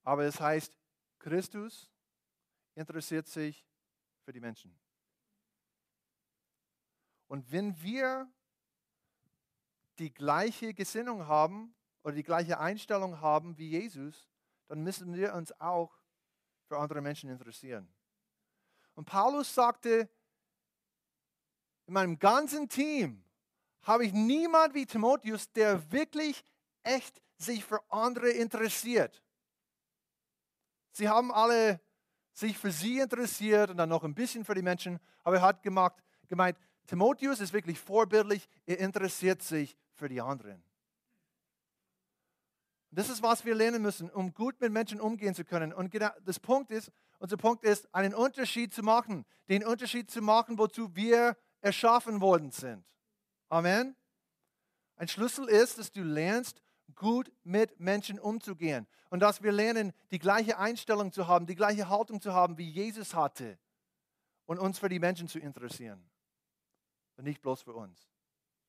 aber 0.03 0.25
es 0.25 0.39
heißt, 0.39 0.71
Christus 1.17 1.89
interessiert 2.75 3.27
sich 3.27 3.65
für 4.23 4.33
die 4.33 4.39
Menschen. 4.39 4.77
Und 7.27 7.51
wenn 7.51 7.81
wir 7.81 8.29
die 9.97 10.13
gleiche 10.13 10.73
Gesinnung 10.73 11.27
haben 11.27 11.73
oder 12.03 12.15
die 12.15 12.23
gleiche 12.23 12.59
Einstellung 12.59 13.21
haben 13.21 13.57
wie 13.57 13.69
Jesus, 13.69 14.27
dann 14.67 14.83
müssen 14.83 15.13
wir 15.15 15.33
uns 15.33 15.51
auch 15.59 15.98
für 16.69 16.77
andere 16.77 17.01
Menschen 17.01 17.31
interessieren. 17.31 17.91
Und 18.93 19.05
Paulus 19.05 19.53
sagte, 19.53 20.07
in 21.87 21.93
meinem 21.93 22.19
ganzen 22.19 22.69
Team 22.69 23.23
habe 23.81 24.05
ich 24.05 24.13
niemand 24.13 24.75
wie 24.75 24.85
Timotheus, 24.85 25.51
der 25.51 25.91
wirklich 25.91 26.45
echt 26.83 27.19
sich 27.37 27.65
für 27.65 27.81
andere 27.91 28.29
interessiert. 28.29 29.23
Sie 30.91 31.09
haben 31.09 31.31
alle 31.31 31.81
sich 32.33 32.57
für 32.57 32.71
sie 32.71 32.99
interessiert 32.99 33.71
und 33.71 33.77
dann 33.77 33.89
noch 33.89 34.03
ein 34.03 34.13
bisschen 34.13 34.45
für 34.45 34.53
die 34.53 34.61
Menschen, 34.61 34.99
aber 35.23 35.37
er 35.37 35.41
hat 35.41 35.63
gemacht, 35.63 35.95
gemeint, 36.27 36.57
Timotheus 36.85 37.39
ist 37.39 37.51
wirklich 37.51 37.79
vorbildlich, 37.79 38.47
er 38.67 38.77
interessiert 38.79 39.41
sich 39.41 39.75
für 39.93 40.07
die 40.07 40.21
anderen. 40.21 40.63
Das 42.91 43.09
ist, 43.09 43.21
was 43.21 43.45
wir 43.45 43.53
lernen 43.53 43.81
müssen, 43.81 44.09
um 44.09 44.33
gut 44.33 44.59
mit 44.61 44.71
Menschen 44.71 44.99
umgehen 44.99 45.35
zu 45.35 45.45
können. 45.45 45.73
Und 45.73 45.91
genau 45.91 46.09
das 46.25 46.39
Punkt 46.39 46.71
ist, 46.71 46.91
unser 47.19 47.37
Punkt 47.37 47.63
ist, 47.63 47.93
einen 47.93 48.15
Unterschied 48.15 48.73
zu 48.73 48.81
machen. 48.81 49.25
Den 49.47 49.65
Unterschied 49.65 50.09
zu 50.09 50.21
machen, 50.21 50.57
wozu 50.57 50.95
wir 50.95 51.37
erschaffen 51.61 52.21
worden 52.21 52.51
sind. 52.51 52.83
Amen. 53.49 53.95
Ein 54.95 55.07
Schlüssel 55.07 55.47
ist, 55.47 55.77
dass 55.77 55.91
du 55.91 56.01
lernst, 56.01 56.61
gut 56.95 57.31
mit 57.43 57.79
Menschen 57.79 58.19
umzugehen. 58.19 58.87
Und 59.09 59.19
dass 59.21 59.43
wir 59.43 59.51
lernen, 59.51 59.93
die 60.11 60.19
gleiche 60.19 60.57
Einstellung 60.57 61.11
zu 61.11 61.27
haben, 61.27 61.45
die 61.45 61.55
gleiche 61.55 61.89
Haltung 61.89 62.21
zu 62.21 62.33
haben, 62.33 62.57
wie 62.57 62.69
Jesus 62.69 63.13
hatte. 63.13 63.59
Und 64.45 64.59
uns 64.59 64.79
für 64.79 64.89
die 64.89 64.99
Menschen 64.99 65.27
zu 65.27 65.39
interessieren. 65.39 66.09
Und 67.17 67.25
nicht 67.25 67.41
bloß 67.41 67.61
für 67.61 67.73
uns. 67.73 68.09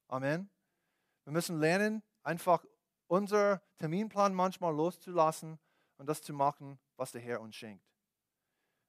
Amen. 0.09 0.50
Wir 1.24 1.33
müssen 1.33 1.59
lernen, 1.59 2.02
einfach 2.22 2.64
unser 3.11 3.61
Terminplan 3.79 4.33
manchmal 4.35 4.75
loszulassen 4.75 5.59
und 5.99 6.09
das 6.09 6.23
zu 6.23 6.33
machen, 6.33 6.79
was 6.96 7.11
der 7.11 7.20
Herr 7.20 7.40
uns 7.40 7.57
schenkt. 7.57 7.85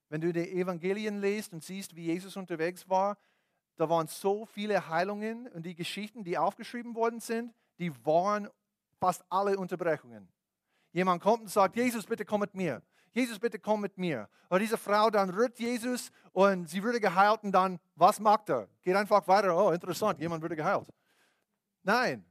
Wenn 0.08 0.20
du 0.20 0.32
die 0.32 0.48
Evangelien 0.52 1.20
liest 1.20 1.52
und 1.52 1.64
siehst, 1.64 1.96
wie 1.96 2.04
Jesus 2.04 2.36
unterwegs 2.36 2.88
war, 2.88 3.18
da 3.76 3.88
waren 3.88 4.06
so 4.06 4.46
viele 4.46 4.88
Heilungen 4.88 5.48
und 5.48 5.66
die 5.66 5.74
Geschichten, 5.74 6.22
die 6.22 6.38
aufgeschrieben 6.38 6.94
worden 6.94 7.18
sind, 7.18 7.52
die 7.78 7.92
waren 8.04 8.48
fast 9.00 9.24
alle 9.28 9.58
Unterbrechungen. 9.58 10.28
Jemand 10.92 11.20
kommt 11.20 11.42
und 11.42 11.48
sagt, 11.50 11.74
Jesus, 11.74 12.06
bitte 12.06 12.24
komm 12.24 12.42
mit 12.42 12.54
mir. 12.54 12.80
Jesus, 13.10 13.40
bitte 13.40 13.58
komm 13.58 13.80
mit 13.80 13.98
mir. 13.98 14.28
Und 14.48 14.60
diese 14.60 14.78
Frau 14.78 15.10
dann 15.10 15.30
rührt 15.30 15.58
Jesus 15.58 16.12
und 16.32 16.68
sie 16.68 16.82
würde 16.82 17.00
geheilt 17.00 17.42
und 17.42 17.52
dann, 17.52 17.80
was 17.96 18.20
macht 18.20 18.50
er? 18.50 18.68
Geht 18.82 18.94
einfach 18.94 19.26
weiter. 19.26 19.56
Oh, 19.56 19.70
interessant, 19.70 20.20
jemand 20.20 20.42
würde 20.42 20.54
geheilt. 20.54 20.86
Nein. 21.82 22.24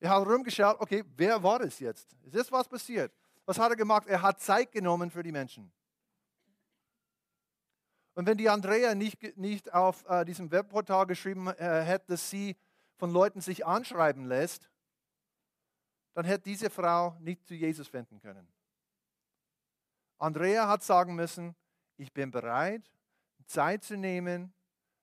Er 0.00 0.10
hat 0.10 0.26
rumgeschaut, 0.26 0.80
okay, 0.80 1.04
wer 1.16 1.42
war 1.42 1.60
es 1.60 1.78
jetzt? 1.80 2.12
Ist 2.24 2.34
das 2.34 2.52
was 2.52 2.68
passiert? 2.68 3.12
Was 3.44 3.58
hat 3.58 3.70
er 3.70 3.76
gemacht? 3.76 4.06
Er 4.06 4.22
hat 4.22 4.40
Zeit 4.40 4.70
genommen 4.70 5.10
für 5.10 5.22
die 5.22 5.32
Menschen. 5.32 5.72
Und 8.14 8.26
wenn 8.26 8.36
die 8.36 8.48
Andrea 8.48 8.94
nicht, 8.94 9.36
nicht 9.36 9.72
auf 9.72 10.04
äh, 10.08 10.24
diesem 10.24 10.50
Webportal 10.50 11.06
geschrieben 11.06 11.48
äh, 11.48 11.82
hätte, 11.82 12.06
dass 12.08 12.30
sie 12.30 12.56
von 12.96 13.12
Leuten 13.12 13.40
sich 13.40 13.64
anschreiben 13.64 14.26
lässt, 14.26 14.70
dann 16.14 16.24
hätte 16.24 16.42
diese 16.42 16.68
Frau 16.68 17.16
nicht 17.20 17.46
zu 17.46 17.54
Jesus 17.54 17.86
finden 17.86 18.20
können. 18.20 18.48
Andrea 20.18 20.66
hat 20.66 20.82
sagen 20.82 21.14
müssen, 21.14 21.54
ich 21.96 22.12
bin 22.12 22.32
bereit, 22.32 22.90
Zeit 23.46 23.84
zu 23.84 23.96
nehmen, 23.96 24.52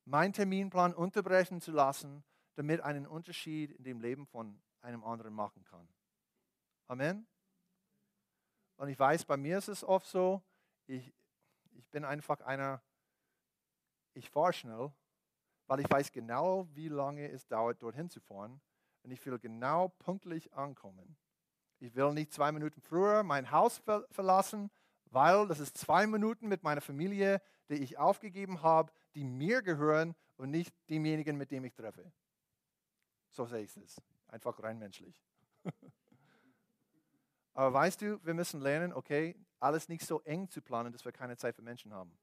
meinen 0.03 0.33
Terminplan 0.33 0.93
unterbrechen 0.93 1.61
zu 1.61 1.71
lassen, 1.71 2.23
damit 2.55 2.81
einen 2.81 3.07
Unterschied 3.07 3.71
in 3.71 3.83
dem 3.83 4.01
Leben 4.01 4.27
von 4.27 4.61
einem 4.85 5.03
anderen 5.03 5.33
machen 5.33 5.63
kann. 5.65 5.87
Amen. 6.87 7.27
Und 8.77 8.89
ich 8.89 8.97
weiß, 8.97 9.25
bei 9.25 9.37
mir 9.37 9.57
ist 9.57 9.67
es 9.67 9.83
oft 9.83 10.07
so, 10.07 10.41
ich, 10.87 11.13
ich 11.71 11.89
bin 11.89 12.05
einfach 12.05 12.41
einer, 12.41 12.81
ich 14.13 14.29
fahre 14.29 14.53
schnell 14.53 14.91
weil 15.67 15.79
ich 15.79 15.89
weiß 15.89 16.11
genau, 16.11 16.67
wie 16.73 16.89
lange 16.89 17.29
es 17.29 17.47
dauert, 17.47 17.81
dorthin 17.81 18.09
zu 18.09 18.19
fahren. 18.19 18.61
Und 19.03 19.11
ich 19.11 19.23
will 19.25 19.37
genau 19.39 19.89
pünktlich 19.89 20.53
ankommen. 20.53 21.17
Ich 21.79 21.95
will 21.95 22.13
nicht 22.13 22.33
zwei 22.33 22.51
Minuten 22.51 22.81
früher 22.81 23.23
mein 23.23 23.51
Haus 23.51 23.77
ver 23.77 24.07
verlassen, 24.11 24.71
weil 25.11 25.47
das 25.47 25.59
ist 25.59 25.77
zwei 25.77 26.07
Minuten 26.07 26.47
mit 26.47 26.63
meiner 26.63 26.81
Familie, 26.81 27.41
die 27.69 27.75
ich 27.75 27.97
aufgegeben 27.97 28.61
habe, 28.61 28.91
die 29.13 29.23
mir 29.23 29.61
gehören 29.61 30.15
und 30.37 30.51
nicht 30.51 30.73
demjenigen, 30.89 31.37
mit 31.37 31.51
dem 31.51 31.65
ich 31.65 31.73
treffe. 31.73 32.11
So 33.31 33.45
sehe 33.45 33.63
ich 33.63 33.75
es. 33.77 34.01
Einfach 34.27 34.61
rein 34.61 34.79
menschlich. 34.79 35.21
Aber 37.53 37.73
weißt 37.73 38.01
du, 38.01 38.23
wir 38.25 38.33
müssen 38.33 38.61
lernen, 38.61 38.93
okay, 38.93 39.35
alles 39.59 39.87
nicht 39.87 40.05
so 40.05 40.21
eng 40.21 40.49
zu 40.49 40.61
planen, 40.61 40.91
dass 40.91 41.05
wir 41.05 41.11
keine 41.11 41.37
Zeit 41.37 41.55
für 41.55 41.61
Menschen 41.61 41.93
haben. 41.93 42.17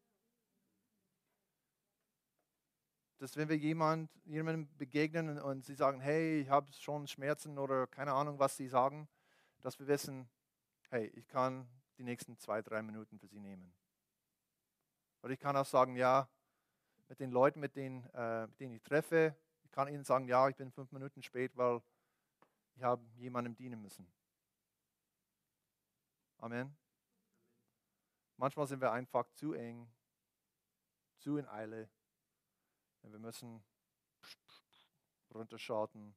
dass 3.23 3.37
wenn 3.37 3.49
wir 3.49 3.57
jemand, 3.57 4.11
jemandem 4.25 4.69
begegnen 4.77 5.39
und, 5.39 5.65
sie 5.65 5.77
sagen, 5.77 6.01
hey, 6.01 6.41
ich 6.41 6.49
habe 6.49 6.73
schon 6.73 7.07
Schmerzen 7.07 7.57
oder 7.57 7.87
keine 7.87 8.13
Ahnung, 8.15 8.41
was 8.41 8.57
sie 8.57 8.67
sagen, 8.67 9.09
dass 9.61 9.79
wir 9.79 9.87
wissen, 9.87 10.29
hey, 10.91 11.07
ich 11.15 11.29
kann 11.29 11.69
die 11.99 12.03
nächsten 12.03 12.37
zwei, 12.37 12.63
drei 12.63 12.83
Minuten 12.83 13.21
für 13.21 13.29
sie 13.29 13.39
nehmen. 13.39 13.73
Oder 15.23 15.35
ich 15.35 15.39
kann 15.39 15.57
auch 15.57 15.65
sagen, 15.65 15.95
ja, 15.95 16.29
mit 17.09 17.21
den 17.21 17.31
Leuten, 17.31 17.61
mit 17.61 17.77
denen, 17.77 18.05
äh, 18.13 18.49
mit 18.49 18.59
denen 18.59 18.75
ich 18.75 18.83
treffe, 18.83 19.37
ich 19.63 19.71
kann 19.71 19.87
ihnen 19.87 20.03
sagen, 20.03 20.27
ja, 20.27 20.49
ich 20.49 20.57
bin 20.57 20.73
fünf 20.73 20.91
Minuten 20.91 21.23
spät, 21.23 21.57
weil 21.57 21.81
ich 22.75 22.83
habe 22.83 23.05
jemandem 23.17 23.55
dienen 23.55 23.81
müssen. 23.81 24.11
Amen. 26.39 26.77
Manchmal 28.37 28.67
sind 28.67 28.81
wir 28.81 28.91
einfach 28.91 29.31
zu 29.35 29.53
eng, 29.53 29.89
zu 31.19 31.37
in 31.37 31.47
Eile. 31.47 31.89
Wir 33.03 33.19
müssen 33.19 33.63
runterschalten, 35.33 36.15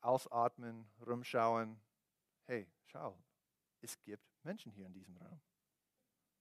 ausatmen, 0.00 0.88
rumschauen. 1.04 1.80
Hey, 2.44 2.70
schau, 2.86 3.20
es 3.80 4.00
gibt 4.02 4.24
Menschen 4.44 4.72
hier 4.72 4.86
in 4.86 4.92
diesem 4.92 5.16
Raum. 5.16 5.40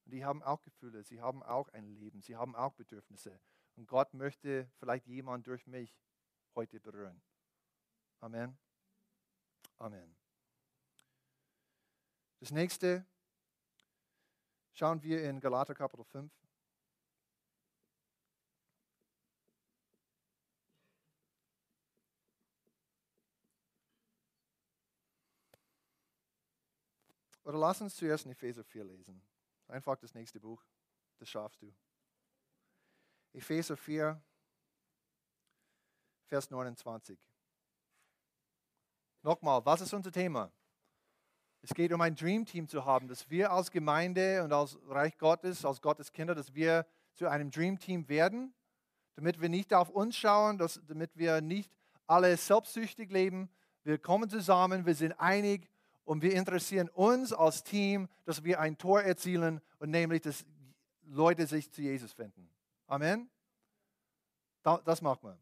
Und 0.06 0.12
die 0.12 0.26
haben 0.26 0.42
auch 0.44 0.62
Gefühle, 0.62 1.04
sie 1.04 1.22
haben 1.22 1.44
auch 1.44 1.70
ein 1.70 1.88
Leben, 1.88 2.22
sie 2.22 2.36
haben 2.36 2.56
auch 2.56 2.74
Bedürfnisse. 2.74 3.40
Und 3.76 3.88
Gott 3.88 4.14
möchte 4.14 4.70
vielleicht 4.78 5.08
jemand 5.08 5.48
durch 5.48 5.68
mich 5.68 5.98
heute 6.56 6.80
berühren. 6.80 7.22
Amen. 8.22 8.58
Amen. 9.78 10.16
Das 12.40 12.52
nächste 12.52 13.06
schauen 14.74 15.02
wir 15.04 15.24
in 15.24 15.40
Galater 15.40 15.74
Kapitel 15.74 16.04
5. 16.06 16.32
Oder 27.44 27.58
lass 27.58 27.82
uns 27.82 27.96
zuerst 27.96 28.26
in 28.26 28.32
Epheser 28.32 28.64
4 28.64 28.84
lesen. 28.84 29.24
Einfach 29.68 29.98
das 29.98 30.14
nächste 30.14 30.40
Buch. 30.40 30.64
Das 31.18 31.30
schaffst 31.30 31.62
du. 31.62 31.74
Epheser 33.34 33.76
4, 33.76 34.22
Vers 36.26 36.52
29. 36.52 37.29
Nochmal, 39.22 39.66
was 39.66 39.82
ist 39.82 39.94
unser 39.94 40.12
Thema? 40.12 40.52
Es 41.62 41.74
geht 41.74 41.92
um 41.92 42.00
ein 42.00 42.16
Dream 42.16 42.46
Team 42.46 42.68
zu 42.68 42.86
haben, 42.86 43.10
dass 43.10 43.30
wir 43.30 43.52
als 43.52 43.70
Gemeinde 43.70 44.44
und 44.44 44.54
als 44.54 44.78
Reich 44.88 45.18
Gottes, 45.18 45.66
als 45.66 45.82
Gottes 45.82 46.12
Kinder, 46.12 46.34
dass 46.34 46.54
wir 46.56 46.86
zu 47.16 47.28
einem 47.28 47.52
Dream 47.52 47.78
Team 47.78 48.08
werden, 48.08 48.54
damit 49.16 49.42
wir 49.42 49.50
nicht 49.50 49.74
auf 49.74 49.90
uns 49.90 50.16
schauen, 50.16 50.58
dass, 50.58 50.80
damit 50.88 51.18
wir 51.18 51.42
nicht 51.42 51.70
alle 52.08 52.36
selbstsüchtig 52.38 53.12
leben. 53.12 53.50
Wir 53.84 53.98
kommen 53.98 54.30
zusammen, 54.30 54.86
wir 54.86 54.96
sind 54.96 55.20
einig 55.20 55.70
und 56.06 56.22
wir 56.22 56.34
interessieren 56.34 56.88
uns 56.90 57.34
als 57.34 57.64
Team, 57.64 58.08
dass 58.24 58.46
wir 58.46 58.62
ein 58.62 58.78
Tor 58.78 59.02
erzielen 59.02 59.60
und 59.80 59.92
nämlich, 59.92 60.22
dass 60.22 60.46
Leute 61.04 61.46
sich 61.46 61.70
zu 61.72 61.82
Jesus 61.82 62.14
finden. 62.14 62.50
Amen. 62.88 63.30
Das 64.64 65.02
macht 65.02 65.24
man. 65.24 65.38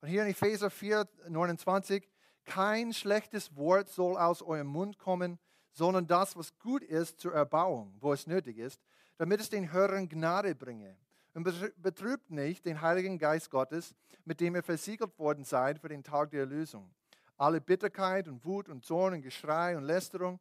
Und 0.00 0.08
hier 0.08 0.22
in 0.22 0.28
Epheser 0.28 0.70
4, 0.70 1.08
29, 1.28 2.06
kein 2.46 2.92
schlechtes 2.92 3.54
Wort 3.56 3.88
soll 3.88 4.16
aus 4.16 4.40
eurem 4.40 4.68
Mund 4.68 4.98
kommen, 4.98 5.38
sondern 5.72 6.06
das, 6.06 6.36
was 6.36 6.58
gut 6.58 6.82
ist 6.82 7.20
zur 7.20 7.34
Erbauung, 7.34 7.94
wo 8.00 8.12
es 8.12 8.26
nötig 8.26 8.56
ist, 8.58 8.80
damit 9.18 9.40
es 9.40 9.50
den 9.50 9.72
Hörern 9.72 10.08
Gnade 10.08 10.54
bringe. 10.54 10.96
Und 11.34 11.44
betrübt 11.82 12.30
nicht 12.30 12.64
den 12.64 12.80
Heiligen 12.80 13.18
Geist 13.18 13.50
Gottes, 13.50 13.94
mit 14.24 14.40
dem 14.40 14.54
ihr 14.54 14.62
versiegelt 14.62 15.18
worden 15.18 15.44
seid 15.44 15.78
für 15.78 15.90
den 15.90 16.02
Tag 16.02 16.30
der 16.30 16.40
Erlösung. 16.40 16.94
Alle 17.36 17.60
Bitterkeit 17.60 18.26
und 18.26 18.42
Wut 18.46 18.70
und 18.70 18.86
Zorn 18.86 19.12
und 19.12 19.20
Geschrei 19.20 19.76
und 19.76 19.84
Lästerung 19.84 20.40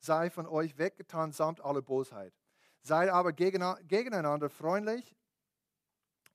sei 0.00 0.28
von 0.28 0.46
euch 0.46 0.76
weggetan 0.76 1.32
samt 1.32 1.64
aller 1.64 1.80
Bosheit. 1.80 2.34
Seid 2.82 3.08
aber 3.08 3.32
gegeneinander 3.32 4.50
freundlich 4.50 5.16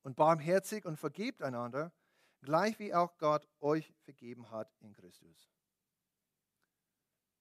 und 0.02 0.16
barmherzig 0.16 0.86
und 0.86 0.98
vergebt 0.98 1.44
einander, 1.44 1.92
gleich 2.42 2.78
wie 2.80 2.94
auch 2.94 3.18
Gott 3.18 3.48
euch 3.60 3.94
vergeben 4.04 4.50
hat 4.52 4.72
in 4.80 4.94
Christus. 4.94 5.50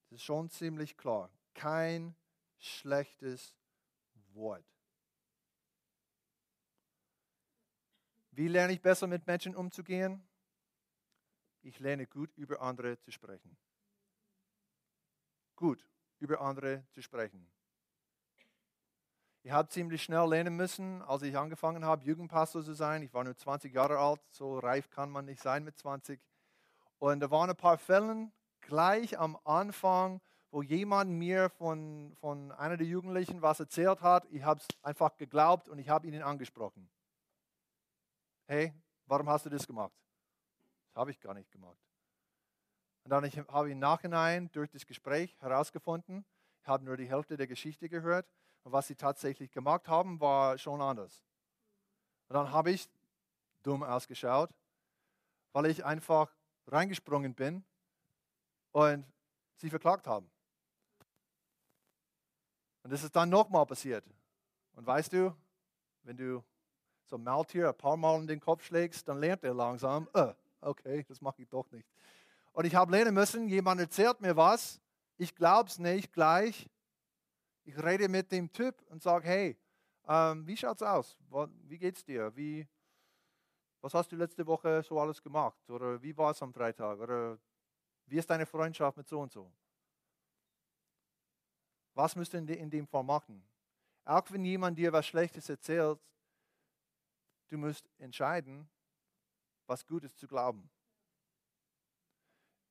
Das 0.09 0.21
ist 0.21 0.25
schon 0.25 0.49
ziemlich 0.51 0.97
klar. 0.97 1.31
Kein 1.55 2.15
schlechtes 2.59 3.57
Wort. 4.33 4.65
Wie 8.33 8.49
lerne 8.49 8.73
ich 8.73 8.81
besser 8.81 9.07
mit 9.07 9.27
Menschen 9.27 9.57
umzugehen? 9.57 10.23
Ich 11.63 11.79
lerne 11.81 12.07
gut 12.07 12.33
über 12.37 12.63
andere 12.63 12.99
zu 13.01 13.11
sprechen. 13.11 13.57
Gut 15.57 15.85
über 16.21 16.41
andere 16.41 16.87
zu 16.91 17.03
sprechen. 17.03 17.51
Ich 19.49 19.55
habe 19.55 19.67
ziemlich 19.71 20.03
schnell 20.03 20.29
lernen 20.29 20.57
müssen, 20.57 21.01
als 21.01 21.23
ich 21.23 21.35
angefangen 21.35 21.83
habe, 21.83 22.05
Jugendpastor 22.05 22.63
zu 22.63 22.75
sein. 22.75 23.03
Ich 23.03 23.15
war 23.15 23.25
nur 23.25 23.35
20 23.35 23.73
Jahre 23.73 23.97
alt, 23.97 24.21
so 24.29 24.59
reif 24.59 24.91
kann 24.91 25.09
man 25.09 25.25
nicht 25.25 25.41
sein 25.41 25.65
mit 25.65 25.79
20. 25.79 26.21
Und 26.99 27.21
da 27.21 27.31
waren 27.31 27.49
ein 27.49 27.57
paar 27.57 27.79
Fälle 27.79 28.31
gleich 28.61 29.19
am 29.19 29.39
Anfang, 29.45 30.21
wo 30.51 30.61
jemand 30.61 31.13
mir 31.13 31.49
von, 31.49 32.15
von 32.21 32.53
einer 32.53 32.77
der 32.77 32.87
Jugendlichen 32.87 33.41
was 33.41 33.59
erzählt 33.59 34.03
hat. 34.03 34.27
Ich 34.31 34.43
habe 34.43 34.61
es 34.61 34.67
einfach 34.83 35.17
geglaubt 35.17 35.71
und 35.71 35.79
ich 35.79 35.89
habe 35.89 36.07
ihnen 36.07 36.21
angesprochen. 36.21 36.87
Hey, 38.49 38.75
warum 39.07 39.31
hast 39.31 39.47
du 39.47 39.49
das 39.49 39.67
gemacht? 39.67 39.95
Das 40.89 41.01
habe 41.01 41.11
ich 41.11 41.21
gar 41.21 41.33
nicht 41.33 41.51
gemacht. 41.51 41.81
Und 43.05 43.13
dann 43.13 43.25
habe 43.49 43.69
ich 43.69 43.73
im 43.73 43.79
Nachhinein 43.79 44.51
durch 44.53 44.71
das 44.71 44.85
Gespräch 44.85 45.35
herausgefunden, 45.41 46.27
ich 46.61 46.69
habe 46.69 46.85
nur 46.85 46.99
die 46.99 47.09
Hälfte 47.09 47.39
der 47.39 47.47
Geschichte 47.47 47.89
gehört 47.89 48.27
und 48.65 48.73
was 48.73 48.87
sie 48.87 48.95
tatsächlich 48.95 49.51
gemacht 49.51 49.89
haben, 49.89 50.21
war 50.21 50.59
schon 50.59 50.81
anders. 50.81 51.25
Und 52.29 52.35
dann 52.35 52.53
habe 52.53 52.71
ich 52.71 52.89
dumm 53.63 53.83
ausgeschaut, 53.83 54.51
weil 55.53 55.67
ich 55.67 55.85
einfach 55.85 56.35
reingesprungen 56.67 57.35
bin 57.35 57.65
und 58.73 59.05
sie 59.57 59.71
verklagt 59.71 60.07
haben. 60.07 60.31
Und 62.83 62.93
das 62.93 63.03
ist 63.03 63.15
dann 63.17 63.29
nochmal 63.29 63.67
passiert. 63.67 64.05
Und 64.73 64.87
weißt 64.87 65.13
du, 65.13 65.35
wenn 66.03 66.17
du 66.17 66.45
so 67.07 67.17
ein 67.17 67.25
Maultier 67.25 67.69
ein 67.69 67.77
paar 67.77 67.97
Mal 67.97 68.21
in 68.21 68.27
den 68.27 68.41
Kopf 68.41 68.65
schlägst, 68.65 69.09
dann 69.09 69.19
lernt 69.19 69.43
er 69.45 69.55
langsam, 69.55 70.09
äh, 70.15 70.33
okay, 70.61 71.05
das 71.09 71.21
mache 71.21 71.43
ich 71.43 71.49
doch 71.49 71.71
nicht. 71.71 71.89
Und 72.53 72.65
ich 72.65 72.75
habe 72.75 72.93
lernen 72.93 73.15
müssen, 73.15 73.49
jemand 73.49 73.81
erzählt 73.81 74.21
mir 74.21 74.37
was, 74.37 74.81
ich 75.17 75.35
glaube 75.35 75.69
es 75.69 75.79
nicht 75.79 76.13
gleich. 76.13 76.69
Ich 77.69 77.77
rede 77.77 78.09
mit 78.09 78.33
dem 78.33 78.51
Typ 78.51 78.81
und 78.89 79.03
sage, 79.03 79.29
hey, 79.29 79.59
ähm, 80.07 80.47
wie 80.47 80.57
schaut's 80.57 80.83
aus? 80.83 81.19
Wie 81.65 81.77
geht's 81.77 82.03
dir? 82.03 82.35
Wie, 82.35 82.67
was 83.83 83.93
hast 83.93 84.11
du 84.11 84.17
letzte 84.17 84.47
Woche 84.47 84.83
so 84.83 84.99
alles 84.99 85.21
gemacht? 85.21 85.69
Oder 85.69 86.01
wie 86.03 86.17
war 86.17 86.31
es 86.31 86.43
am 86.43 86.51
Freitag? 86.51 86.99
Oder 86.99 87.39
wie 88.07 88.17
ist 88.17 88.31
deine 88.31 88.47
Freundschaft 88.47 88.97
mit 88.97 89.07
so 89.07 89.21
und 89.21 89.31
so? 89.31 89.53
Was 91.93 92.17
müsst 92.17 92.33
ihr 92.33 92.41
in 92.57 92.71
dem 92.71 92.87
Fall 92.87 93.05
machen? 93.05 93.47
Auch 94.07 94.25
wenn 94.31 94.47
jemand 94.47 94.79
dir 94.79 94.91
was 94.91 95.07
Schlechtes 95.07 95.47
erzählt, 95.51 96.01
du 97.51 97.59
musst 97.59 97.87
entscheiden, 97.99 98.67
was 99.67 99.87
Gutes 99.87 100.17
zu 100.17 100.27
glauben. 100.27 100.71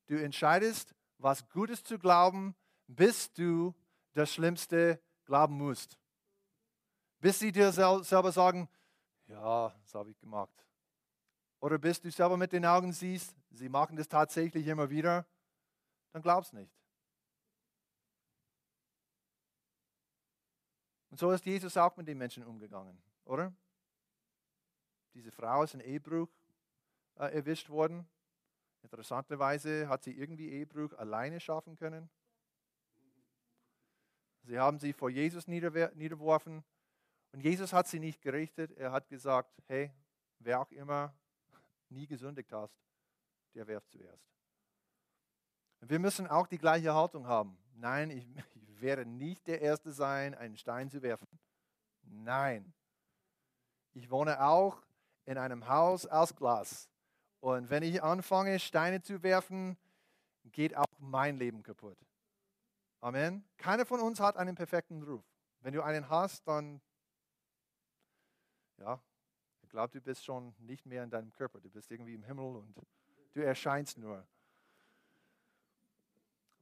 Du 0.06 0.16
entscheidest, 0.16 0.92
was 1.18 1.48
Gutes 1.50 1.84
zu 1.84 2.00
glauben, 2.00 2.56
bis 2.88 3.32
du 3.32 3.72
das 4.12 4.32
Schlimmste 4.32 5.00
glauben 5.24 5.56
musst. 5.56 5.98
Bis 7.20 7.38
sie 7.38 7.52
dir 7.52 7.72
selber 7.72 8.32
sagen, 8.32 8.68
ja, 9.26 9.68
das 9.68 9.94
habe 9.94 10.10
ich 10.10 10.18
gemacht. 10.18 10.64
Oder 11.60 11.78
bis 11.78 12.00
du 12.00 12.10
selber 12.10 12.36
mit 12.36 12.52
den 12.52 12.64
Augen 12.64 12.92
siehst, 12.92 13.34
sie 13.50 13.68
machen 13.68 13.96
das 13.96 14.08
tatsächlich 14.08 14.66
immer 14.66 14.90
wieder, 14.90 15.26
dann 16.12 16.22
glaubst 16.22 16.52
nicht. 16.52 16.72
Und 21.10 21.18
so 21.18 21.30
ist 21.32 21.44
Jesus 21.44 21.76
auch 21.76 21.96
mit 21.96 22.06
den 22.06 22.18
Menschen 22.18 22.44
umgegangen, 22.44 23.02
oder? 23.24 23.52
Diese 25.14 25.32
Frau 25.32 25.64
ist 25.64 25.74
in 25.74 25.80
Ehebruch 25.80 26.28
äh, 27.16 27.34
erwischt 27.34 27.70
worden. 27.70 28.08
Interessanterweise 28.82 29.88
hat 29.88 30.04
sie 30.04 30.12
irgendwie 30.12 30.50
Ehebruch 30.50 30.92
alleine 30.92 31.40
schaffen 31.40 31.74
können. 31.74 32.08
Sie 34.48 34.58
haben 34.58 34.78
sie 34.78 34.94
vor 34.94 35.10
Jesus 35.10 35.46
niedergeworfen 35.46 36.64
und 37.32 37.40
Jesus 37.40 37.74
hat 37.74 37.86
sie 37.86 38.00
nicht 38.00 38.22
gerichtet. 38.22 38.72
Er 38.78 38.92
hat 38.92 39.06
gesagt, 39.10 39.52
hey, 39.66 39.92
wer 40.38 40.60
auch 40.60 40.70
immer 40.70 41.14
nie 41.90 42.06
gesündigt 42.06 42.50
hast, 42.50 42.74
der 43.54 43.66
werft 43.66 43.90
zuerst. 43.90 44.26
Wir 45.80 45.98
müssen 45.98 46.26
auch 46.26 46.46
die 46.46 46.56
gleiche 46.56 46.94
Haltung 46.94 47.26
haben. 47.26 47.58
Nein, 47.74 48.08
ich, 48.10 48.26
ich 48.54 48.80
werde 48.80 49.04
nicht 49.04 49.46
der 49.46 49.60
Erste 49.60 49.92
sein, 49.92 50.34
einen 50.34 50.56
Stein 50.56 50.88
zu 50.88 51.02
werfen. 51.02 51.28
Nein. 52.00 52.72
Ich 53.92 54.10
wohne 54.10 54.42
auch 54.42 54.82
in 55.26 55.36
einem 55.36 55.68
Haus 55.68 56.06
aus 56.06 56.34
Glas. 56.34 56.88
Und 57.40 57.68
wenn 57.68 57.82
ich 57.82 58.02
anfange, 58.02 58.58
Steine 58.60 59.02
zu 59.02 59.22
werfen, 59.22 59.76
geht 60.44 60.74
auch 60.74 60.86
mein 60.98 61.36
Leben 61.36 61.62
kaputt. 61.62 61.98
Amen. 63.00 63.44
Keiner 63.56 63.86
von 63.86 64.00
uns 64.00 64.18
hat 64.20 64.36
einen 64.36 64.54
perfekten 64.54 65.02
Ruf. 65.02 65.24
Wenn 65.60 65.72
du 65.72 65.82
einen 65.82 66.08
hast, 66.08 66.46
dann, 66.46 66.80
ja, 68.78 69.00
ich 69.62 69.68
glaube, 69.68 69.92
du 69.92 70.00
bist 70.00 70.24
schon 70.24 70.54
nicht 70.58 70.86
mehr 70.86 71.04
in 71.04 71.10
deinem 71.10 71.32
Körper. 71.32 71.60
Du 71.60 71.70
bist 71.70 71.90
irgendwie 71.90 72.14
im 72.14 72.24
Himmel 72.24 72.56
und 72.56 72.74
du 73.34 73.40
erscheinst 73.40 73.98
nur. 73.98 74.26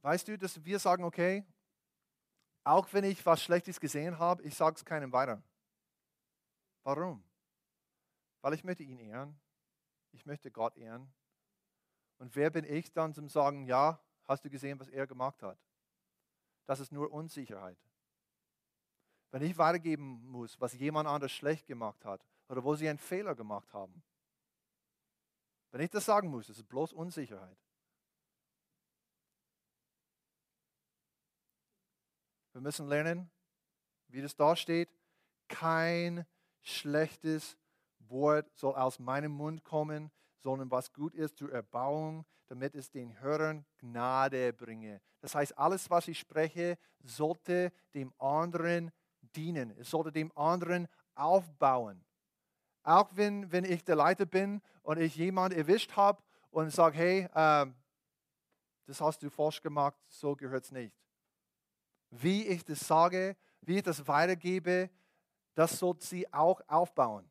Weißt 0.01 0.27
du, 0.27 0.37
dass 0.37 0.63
wir 0.63 0.79
sagen, 0.79 1.03
okay, 1.03 1.45
auch 2.63 2.91
wenn 2.91 3.03
ich 3.03 3.25
was 3.25 3.41
Schlechtes 3.41 3.79
gesehen 3.79 4.19
habe, 4.19 4.43
ich 4.43 4.55
sage 4.55 4.75
es 4.75 4.85
keinem 4.85 5.11
weiter. 5.11 5.41
Warum? 6.83 7.23
Weil 8.41 8.53
ich 8.53 8.63
möchte 8.63 8.83
ihn 8.83 8.99
ehren. 8.99 9.39
Ich 10.11 10.25
möchte 10.25 10.51
Gott 10.51 10.77
ehren. 10.77 11.11
Und 12.19 12.35
wer 12.35 12.49
bin 12.49 12.65
ich 12.65 12.91
dann 12.91 13.13
zum 13.13 13.29
sagen, 13.29 13.65
ja, 13.65 13.99
hast 14.27 14.43
du 14.43 14.49
gesehen, 14.49 14.79
was 14.79 14.89
er 14.89 15.07
gemacht 15.07 15.41
hat? 15.43 15.57
Das 16.67 16.79
ist 16.79 16.91
nur 16.91 17.11
Unsicherheit. 17.11 17.77
Wenn 19.31 19.41
ich 19.41 19.57
weitergeben 19.57 20.23
muss, 20.29 20.59
was 20.61 20.73
jemand 20.73 21.07
anders 21.07 21.31
schlecht 21.31 21.65
gemacht 21.65 22.05
hat 22.05 22.23
oder 22.49 22.63
wo 22.63 22.75
sie 22.75 22.87
einen 22.87 22.99
Fehler 22.99 23.35
gemacht 23.35 23.73
haben, 23.73 24.03
wenn 25.71 25.81
ich 25.81 25.89
das 25.89 26.05
sagen 26.05 26.29
muss, 26.29 26.49
ist 26.49 26.57
es 26.57 26.63
bloß 26.63 26.93
Unsicherheit. 26.93 27.57
Wir 32.53 32.61
müssen 32.61 32.87
lernen, 32.87 33.29
wie 34.07 34.21
das 34.21 34.35
da 34.35 34.55
steht. 34.55 34.89
Kein 35.47 36.25
schlechtes 36.63 37.57
Wort 37.99 38.49
soll 38.57 38.75
aus 38.75 38.99
meinem 38.99 39.31
Mund 39.31 39.63
kommen, 39.63 40.11
sondern 40.39 40.71
was 40.71 40.91
gut 40.91 41.13
ist 41.13 41.37
zur 41.37 41.51
Erbauung, 41.51 42.25
damit 42.47 42.75
es 42.75 42.89
den 42.89 43.19
Hörern 43.19 43.65
Gnade 43.77 44.53
bringe. 44.53 45.01
Das 45.21 45.35
heißt, 45.35 45.57
alles, 45.57 45.89
was 45.89 46.07
ich 46.07 46.19
spreche, 46.19 46.77
sollte 47.03 47.71
dem 47.93 48.13
anderen 48.17 48.91
dienen. 49.35 49.71
Es 49.77 49.89
sollte 49.89 50.11
dem 50.11 50.31
anderen 50.35 50.87
aufbauen. 51.15 52.03
Auch 52.83 53.09
wenn, 53.13 53.51
wenn 53.51 53.65
ich 53.65 53.83
der 53.83 53.95
Leiter 53.95 54.25
bin 54.25 54.61
und 54.81 54.97
ich 54.97 55.15
jemanden 55.15 55.57
erwischt 55.57 55.95
habe 55.95 56.23
und 56.49 56.71
sage, 56.71 56.97
hey, 56.97 57.29
äh, 57.33 57.65
das 58.85 59.01
hast 59.01 59.21
du 59.21 59.29
falsch 59.29 59.61
gemacht, 59.61 59.97
so 60.07 60.35
gehört 60.35 60.63
es 60.63 60.71
nicht 60.71 60.95
wie 62.09 62.45
ich 62.47 62.63
das 62.63 62.79
sage, 62.79 63.35
wie 63.61 63.77
ich 63.77 63.83
das 63.83 64.07
weitergebe, 64.07 64.89
das 65.55 65.77
soll 65.77 65.99
sie 65.99 66.31
auch 66.31 66.61
aufbauen. 66.67 67.29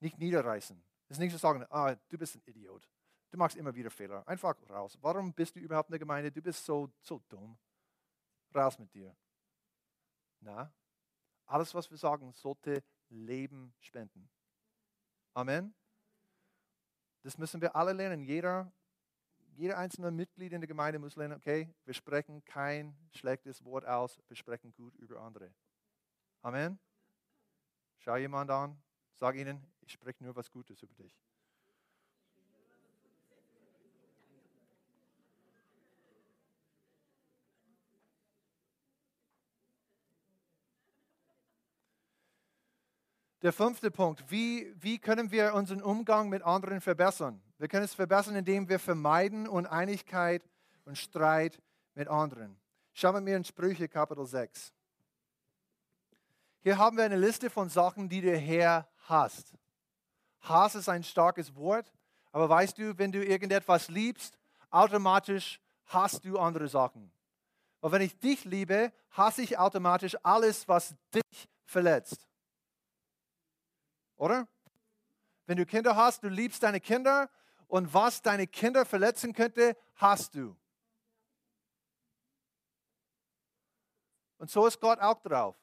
Nicht 0.00 0.18
niederreißen. 0.18 0.82
Es 1.08 1.16
ist 1.16 1.20
nicht 1.20 1.32
zu 1.32 1.38
sagen, 1.38 1.64
ah, 1.70 1.94
du 2.08 2.18
bist 2.18 2.36
ein 2.36 2.42
Idiot. 2.46 2.88
Du 3.34 3.38
machst 3.38 3.56
immer 3.56 3.74
wieder 3.74 3.90
Fehler. 3.90 4.22
Einfach 4.28 4.54
raus. 4.70 4.96
Warum 5.00 5.34
bist 5.34 5.56
du 5.56 5.58
überhaupt 5.58 5.88
in 5.88 5.94
der 5.94 5.98
Gemeinde? 5.98 6.30
Du 6.30 6.40
bist 6.40 6.64
so, 6.64 6.88
so 7.00 7.20
dumm. 7.28 7.58
Raus 8.54 8.78
mit 8.78 8.94
dir. 8.94 9.12
Na, 10.38 10.72
alles, 11.44 11.74
was 11.74 11.90
wir 11.90 11.98
sagen, 11.98 12.32
sollte 12.32 12.84
Leben 13.08 13.74
spenden. 13.80 14.30
Amen. 15.32 15.74
Das 17.24 17.36
müssen 17.36 17.60
wir 17.60 17.74
alle 17.74 17.92
lernen. 17.92 18.22
Jeder 18.22 18.72
jeder 19.56 19.78
einzelne 19.78 20.12
Mitglied 20.12 20.52
in 20.52 20.60
der 20.60 20.68
Gemeinde 20.68 21.00
muss 21.00 21.16
lernen, 21.16 21.34
okay, 21.36 21.74
wir 21.84 21.94
sprechen 21.94 22.44
kein 22.44 22.96
schlechtes 23.10 23.64
Wort 23.64 23.84
aus, 23.84 24.16
wir 24.28 24.36
sprechen 24.36 24.72
gut 24.74 24.94
über 24.94 25.20
andere. 25.20 25.52
Amen. 26.42 26.78
Schau 27.98 28.14
jemand 28.14 28.52
an, 28.52 28.80
sag 29.14 29.34
ihnen, 29.34 29.66
ich 29.80 29.90
spreche 29.90 30.22
nur 30.22 30.36
was 30.36 30.52
Gutes 30.52 30.80
über 30.84 30.94
dich. 30.94 31.18
Der 43.44 43.52
fünfte 43.52 43.90
Punkt, 43.90 44.24
wie, 44.30 44.74
wie 44.80 44.98
können 44.98 45.30
wir 45.30 45.52
unseren 45.52 45.82
Umgang 45.82 46.30
mit 46.30 46.42
anderen 46.42 46.80
verbessern? 46.80 47.42
Wir 47.58 47.68
können 47.68 47.84
es 47.84 47.92
verbessern, 47.92 48.36
indem 48.36 48.70
wir 48.70 48.78
vermeiden 48.78 49.46
Uneinigkeit 49.46 50.42
und 50.86 50.96
Streit 50.96 51.60
mit 51.92 52.08
anderen. 52.08 52.58
Schauen 52.94 53.16
wir 53.16 53.20
mir 53.20 53.36
in 53.36 53.44
Sprüche 53.44 53.86
Kapitel 53.86 54.24
6. 54.24 54.72
Hier 56.60 56.78
haben 56.78 56.96
wir 56.96 57.04
eine 57.04 57.18
Liste 57.18 57.50
von 57.50 57.68
Sachen, 57.68 58.08
die 58.08 58.22
der 58.22 58.38
Herr 58.38 58.88
hasst. 59.08 59.52
Hass 60.40 60.74
ist 60.74 60.88
ein 60.88 61.04
starkes 61.04 61.54
Wort, 61.54 61.92
aber 62.32 62.48
weißt 62.48 62.78
du, 62.78 62.96
wenn 62.96 63.12
du 63.12 63.22
irgendetwas 63.22 63.88
liebst, 63.88 64.38
automatisch 64.70 65.60
hasst 65.84 66.24
du 66.24 66.38
andere 66.38 66.66
Sachen. 66.66 67.12
Und 67.80 67.92
wenn 67.92 68.00
ich 68.00 68.18
dich 68.18 68.46
liebe, 68.46 68.90
hasse 69.10 69.42
ich 69.42 69.58
automatisch 69.58 70.16
alles, 70.22 70.66
was 70.66 70.94
dich 71.12 71.50
verletzt. 71.66 72.26
Oder? 74.16 74.48
Wenn 75.46 75.56
du 75.56 75.66
Kinder 75.66 75.96
hast, 75.96 76.22
du 76.22 76.28
liebst 76.28 76.62
deine 76.62 76.80
Kinder 76.80 77.30
und 77.66 77.92
was 77.92 78.22
deine 78.22 78.46
Kinder 78.46 78.84
verletzen 78.84 79.32
könnte, 79.32 79.76
hast 79.96 80.34
du. 80.34 80.56
Und 84.38 84.50
so 84.50 84.66
ist 84.66 84.80
Gott 84.80 84.98
auch 85.00 85.20
drauf. 85.22 85.56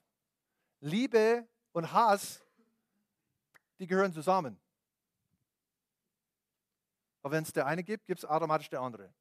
Liebe 0.80 1.48
und 1.72 1.92
Hass, 1.92 2.44
die 3.80 3.88
gehören 3.88 4.14
zusammen. 4.14 4.60
Aber 7.22 7.34
wenn 7.34 7.44
es 7.44 7.54
der 7.54 7.66
eine 7.66 7.84
gibt, 7.84 8.08
gibt 8.08 8.20
es 8.20 8.26
automatisch 8.26 8.70
der 8.70 8.82
andere. 8.82 9.14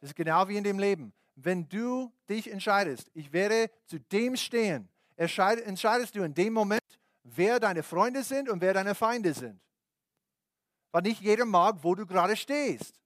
Das 0.00 0.10
ist 0.10 0.16
genau 0.16 0.48
wie 0.48 0.56
in 0.56 0.64
dem 0.64 0.78
Leben. 0.78 1.12
Wenn 1.34 1.68
du 1.68 2.12
dich 2.28 2.50
entscheidest, 2.50 3.10
ich 3.14 3.32
werde 3.32 3.70
zu 3.86 3.98
dem 3.98 4.36
stehen, 4.36 4.88
entscheidest 5.16 6.14
du 6.14 6.22
in 6.22 6.34
dem 6.34 6.52
Moment, 6.52 6.79
wer 7.22 7.60
deine 7.60 7.82
Freunde 7.82 8.22
sind 8.22 8.48
und 8.48 8.60
wer 8.60 8.74
deine 8.74 8.94
Feinde 8.94 9.34
sind. 9.34 9.60
Weil 10.92 11.02
nicht 11.02 11.20
jeder 11.20 11.44
mag, 11.44 11.76
wo 11.82 11.94
du 11.94 12.06
gerade 12.06 12.36
stehst. 12.36 13.00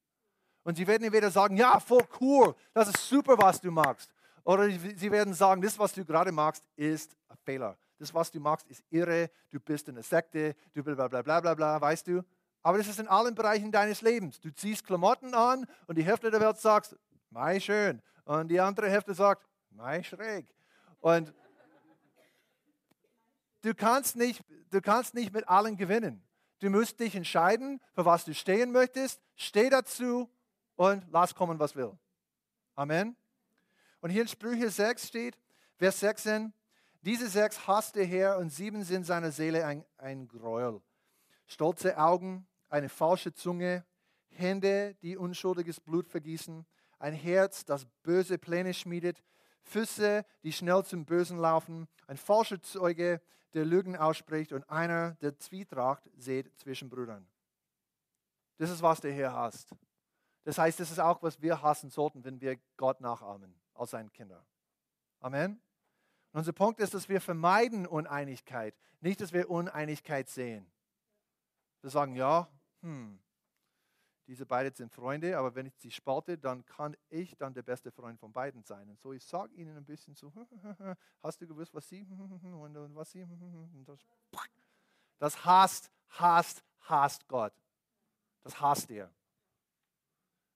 Und 0.62 0.76
sie 0.76 0.86
werden 0.86 1.04
entweder 1.04 1.30
sagen, 1.30 1.56
ja, 1.56 1.78
voll 1.78 2.06
cool, 2.20 2.54
das 2.72 2.88
ist 2.88 3.08
super, 3.08 3.36
was 3.36 3.60
du 3.60 3.70
magst. 3.70 4.10
Oder 4.44 4.70
sie 4.70 5.10
werden 5.10 5.34
sagen, 5.34 5.60
das, 5.60 5.78
was 5.78 5.92
du 5.92 6.04
gerade 6.04 6.32
magst, 6.32 6.64
ist 6.76 7.16
ein 7.28 7.36
Fehler. 7.44 7.76
Das, 7.98 8.12
was 8.12 8.30
du 8.30 8.40
magst, 8.40 8.66
ist 8.68 8.82
irre, 8.90 9.30
du 9.50 9.60
bist 9.60 9.88
in 9.88 9.94
einer 9.94 10.02
Sekte, 10.02 10.54
du 10.72 10.82
bla 10.82 10.94
bla 10.94 11.22
bla 11.22 11.40
bla 11.40 11.54
bla, 11.54 11.80
weißt 11.80 12.06
du? 12.06 12.22
Aber 12.62 12.78
das 12.78 12.88
ist 12.88 12.98
in 12.98 13.08
allen 13.08 13.34
Bereichen 13.34 13.70
deines 13.70 14.00
Lebens. 14.00 14.40
Du 14.40 14.50
ziehst 14.52 14.86
Klamotten 14.86 15.34
an 15.34 15.66
und 15.86 15.96
die 15.96 16.04
Hälfte 16.04 16.30
der 16.30 16.40
Welt 16.40 16.58
sagt, 16.58 16.96
mei 17.30 17.60
schön. 17.60 18.00
Und 18.24 18.48
die 18.48 18.58
andere 18.58 18.88
Hälfte 18.88 19.14
sagt, 19.14 19.46
mei 19.70 20.02
schräg. 20.02 20.46
Und 21.00 21.34
du 23.64 23.74
kannst 23.74 24.16
nicht, 24.16 24.42
du 24.70 24.80
kannst 24.80 25.14
nicht 25.14 25.32
mit 25.32 25.48
allen 25.48 25.76
gewinnen. 25.76 26.22
Du 26.60 26.70
musst 26.70 27.00
dich 27.00 27.14
entscheiden, 27.14 27.80
für 27.94 28.04
was 28.04 28.24
du 28.24 28.34
stehen 28.34 28.72
möchtest. 28.72 29.20
Steh 29.36 29.70
dazu 29.70 30.30
und 30.76 31.04
lass 31.10 31.34
kommen, 31.34 31.58
was 31.58 31.74
will. 31.74 31.98
Amen. 32.74 33.16
Und 34.00 34.10
hier 34.10 34.22
in 34.22 34.28
Sprüche 34.28 34.70
6 34.70 35.08
steht, 35.08 35.38
Vers 35.76 36.00
16, 36.00 36.52
diese 37.02 37.28
sechs 37.28 37.66
hasst 37.66 37.96
der 37.96 38.06
Herr 38.06 38.38
und 38.38 38.50
sieben 38.50 38.84
sind 38.84 39.04
seiner 39.04 39.32
Seele 39.32 39.66
ein, 39.66 39.84
ein 39.98 40.28
Gräuel. 40.28 40.80
Stolze 41.46 41.98
Augen, 41.98 42.46
eine 42.70 42.88
falsche 42.88 43.34
Zunge, 43.34 43.84
Hände, 44.28 44.94
die 45.02 45.16
unschuldiges 45.16 45.80
Blut 45.80 46.08
vergießen, 46.08 46.64
ein 46.98 47.12
Herz, 47.12 47.64
das 47.64 47.84
böse 48.02 48.38
Pläne 48.38 48.72
schmiedet, 48.72 49.22
Füße, 49.62 50.24
die 50.42 50.52
schnell 50.52 50.84
zum 50.84 51.04
Bösen 51.04 51.38
laufen, 51.38 51.88
ein 52.06 52.16
falscher 52.16 52.62
Zeuge, 52.62 53.20
der 53.54 53.64
Lügen 53.64 53.96
ausspricht 53.96 54.52
und 54.52 54.68
einer, 54.68 55.12
der 55.16 55.38
Zwietracht 55.38 56.08
sät 56.16 56.56
zwischen 56.58 56.88
Brüdern. 56.88 57.26
Das 58.58 58.70
ist, 58.70 58.82
was 58.82 59.00
der 59.00 59.12
Herr 59.12 59.32
hasst. 59.32 59.74
Das 60.44 60.58
heißt, 60.58 60.78
das 60.78 60.90
ist 60.90 61.00
auch, 61.00 61.22
was 61.22 61.40
wir 61.40 61.62
hassen 61.62 61.90
sollten, 61.90 62.24
wenn 62.24 62.40
wir 62.40 62.58
Gott 62.76 63.00
nachahmen 63.00 63.54
als 63.74 63.90
seine 63.90 64.10
Kinder. 64.10 64.44
Amen. 65.20 65.60
Und 66.32 66.38
unser 66.40 66.52
Punkt 66.52 66.80
ist, 66.80 66.94
dass 66.94 67.08
wir 67.08 67.20
vermeiden 67.20 67.86
Uneinigkeit, 67.86 68.74
nicht, 69.00 69.20
dass 69.20 69.32
wir 69.32 69.50
Uneinigkeit 69.50 70.28
sehen. 70.28 70.70
Wir 71.80 71.90
sagen, 71.90 72.14
ja, 72.14 72.48
hm, 72.82 73.18
diese 74.26 74.46
beiden 74.46 74.74
sind 74.74 74.92
Freunde, 74.92 75.36
aber 75.36 75.54
wenn 75.54 75.66
ich 75.66 75.76
sie 75.76 75.90
spalte, 75.90 76.38
dann 76.38 76.64
kann 76.64 76.96
ich 77.10 77.36
dann 77.36 77.52
der 77.52 77.62
beste 77.62 77.90
Freund 77.90 78.18
von 78.18 78.32
beiden 78.32 78.62
sein. 78.62 78.88
Und 78.88 78.98
so, 79.00 79.12
ich 79.12 79.24
sage 79.24 79.54
ihnen 79.54 79.76
ein 79.76 79.84
bisschen 79.84 80.14
so, 80.14 80.32
hast 81.22 81.40
du 81.40 81.46
gewusst, 81.46 81.74
was 81.74 81.88
sie 81.88 82.02
und 82.42 82.94
was 82.94 83.10
sie 83.10 83.26
das, 85.18 85.44
hasst, 85.44 85.90
hasst, 86.08 86.64
hasst 86.80 87.28
Gott. 87.28 87.52
Das 88.42 88.60
hasst 88.60 88.90
er. 88.90 89.10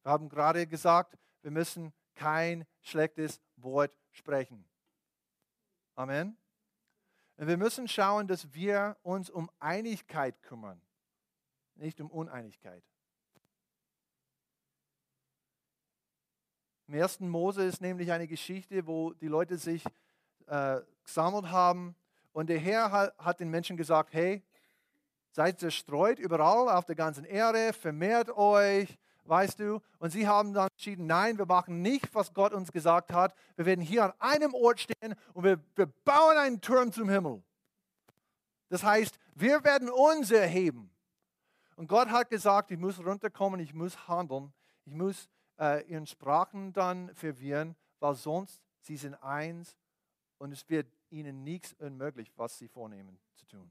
Wir 0.02 0.12
haben 0.12 0.28
gerade 0.28 0.66
gesagt, 0.66 1.18
wir 1.42 1.50
müssen 1.50 1.92
kein 2.14 2.66
schlechtes 2.80 3.40
Wort 3.56 3.94
sprechen. 4.10 4.64
Amen. 5.94 6.36
Und 7.36 7.46
wir 7.46 7.56
müssen 7.56 7.86
schauen, 7.86 8.26
dass 8.26 8.52
wir 8.52 8.96
uns 9.02 9.30
um 9.30 9.50
Einigkeit 9.58 10.42
kümmern, 10.42 10.80
nicht 11.74 12.00
um 12.00 12.10
Uneinigkeit. 12.10 12.82
Im 16.88 16.94
ersten 16.94 17.28
Mose 17.28 17.64
ist 17.64 17.82
nämlich 17.82 18.10
eine 18.12 18.26
Geschichte, 18.26 18.86
wo 18.86 19.12
die 19.12 19.28
Leute 19.28 19.58
sich 19.58 19.84
äh, 20.46 20.80
gesammelt 21.04 21.50
haben 21.50 21.94
und 22.32 22.48
der 22.48 22.58
Herr 22.58 22.90
hat, 22.90 23.18
hat 23.18 23.40
den 23.40 23.50
Menschen 23.50 23.76
gesagt, 23.76 24.14
hey, 24.14 24.42
seid 25.32 25.60
zerstreut 25.60 26.18
überall 26.18 26.70
auf 26.70 26.86
der 26.86 26.94
ganzen 26.94 27.26
Erde, 27.26 27.74
vermehrt 27.74 28.30
euch, 28.30 28.96
weißt 29.24 29.58
du. 29.58 29.82
Und 29.98 30.12
sie 30.12 30.26
haben 30.26 30.54
dann 30.54 30.68
entschieden, 30.72 31.06
nein, 31.06 31.36
wir 31.36 31.44
machen 31.44 31.82
nicht, 31.82 32.14
was 32.14 32.32
Gott 32.32 32.54
uns 32.54 32.72
gesagt 32.72 33.12
hat. 33.12 33.34
Wir 33.56 33.66
werden 33.66 33.82
hier 33.82 34.04
an 34.04 34.12
einem 34.18 34.54
Ort 34.54 34.80
stehen 34.80 35.14
und 35.34 35.44
wir, 35.44 35.60
wir 35.76 35.86
bauen 36.06 36.38
einen 36.38 36.62
Turm 36.62 36.90
zum 36.90 37.10
Himmel. 37.10 37.42
Das 38.70 38.82
heißt, 38.82 39.18
wir 39.34 39.62
werden 39.62 39.90
uns 39.90 40.30
erheben. 40.30 40.90
Und 41.76 41.86
Gott 41.86 42.08
hat 42.08 42.30
gesagt, 42.30 42.70
ich 42.70 42.78
muss 42.78 42.98
runterkommen, 42.98 43.60
ich 43.60 43.74
muss 43.74 44.08
handeln, 44.08 44.54
ich 44.86 44.94
muss 44.94 45.28
äh, 45.58 45.84
ihren 45.86 46.06
Sprachen 46.06 46.72
dann 46.72 47.14
verwirren, 47.14 47.76
weil 47.98 48.14
sonst 48.14 48.62
sie 48.80 48.96
sind 48.96 49.14
eins 49.14 49.76
und 50.38 50.52
es 50.52 50.68
wird 50.68 50.86
ihnen 51.10 51.44
nichts 51.44 51.74
unmöglich, 51.74 52.32
was 52.36 52.58
sie 52.58 52.68
vornehmen 52.68 53.18
zu 53.34 53.46
tun. 53.46 53.70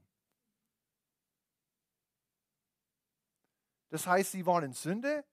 Das 3.90 4.06
heißt, 4.06 4.32
sie 4.32 4.44
waren 4.44 4.64
in 4.64 4.72
Sünde, 4.72 5.24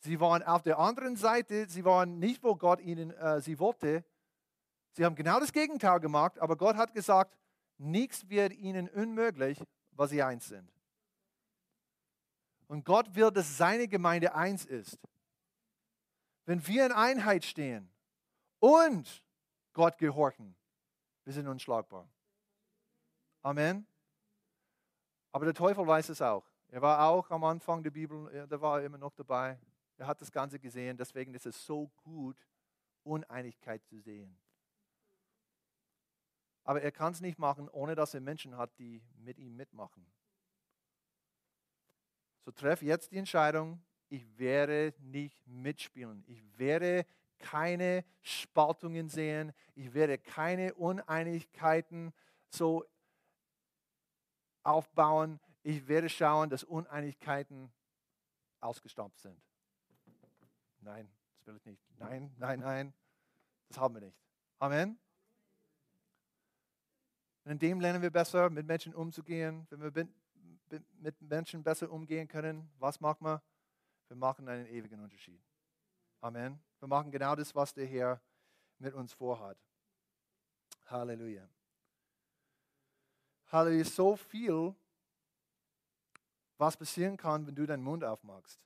sie 0.00 0.20
waren 0.20 0.42
auf 0.42 0.62
der 0.62 0.78
anderen 0.78 1.16
Seite, 1.16 1.68
sie 1.68 1.84
waren 1.84 2.18
nicht, 2.18 2.42
wo 2.42 2.54
Gott 2.54 2.80
ihnen 2.80 3.10
äh, 3.12 3.40
sie 3.40 3.58
wollte. 3.58 4.04
Sie 4.92 5.04
haben 5.04 5.14
genau 5.14 5.40
das 5.40 5.52
Gegenteil 5.52 6.00
gemacht, 6.00 6.38
aber 6.38 6.56
Gott 6.56 6.76
hat 6.76 6.92
gesagt, 6.92 7.36
nichts 7.78 8.28
wird 8.28 8.52
ihnen 8.54 8.88
unmöglich, 8.88 9.62
weil 9.92 10.08
sie 10.08 10.22
eins 10.22 10.48
sind. 10.48 10.70
Und 12.66 12.84
Gott 12.84 13.14
will, 13.14 13.30
dass 13.30 13.56
seine 13.56 13.88
Gemeinde 13.88 14.34
eins 14.34 14.64
ist. 14.64 14.98
Wenn 16.46 16.66
wir 16.66 16.86
in 16.86 16.92
Einheit 16.92 17.44
stehen 17.44 17.90
und 18.60 19.22
Gott 19.72 19.98
gehorchen, 19.98 20.56
wir 21.24 21.32
sind 21.32 21.48
unschlagbar. 21.48 22.08
Amen. 23.42 23.86
Aber 25.32 25.44
der 25.44 25.54
Teufel 25.54 25.86
weiß 25.86 26.08
es 26.08 26.22
auch. 26.22 26.46
Er 26.68 26.80
war 26.82 27.08
auch 27.08 27.30
am 27.30 27.44
Anfang 27.44 27.82
der 27.82 27.90
Bibel, 27.90 28.48
der 28.48 28.60
war 28.60 28.82
immer 28.82 28.98
noch 28.98 29.12
dabei. 29.12 29.58
Er 29.98 30.06
hat 30.06 30.20
das 30.20 30.30
Ganze 30.32 30.58
gesehen. 30.58 30.96
Deswegen 30.96 31.34
ist 31.34 31.46
es 31.46 31.66
so 31.66 31.88
gut, 32.04 32.36
Uneinigkeit 33.02 33.84
zu 33.84 33.98
sehen. 33.98 34.38
Aber 36.64 36.82
er 36.82 36.92
kann 36.92 37.12
es 37.12 37.20
nicht 37.20 37.38
machen, 37.38 37.68
ohne 37.68 37.94
dass 37.94 38.14
er 38.14 38.20
Menschen 38.20 38.56
hat, 38.56 38.76
die 38.78 39.02
mit 39.18 39.38
ihm 39.38 39.56
mitmachen. 39.56 40.06
So 42.44 42.50
treff 42.50 42.82
jetzt 42.82 43.12
die 43.12 43.18
Entscheidung, 43.18 43.80
ich 44.08 44.38
werde 44.38 44.94
nicht 44.98 45.46
mitspielen. 45.46 46.24
Ich 46.26 46.42
werde 46.58 47.06
keine 47.38 48.04
Spaltungen 48.22 49.08
sehen. 49.08 49.52
Ich 49.74 49.92
werde 49.94 50.18
keine 50.18 50.74
Uneinigkeiten 50.74 52.12
so 52.48 52.84
aufbauen. 54.62 55.40
Ich 55.62 55.86
werde 55.88 56.08
schauen, 56.08 56.50
dass 56.50 56.64
Uneinigkeiten 56.64 57.72
ausgestampft 58.60 59.20
sind. 59.20 59.40
Nein, 60.80 61.08
das 61.34 61.46
will 61.46 61.56
ich 61.56 61.66
nicht. 61.66 61.82
Nein, 61.98 62.32
nein, 62.38 62.60
nein. 62.60 62.94
Das 63.68 63.78
haben 63.78 63.94
wir 63.94 64.00
nicht. 64.00 64.16
Amen. 64.58 64.98
Und 67.44 67.52
in 67.52 67.58
dem 67.58 67.80
lernen 67.80 68.02
wir 68.02 68.10
besser, 68.10 68.50
mit 68.50 68.66
Menschen 68.66 68.94
umzugehen. 68.94 69.66
Wenn 69.70 69.82
wir 69.82 70.08
mit 70.98 71.20
Menschen 71.22 71.62
besser 71.62 71.90
umgehen 71.90 72.26
können, 72.28 72.70
was 72.78 73.00
machen 73.00 73.24
wir? 73.24 73.42
Wir 74.08 74.16
machen 74.16 74.48
einen 74.48 74.66
ewigen 74.66 75.00
Unterschied. 75.00 75.42
Amen. 76.20 76.60
Wir 76.78 76.88
machen 76.88 77.10
genau 77.10 77.34
das, 77.34 77.54
was 77.54 77.74
der 77.74 77.86
Herr 77.86 78.20
mit 78.78 78.94
uns 78.94 79.12
vorhat. 79.12 79.58
Halleluja. 80.86 81.48
Halleluja. 83.46 83.84
So 83.84 84.16
viel, 84.16 84.74
was 86.58 86.76
passieren 86.76 87.16
kann, 87.16 87.46
wenn 87.46 87.54
du 87.54 87.66
deinen 87.66 87.82
Mund 87.82 88.04
aufmachst. 88.04 88.60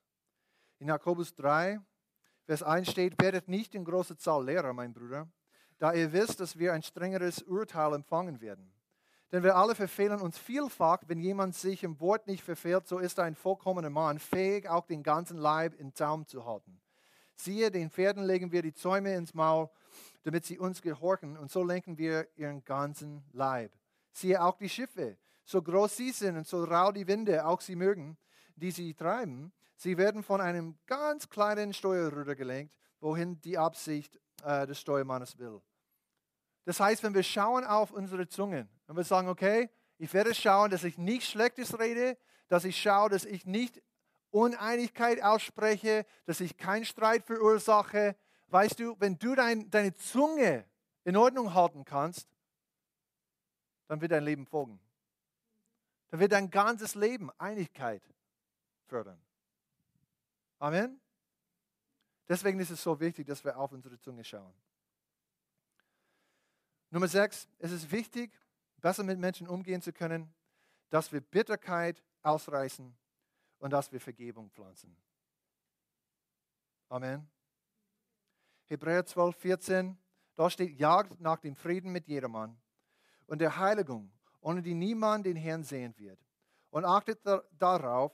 In 0.78 0.88
Jakobus 0.88 1.34
3, 1.34 1.80
Vers 2.44 2.62
1 2.62 2.90
steht, 2.90 3.20
werdet 3.20 3.48
nicht 3.48 3.74
in 3.74 3.84
großer 3.84 4.16
Zahl 4.16 4.44
Lehrer, 4.44 4.72
mein 4.72 4.92
Bruder, 4.92 5.28
da 5.78 5.92
ihr 5.92 6.12
wisst, 6.12 6.40
dass 6.40 6.58
wir 6.58 6.72
ein 6.72 6.82
strengeres 6.82 7.42
Urteil 7.42 7.94
empfangen 7.94 8.40
werden. 8.40 8.72
Denn 9.32 9.44
wir 9.44 9.56
alle 9.56 9.74
verfehlen 9.74 10.20
uns 10.20 10.38
vielfach. 10.38 10.98
Wenn 11.06 11.20
jemand 11.20 11.54
sich 11.54 11.84
im 11.84 12.00
Wort 12.00 12.26
nicht 12.26 12.42
verfehlt, 12.42 12.88
so 12.88 12.98
ist 12.98 13.20
ein 13.20 13.34
vollkommener 13.34 13.90
Mann, 13.90 14.18
fähig, 14.18 14.68
auch 14.68 14.86
den 14.86 15.02
ganzen 15.02 15.38
Leib 15.38 15.74
in 15.78 15.94
Zaum 15.94 16.26
zu 16.26 16.44
halten. 16.44 16.80
Siehe, 17.36 17.70
den 17.70 17.90
Pferden 17.90 18.24
legen 18.24 18.52
wir 18.52 18.62
die 18.62 18.74
Zäume 18.74 19.14
ins 19.14 19.32
Maul, 19.32 19.70
damit 20.24 20.44
sie 20.44 20.58
uns 20.58 20.82
gehorchen, 20.82 21.36
und 21.36 21.50
so 21.50 21.62
lenken 21.62 21.96
wir 21.96 22.28
ihren 22.36 22.64
ganzen 22.64 23.24
Leib. 23.32 23.72
Siehe 24.12 24.42
auch 24.42 24.58
die 24.58 24.68
Schiffe, 24.68 25.16
so 25.44 25.62
groß 25.62 25.96
sie 25.96 26.10
sind 26.10 26.36
und 26.36 26.46
so 26.46 26.64
rau 26.64 26.92
die 26.92 27.06
Winde 27.06 27.46
auch 27.46 27.60
sie 27.60 27.76
mögen, 27.76 28.18
die 28.56 28.70
sie 28.70 28.94
treiben, 28.94 29.52
sie 29.76 29.96
werden 29.96 30.22
von 30.22 30.40
einem 30.40 30.76
ganz 30.86 31.30
kleinen 31.30 31.72
Steuerruder 31.72 32.34
gelenkt, 32.34 32.76
wohin 33.00 33.40
die 33.40 33.56
Absicht 33.56 34.20
äh, 34.42 34.66
des 34.66 34.80
Steuermannes 34.80 35.38
will. 35.38 35.62
Das 36.64 36.78
heißt, 36.78 37.02
wenn 37.02 37.14
wir 37.14 37.22
schauen 37.22 37.64
auf 37.64 37.90
unsere 37.90 38.28
Zungen 38.28 38.68
und 38.90 38.96
wir 38.96 39.04
sagen, 39.04 39.28
okay, 39.28 39.70
ich 39.98 40.12
werde 40.12 40.34
schauen, 40.34 40.68
dass 40.68 40.82
ich 40.82 40.98
nicht 40.98 41.24
Schlechtes 41.24 41.78
rede, 41.78 42.18
dass 42.48 42.64
ich 42.64 42.76
schaue, 42.76 43.08
dass 43.08 43.24
ich 43.24 43.46
nicht 43.46 43.80
Uneinigkeit 44.32 45.22
ausspreche, 45.22 46.04
dass 46.26 46.40
ich 46.40 46.56
keinen 46.56 46.84
Streit 46.84 47.24
verursache. 47.24 48.16
Weißt 48.48 48.80
du, 48.80 48.96
wenn 48.98 49.16
du 49.16 49.36
dein, 49.36 49.70
deine 49.70 49.94
Zunge 49.94 50.64
in 51.04 51.16
Ordnung 51.16 51.54
halten 51.54 51.84
kannst, 51.84 52.26
dann 53.86 54.00
wird 54.00 54.10
dein 54.10 54.24
Leben 54.24 54.44
folgen. 54.44 54.80
Dann 56.08 56.18
wird 56.18 56.32
dein 56.32 56.50
ganzes 56.50 56.96
Leben 56.96 57.30
Einigkeit 57.38 58.02
fördern. 58.88 59.22
Amen. 60.58 61.00
Deswegen 62.28 62.58
ist 62.58 62.70
es 62.70 62.82
so 62.82 62.98
wichtig, 62.98 63.28
dass 63.28 63.44
wir 63.44 63.56
auf 63.56 63.70
unsere 63.70 64.00
Zunge 64.00 64.24
schauen. 64.24 64.52
Nummer 66.90 67.06
sechs, 67.06 67.46
es 67.60 67.70
ist 67.70 67.92
wichtig, 67.92 68.32
besser 68.80 69.02
mit 69.02 69.18
Menschen 69.18 69.48
umgehen 69.48 69.82
zu 69.82 69.92
können, 69.92 70.32
dass 70.90 71.12
wir 71.12 71.20
Bitterkeit 71.20 72.02
ausreißen 72.22 72.96
und 73.58 73.70
dass 73.72 73.92
wir 73.92 74.00
Vergebung 74.00 74.50
pflanzen. 74.50 74.96
Amen. 76.88 77.28
Hebräer 78.66 79.04
12, 79.04 79.36
14, 79.36 79.98
da 80.36 80.50
steht, 80.50 80.78
jagt 80.78 81.20
nach 81.20 81.38
dem 81.38 81.54
Frieden 81.54 81.92
mit 81.92 82.06
jedermann 82.06 82.60
und 83.26 83.40
der 83.40 83.56
Heiligung, 83.56 84.10
ohne 84.40 84.62
die 84.62 84.74
niemand 84.74 85.26
den 85.26 85.36
Herrn 85.36 85.62
sehen 85.62 85.94
wird. 85.98 86.18
Und 86.70 86.84
achtet 86.84 87.20
darauf, 87.58 88.12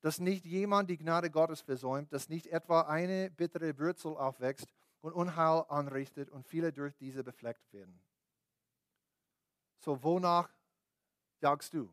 dass 0.00 0.18
nicht 0.18 0.44
jemand 0.44 0.90
die 0.90 0.98
Gnade 0.98 1.30
Gottes 1.30 1.60
versäumt, 1.60 2.12
dass 2.12 2.28
nicht 2.28 2.48
etwa 2.48 2.82
eine 2.82 3.30
bittere 3.30 3.78
Wurzel 3.78 4.16
aufwächst 4.16 4.66
und 5.00 5.12
Unheil 5.12 5.64
anrichtet 5.68 6.30
und 6.30 6.46
viele 6.46 6.72
durch 6.72 6.96
diese 6.96 7.22
befleckt 7.22 7.72
werden. 7.72 8.00
So, 9.82 10.00
wonach 10.00 10.48
jagst 11.40 11.74
du? 11.74 11.92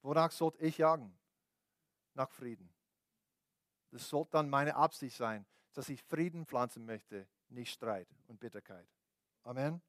Wonach 0.00 0.32
sollte 0.32 0.58
ich 0.64 0.78
jagen? 0.78 1.14
Nach 2.14 2.30
Frieden. 2.30 2.72
Das 3.90 4.08
sollte 4.08 4.32
dann 4.32 4.48
meine 4.48 4.74
Absicht 4.74 5.16
sein, 5.16 5.44
dass 5.74 5.90
ich 5.90 6.02
Frieden 6.02 6.46
pflanzen 6.46 6.86
möchte, 6.86 7.28
nicht 7.50 7.70
Streit 7.70 8.08
und 8.28 8.40
Bitterkeit. 8.40 8.88
Amen. 9.44 9.82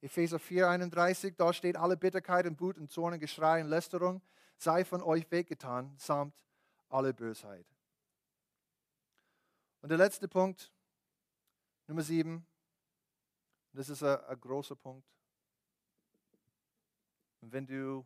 Epheser 0.00 0.36
4,31, 0.36 1.34
da 1.36 1.52
steht 1.52 1.76
alle 1.76 1.96
Bitterkeit 1.96 2.46
und 2.46 2.60
Wut 2.60 2.78
und 2.78 2.88
Zorn 2.90 3.14
und 3.14 3.20
Geschrei 3.20 3.60
und 3.60 3.68
Lästerung 3.68 4.22
sei 4.58 4.84
von 4.84 5.02
euch 5.02 5.28
weggetan, 5.32 5.92
samt 5.98 6.34
alle 6.88 7.12
Bösheit. 7.12 7.66
Und 9.80 9.88
der 9.88 9.98
letzte 9.98 10.28
Punkt, 10.28 10.72
Nummer 11.88 12.02
7, 12.02 12.46
das 13.72 13.88
ist 13.88 14.04
ein, 14.04 14.24
ein 14.24 14.40
großer 14.40 14.76
Punkt. 14.76 15.15
Und 17.46 17.52
wenn 17.52 17.66
du 17.68 18.04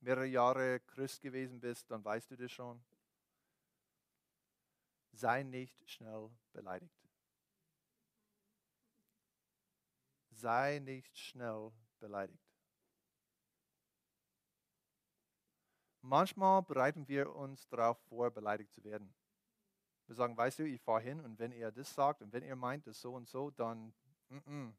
mehrere 0.00 0.24
Jahre 0.24 0.80
Christ 0.80 1.20
gewesen 1.20 1.60
bist, 1.60 1.90
dann 1.90 2.02
weißt 2.02 2.30
du 2.30 2.36
das 2.38 2.50
schon. 2.50 2.82
Sei 5.12 5.42
nicht 5.42 5.86
schnell 5.86 6.30
beleidigt. 6.54 7.10
Sei 10.30 10.78
nicht 10.78 11.14
schnell 11.18 11.72
beleidigt. 11.98 12.42
Manchmal 16.00 16.62
bereiten 16.62 17.06
wir 17.06 17.36
uns 17.36 17.68
darauf 17.68 17.98
vor, 18.08 18.30
beleidigt 18.30 18.72
zu 18.72 18.82
werden. 18.82 19.14
Wir 20.06 20.14
sagen, 20.14 20.34
weißt 20.34 20.60
du, 20.60 20.62
ich 20.62 20.80
fahre 20.80 21.02
hin 21.02 21.20
und 21.20 21.38
wenn 21.38 21.52
er 21.52 21.70
das 21.70 21.92
sagt 21.92 22.22
und 22.22 22.32
wenn 22.32 22.44
er 22.44 22.56
meint, 22.56 22.86
das 22.86 22.98
so 22.98 23.14
und 23.14 23.28
so, 23.28 23.50
dann 23.50 23.92
mm 24.30 24.38
-mm, 24.38 24.74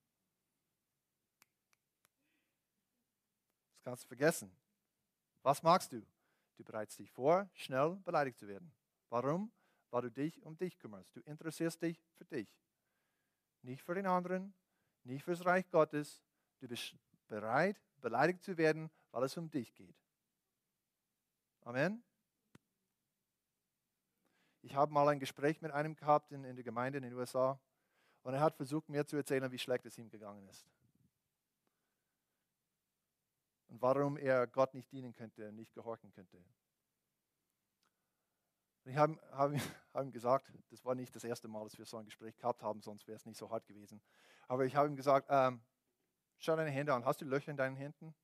Das 3.79 3.83
kannst 3.83 4.03
du 4.03 4.07
vergessen. 4.07 4.51
Was 5.41 5.63
magst 5.63 5.93
du? 5.93 6.05
Du 6.57 6.63
bereitest 6.65 6.99
dich 6.99 7.09
vor, 7.09 7.49
schnell 7.53 7.95
beleidigt 8.03 8.37
zu 8.37 8.47
werden. 8.47 8.71
Warum? 9.07 9.51
Weil 9.89 10.01
du 10.01 10.11
dich 10.11 10.43
um 10.43 10.57
dich 10.57 10.77
kümmerst. 10.77 11.15
Du 11.15 11.21
interessierst 11.21 11.81
dich 11.81 12.03
für 12.17 12.25
dich. 12.25 12.53
Nicht 13.61 13.81
für 13.81 13.95
den 13.95 14.05
anderen, 14.05 14.53
nicht 15.03 15.23
fürs 15.23 15.45
Reich 15.45 15.69
Gottes. 15.69 16.21
Du 16.59 16.67
bist 16.67 16.93
bereit, 17.29 17.81
beleidigt 18.01 18.43
zu 18.43 18.57
werden, 18.57 18.89
weil 19.11 19.23
es 19.23 19.37
um 19.37 19.49
dich 19.49 19.73
geht. 19.73 19.95
Amen. 21.61 22.03
Ich 24.61 24.75
habe 24.75 24.91
mal 24.91 25.07
ein 25.07 25.19
Gespräch 25.19 25.61
mit 25.61 25.71
einem 25.71 25.95
gehabt 25.95 26.33
in, 26.33 26.43
in 26.43 26.57
der 26.57 26.65
Gemeinde 26.65 26.97
in 26.97 27.03
den 27.03 27.13
USA 27.13 27.57
und 28.23 28.33
er 28.33 28.41
hat 28.41 28.55
versucht, 28.55 28.89
mir 28.89 29.05
zu 29.05 29.15
erzählen, 29.15 29.49
wie 29.51 29.57
schlecht 29.57 29.85
es 29.85 29.97
ihm 29.97 30.09
gegangen 30.09 30.45
ist. 30.49 30.67
Und 33.69 33.81
warum 33.81 34.17
er 34.17 34.47
Gott 34.47 34.73
nicht 34.73 34.91
dienen 34.91 35.13
könnte, 35.13 35.51
nicht 35.51 35.73
gehorchen 35.73 36.11
könnte. 36.11 36.37
Und 38.83 38.91
ich 38.91 38.97
habe 38.97 39.19
hab, 39.31 39.51
hab 39.93 40.03
ihm 40.03 40.11
gesagt, 40.11 40.51
das 40.71 40.83
war 40.83 40.95
nicht 40.95 41.15
das 41.15 41.23
erste 41.23 41.47
Mal, 41.47 41.63
dass 41.63 41.77
wir 41.77 41.85
so 41.85 41.97
ein 41.97 42.05
Gespräch 42.05 42.35
gehabt 42.35 42.63
haben, 42.63 42.81
sonst 42.81 43.07
wäre 43.07 43.15
es 43.15 43.25
nicht 43.25 43.37
so 43.37 43.49
hart 43.49 43.65
gewesen. 43.67 44.01
Aber 44.47 44.65
ich 44.65 44.75
habe 44.75 44.87
ihm 44.87 44.95
gesagt, 44.95 45.27
ähm, 45.29 45.61
schau 46.39 46.55
deine 46.55 46.71
Hände 46.71 46.93
an. 46.93 47.05
Hast 47.05 47.21
du 47.21 47.25
Löcher 47.25 47.51
in 47.51 47.57
deinen 47.57 47.75
Händen? 47.75 48.15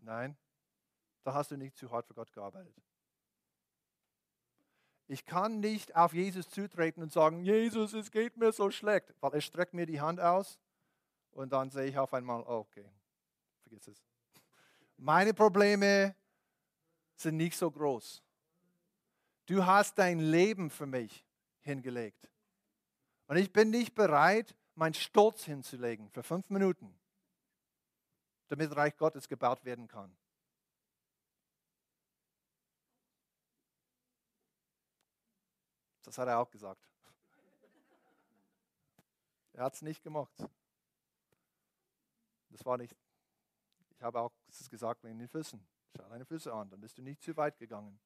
Nein. 0.00 0.36
Da 1.24 1.34
hast 1.34 1.50
du 1.50 1.58
nicht 1.58 1.76
zu 1.76 1.90
hart 1.90 2.06
für 2.06 2.14
Gott 2.14 2.32
gearbeitet. 2.32 2.74
Ich 5.06 5.26
kann 5.26 5.60
nicht 5.60 5.96
auf 5.96 6.14
Jesus 6.14 6.48
zutreten 6.48 7.02
und 7.02 7.12
sagen, 7.12 7.42
Jesus, 7.42 7.92
es 7.92 8.10
geht 8.10 8.36
mir 8.38 8.52
so 8.52 8.70
schlecht, 8.70 9.14
weil 9.20 9.34
er 9.34 9.40
streckt 9.42 9.74
mir 9.74 9.86
die 9.86 10.00
Hand 10.00 10.20
aus 10.20 10.58
und 11.38 11.52
dann 11.52 11.70
sehe 11.70 11.86
ich 11.86 11.96
auf 11.96 12.12
einmal, 12.14 12.40
oh, 12.40 12.66
okay, 12.66 12.84
vergiss 13.62 13.86
es. 13.86 14.02
Meine 14.96 15.32
Probleme 15.32 16.16
sind 17.14 17.36
nicht 17.36 17.56
so 17.56 17.70
groß. 17.70 18.24
Du 19.46 19.64
hast 19.64 19.96
dein 19.98 20.18
Leben 20.18 20.68
für 20.68 20.86
mich 20.86 21.24
hingelegt. 21.60 22.28
Und 23.28 23.36
ich 23.36 23.52
bin 23.52 23.70
nicht 23.70 23.94
bereit, 23.94 24.56
meinen 24.74 24.94
Stolz 24.94 25.44
hinzulegen 25.44 26.10
für 26.10 26.24
fünf 26.24 26.50
Minuten, 26.50 26.92
damit 28.48 28.74
Reich 28.74 28.96
Gottes 28.96 29.28
gebaut 29.28 29.64
werden 29.64 29.86
kann. 29.86 30.12
Das 36.02 36.18
hat 36.18 36.26
er 36.26 36.40
auch 36.40 36.50
gesagt. 36.50 36.84
Er 39.52 39.64
hat 39.64 39.74
es 39.74 39.82
nicht 39.82 40.02
gemacht. 40.02 40.32
Das 42.50 42.64
war 42.64 42.78
nicht, 42.78 42.94
ich 43.90 44.02
habe 44.02 44.20
auch 44.20 44.32
es 44.48 44.68
gesagt 44.70 45.04
wegen 45.04 45.18
den 45.18 45.28
Füßen. 45.28 45.66
Schau 45.96 46.08
deine 46.08 46.24
Füße 46.24 46.52
an, 46.52 46.70
dann 46.70 46.80
bist 46.80 46.98
du 46.98 47.02
nicht 47.02 47.22
zu 47.22 47.36
weit 47.36 47.58
gegangen. 47.58 47.98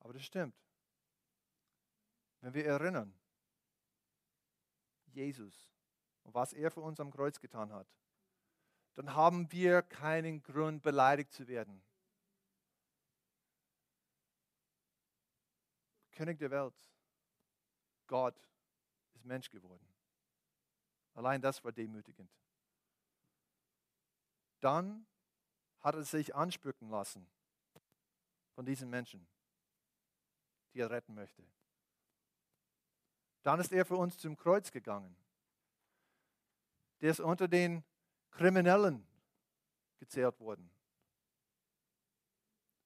Aber 0.00 0.12
das 0.12 0.24
stimmt. 0.24 0.56
Wenn 2.40 2.54
wir 2.54 2.64
erinnern, 2.64 3.18
Jesus 5.06 5.72
und 6.22 6.34
was 6.34 6.52
er 6.52 6.70
für 6.70 6.80
uns 6.80 7.00
am 7.00 7.10
Kreuz 7.10 7.40
getan 7.40 7.72
hat, 7.72 7.88
dann 8.94 9.14
haben 9.14 9.50
wir 9.52 9.82
keinen 9.82 10.42
Grund, 10.42 10.82
beleidigt 10.82 11.32
zu 11.32 11.46
werden. 11.46 11.82
König 16.10 16.38
der 16.38 16.50
Welt, 16.50 16.74
Gott 18.08 18.36
ist 19.14 19.24
Mensch 19.24 19.50
geworden. 19.50 19.87
Allein 21.18 21.42
das 21.42 21.64
war 21.64 21.72
demütigend. 21.72 22.30
Dann 24.60 25.04
hat 25.80 25.96
er 25.96 26.04
sich 26.04 26.32
anspücken 26.32 26.90
lassen 26.90 27.28
von 28.54 28.64
diesen 28.64 28.88
Menschen, 28.88 29.26
die 30.72 30.78
er 30.78 30.90
retten 30.90 31.16
möchte. 31.16 31.42
Dann 33.42 33.58
ist 33.58 33.72
er 33.72 33.84
für 33.84 33.96
uns 33.96 34.16
zum 34.16 34.36
Kreuz 34.36 34.70
gegangen. 34.70 35.16
Der 37.00 37.10
ist 37.10 37.18
unter 37.18 37.48
den 37.48 37.82
Kriminellen 38.30 39.04
gezählt 39.98 40.38
worden. 40.38 40.70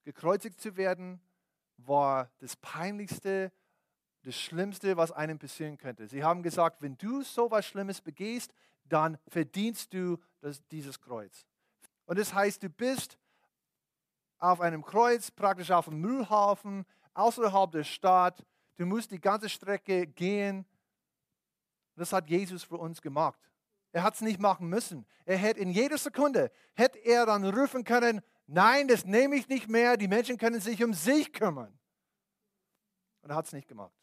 Gekreuzigt 0.04 0.58
zu 0.58 0.78
werden 0.78 1.20
war 1.76 2.30
das 2.38 2.56
Peinlichste, 2.56 3.52
das 4.22 4.36
Schlimmste, 4.36 4.96
was 4.96 5.12
einem 5.12 5.38
passieren 5.38 5.78
könnte. 5.78 6.06
Sie 6.06 6.22
haben 6.22 6.42
gesagt, 6.42 6.82
wenn 6.82 6.96
du 6.96 7.22
so 7.22 7.46
etwas 7.46 7.66
Schlimmes 7.66 8.00
begehst, 8.00 8.52
dann 8.84 9.18
verdienst 9.28 9.92
du 9.92 10.18
das, 10.40 10.66
dieses 10.68 11.00
Kreuz. 11.00 11.46
Und 12.06 12.18
das 12.18 12.32
heißt, 12.32 12.62
du 12.62 12.68
bist 12.68 13.18
auf 14.38 14.60
einem 14.60 14.84
Kreuz, 14.84 15.30
praktisch 15.30 15.70
auf 15.70 15.88
einem 15.88 16.00
Müllhaufen, 16.00 16.84
außerhalb 17.14 17.70
der 17.70 17.84
Stadt. 17.84 18.44
Du 18.76 18.86
musst 18.86 19.10
die 19.10 19.20
ganze 19.20 19.48
Strecke 19.48 20.06
gehen. 20.06 20.66
Das 21.96 22.12
hat 22.12 22.28
Jesus 22.28 22.64
für 22.64 22.76
uns 22.76 23.00
gemacht. 23.00 23.38
Er 23.92 24.02
hat 24.02 24.14
es 24.14 24.20
nicht 24.20 24.40
machen 24.40 24.68
müssen. 24.68 25.06
Er 25.24 25.36
hätte 25.36 25.60
in 25.60 25.70
jeder 25.70 25.98
Sekunde, 25.98 26.50
hätte 26.74 26.98
er 26.98 27.26
dann 27.26 27.44
rufen 27.44 27.84
können, 27.84 28.22
Nein, 28.46 28.88
das 28.88 29.06
nehme 29.06 29.36
ich 29.36 29.48
nicht 29.48 29.68
mehr. 29.68 29.96
Die 29.96 30.08
Menschen 30.08 30.36
können 30.36 30.60
sich 30.60 30.82
um 30.84 30.92
sich 30.92 31.32
kümmern. 31.32 31.78
Und 33.22 33.30
er 33.30 33.36
hat 33.36 33.46
es 33.46 33.52
nicht 33.52 33.66
gemacht. 33.66 33.94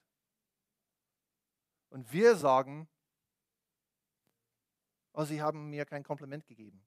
Und 1.89 2.11
wir 2.11 2.35
sagen, 2.35 2.87
oh, 5.13 5.23
sie 5.25 5.41
haben 5.41 5.69
mir 5.69 5.85
kein 5.85 6.03
Kompliment 6.03 6.45
gegeben. 6.45 6.85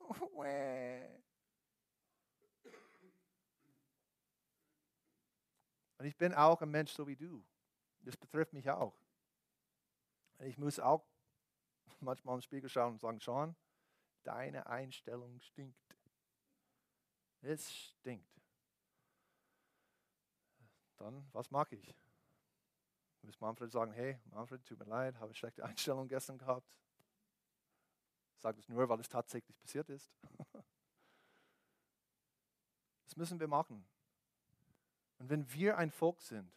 Und 5.98 6.04
ich 6.04 6.16
bin 6.16 6.34
auch 6.34 6.60
ein 6.62 6.70
Mensch 6.70 6.92
so 6.92 7.06
wie 7.06 7.16
du. 7.16 7.44
Das 8.00 8.16
betrifft 8.16 8.52
mich 8.52 8.68
auch. 8.70 8.98
Ich 10.40 10.58
muss 10.58 10.78
auch 10.78 11.04
manchmal 12.00 12.36
im 12.36 12.42
Spiegel 12.42 12.68
schauen 12.68 12.92
und 12.92 13.00
sagen, 13.00 13.20
Sean, 13.20 13.56
deine 14.22 14.66
Einstellung 14.66 15.40
stinkt. 15.40 15.96
Es 17.40 17.72
stinkt. 17.72 18.40
Dann, 20.96 21.28
was 21.32 21.50
mag 21.50 21.72
ich? 21.72 21.94
Muss 23.26 23.40
Manfred 23.40 23.72
sagen, 23.72 23.90
hey, 23.90 24.20
Manfred, 24.26 24.64
tut 24.64 24.78
mir 24.78 24.84
leid, 24.84 25.16
habe 25.16 25.26
eine 25.26 25.34
schlechte 25.34 25.64
Einstellung 25.64 26.06
gestern 26.06 26.38
gehabt. 26.38 26.78
Sag 28.38 28.56
es 28.56 28.68
nur, 28.68 28.88
weil 28.88 29.00
es 29.00 29.08
tatsächlich 29.08 29.58
passiert 29.58 29.88
ist. 29.90 30.10
Das 33.04 33.16
müssen 33.16 33.38
wir 33.38 33.46
machen. 33.46 33.86
Und 35.18 35.30
wenn 35.30 35.50
wir 35.52 35.78
ein 35.78 35.92
Volk 35.92 36.20
sind, 36.20 36.52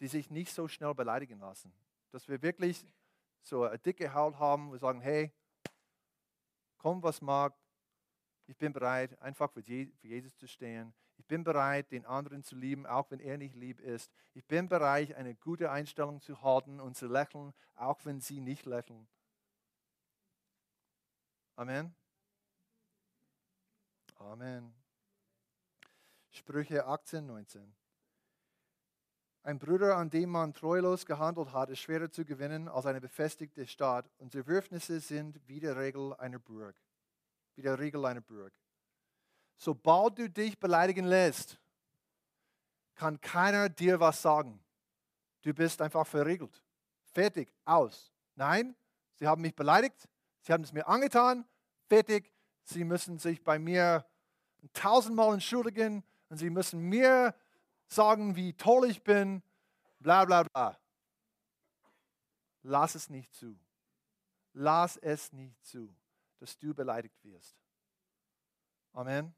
die 0.00 0.08
sich 0.08 0.28
nicht 0.28 0.52
so 0.52 0.66
schnell 0.66 0.92
beleidigen 0.92 1.38
lassen, 1.38 1.72
dass 2.10 2.26
wir 2.26 2.42
wirklich 2.42 2.84
so 3.42 3.62
eine 3.62 3.78
dicke 3.78 4.12
Haut 4.12 4.40
haben, 4.40 4.72
wir 4.72 4.78
sagen, 4.80 5.00
hey, 5.00 5.32
komm, 6.78 7.00
was 7.02 7.22
mag. 7.22 7.54
Ich 8.48 8.56
bin 8.56 8.72
bereit, 8.72 9.16
einfach 9.22 9.50
für 9.52 9.60
Jesus 9.60 10.36
zu 10.36 10.48
stehen. 10.48 10.92
Ich 11.26 11.28
bin 11.28 11.42
bereit, 11.42 11.90
den 11.90 12.06
anderen 12.06 12.44
zu 12.44 12.54
lieben, 12.54 12.86
auch 12.86 13.10
wenn 13.10 13.18
er 13.18 13.36
nicht 13.36 13.56
lieb 13.56 13.80
ist. 13.80 14.12
Ich 14.32 14.46
bin 14.46 14.68
bereit, 14.68 15.12
eine 15.16 15.34
gute 15.34 15.72
Einstellung 15.72 16.20
zu 16.20 16.40
halten 16.40 16.78
und 16.78 16.96
zu 16.96 17.08
lächeln, 17.08 17.52
auch 17.74 18.04
wenn 18.04 18.20
sie 18.20 18.40
nicht 18.40 18.64
lächeln. 18.64 19.08
Amen. 21.56 21.92
Amen. 24.14 24.72
Sprüche 26.30 26.86
18, 26.86 27.26
19. 27.26 27.74
Ein 29.42 29.58
Bruder, 29.58 29.96
an 29.96 30.08
dem 30.08 30.30
man 30.30 30.54
treulos 30.54 31.06
gehandelt 31.06 31.52
hat, 31.52 31.70
ist 31.70 31.80
schwerer 31.80 32.08
zu 32.08 32.24
gewinnen 32.24 32.68
als 32.68 32.86
eine 32.86 33.00
befestigte 33.00 33.66
Stadt. 33.66 34.08
Und 34.18 34.30
Zerwürfnisse 34.30 35.00
sind 35.00 35.40
wie 35.48 35.58
die 35.58 35.66
Regel 35.66 36.14
einer 36.14 36.38
Burg. 36.38 36.76
Wie 37.56 37.62
der 37.62 37.80
Regel 37.80 38.04
einer 38.04 38.20
Burg. 38.20 38.52
Sobald 39.56 40.18
du 40.18 40.28
dich 40.28 40.58
beleidigen 40.58 41.06
lässt, 41.06 41.58
kann 42.94 43.20
keiner 43.20 43.68
dir 43.68 44.00
was 44.00 44.20
sagen. 44.20 44.62
Du 45.42 45.54
bist 45.54 45.80
einfach 45.80 46.06
verriegelt. 46.06 46.62
Fertig, 47.12 47.52
aus. 47.64 48.12
Nein, 48.34 48.74
sie 49.14 49.26
haben 49.26 49.42
mich 49.42 49.54
beleidigt, 49.54 50.08
sie 50.42 50.52
haben 50.52 50.64
es 50.64 50.72
mir 50.72 50.86
angetan, 50.86 51.46
fertig. 51.88 52.32
Sie 52.64 52.84
müssen 52.84 53.18
sich 53.18 53.44
bei 53.44 53.58
mir 53.58 54.04
tausendmal 54.72 55.34
entschuldigen 55.34 56.02
und 56.28 56.38
sie 56.38 56.50
müssen 56.50 56.80
mir 56.80 57.34
sagen, 57.86 58.34
wie 58.34 58.52
toll 58.54 58.90
ich 58.90 59.04
bin, 59.04 59.42
bla 60.00 60.24
bla 60.24 60.42
bla. 60.42 60.78
Lass 62.62 62.96
es 62.96 63.08
nicht 63.08 63.32
zu. 63.32 63.56
Lass 64.52 64.96
es 64.96 65.32
nicht 65.32 65.64
zu, 65.64 65.94
dass 66.38 66.58
du 66.58 66.74
beleidigt 66.74 67.22
wirst. 67.22 67.56
Amen. 68.92 69.34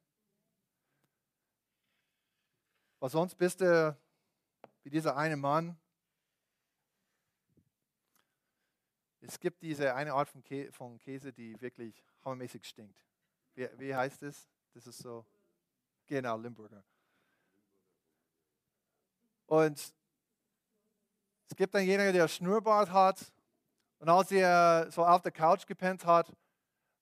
Weil 3.01 3.11
sonst 3.11 3.37
bist 3.37 3.61
du 3.61 3.97
wie 4.83 4.91
dieser 4.91 5.17
eine 5.17 5.37
Mann. 5.37 5.79
Es 9.21 9.39
gibt 9.39 9.63
diese 9.63 9.95
eine 9.95 10.15
Art 10.15 10.29
von, 10.29 10.43
Kä 10.43 10.71
von 10.73 10.99
Käse, 10.99 11.33
die 11.33 11.61
wirklich 11.61 12.03
hammermäßig 12.25 12.65
stinkt. 12.65 13.05
Wie, 13.55 13.69
wie 13.77 13.95
heißt 13.95 14.23
es? 14.23 14.49
Das 14.75 14.87
ist 14.87 14.99
so, 14.99 15.27
genau, 16.07 16.39
Limburger. 16.39 16.83
Und 19.47 19.79
es 21.49 21.57
gibt 21.57 21.75
dann 21.75 21.85
jemanden, 21.85 22.13
der 22.13 22.29
Schnurrbart 22.29 22.91
hat. 22.91 23.33
Und 23.99 24.09
als 24.09 24.31
er 24.31 24.91
so 24.91 25.05
auf 25.05 25.23
der 25.23 25.33
Couch 25.33 25.67
gepennt 25.67 26.05
hat, 26.05 26.33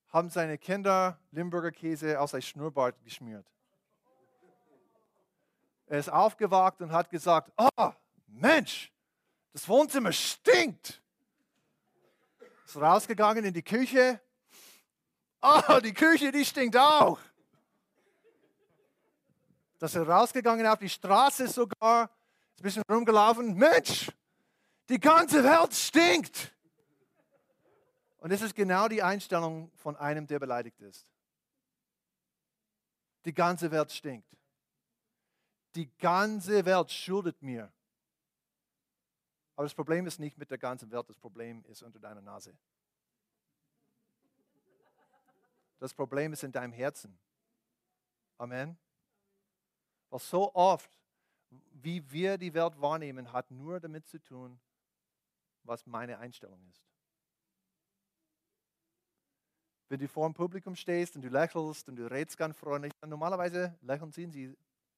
haben 0.09 0.31
seine 0.31 0.57
Kinder 0.57 1.19
Limburger 1.31 1.73
Käse 1.73 2.19
auf 2.19 2.31
sein 2.31 2.43
Schnurrbart 2.43 3.03
geschmiert. 3.05 3.47
Er 5.87 5.99
ist 5.99 6.09
aufgewacht 6.09 6.81
und 6.81 6.93
hat 6.93 7.11
gesagt, 7.11 7.53
oh 7.57 7.93
Mensch, 8.27 8.93
das 9.53 9.69
Wohnzimmer 9.69 10.13
stinkt. 10.13 11.01
Ist 12.65 12.77
rausgegangen 12.77 13.45
in 13.45 13.55
die 13.55 13.63
Küche. 13.63 14.21
Oh, 15.41 15.79
die 15.83 15.95
Küche, 15.95 16.33
die 16.33 16.45
stinkt 16.45 16.77
auch. 16.77 17.21
Das 19.79 19.95
ist 19.95 20.07
rausgegangen 20.07 20.67
auf 20.67 20.79
die 20.79 20.89
Straße 20.89 21.49
sogar, 21.49 22.11
ist 22.55 22.61
ein 22.61 22.63
bisschen 22.63 22.83
rumgelaufen. 22.91 23.55
Mensch, 23.55 24.11
die 24.89 24.99
ganze 24.99 25.45
Welt 25.45 25.75
stinkt. 25.75 26.53
Und 28.19 28.33
das 28.33 28.43
ist 28.43 28.55
genau 28.55 28.89
die 28.89 29.03
Einstellung 29.03 29.71
von 29.77 29.95
einem, 29.97 30.27
der 30.27 30.39
beleidigt 30.39 30.81
ist. 30.81 31.07
Die 33.25 33.35
ganze 33.35 33.71
Welt 33.71 33.93
stinkt. 33.93 34.29
Die 35.77 35.95
ganze 35.99 36.65
Welt 36.65 36.91
schuldet 36.91 37.43
mir. 37.43 37.71
Aber 39.55 39.65
das 39.65 39.75
Problem 39.75 40.07
ist 40.07 40.19
nicht 40.19 40.39
mit 40.39 40.51
der 40.51 40.59
ganzen 40.59 40.91
Welt, 40.91 41.09
das 41.09 41.19
Problem 41.19 41.65
ist 41.67 41.83
unter 41.83 41.99
deiner 41.99 42.23
Nase. 42.23 42.57
Das 45.79 45.93
Problem 45.93 46.33
ist 46.33 46.43
in 46.43 46.53
deinem 46.53 46.73
Herzen. 46.73 47.19
Amen. 48.39 48.79
Weil 50.09 50.21
so 50.21 50.55
oft, 50.55 50.91
wie 51.73 52.11
wir 52.11 52.39
die 52.39 52.55
Welt 52.55 52.81
wahrnehmen, 52.81 53.33
hat 53.33 53.51
nur 53.51 53.79
damit 53.79 54.07
zu 54.07 54.19
tun, 54.19 54.59
was 55.63 55.87
meine 55.87 56.19
Einstellung 56.19 56.63
ist. 56.69 56.83
Wenn 59.89 60.01
du 60.01 60.09
vor 60.09 60.29
dem 60.29 60.35
Publikum 60.35 60.75
stehst 60.75 61.17
und 61.17 61.23
du 61.23 61.29
lächelst 61.29 61.89
und 61.89 61.97
du 61.97 62.11
redest 62.11 62.37
ganz 62.37 62.57
freundlich, 62.57 62.93
dann 63.01 63.11
normalerweise 63.11 63.79
lächeln 63.83 64.11
sie 64.11 64.57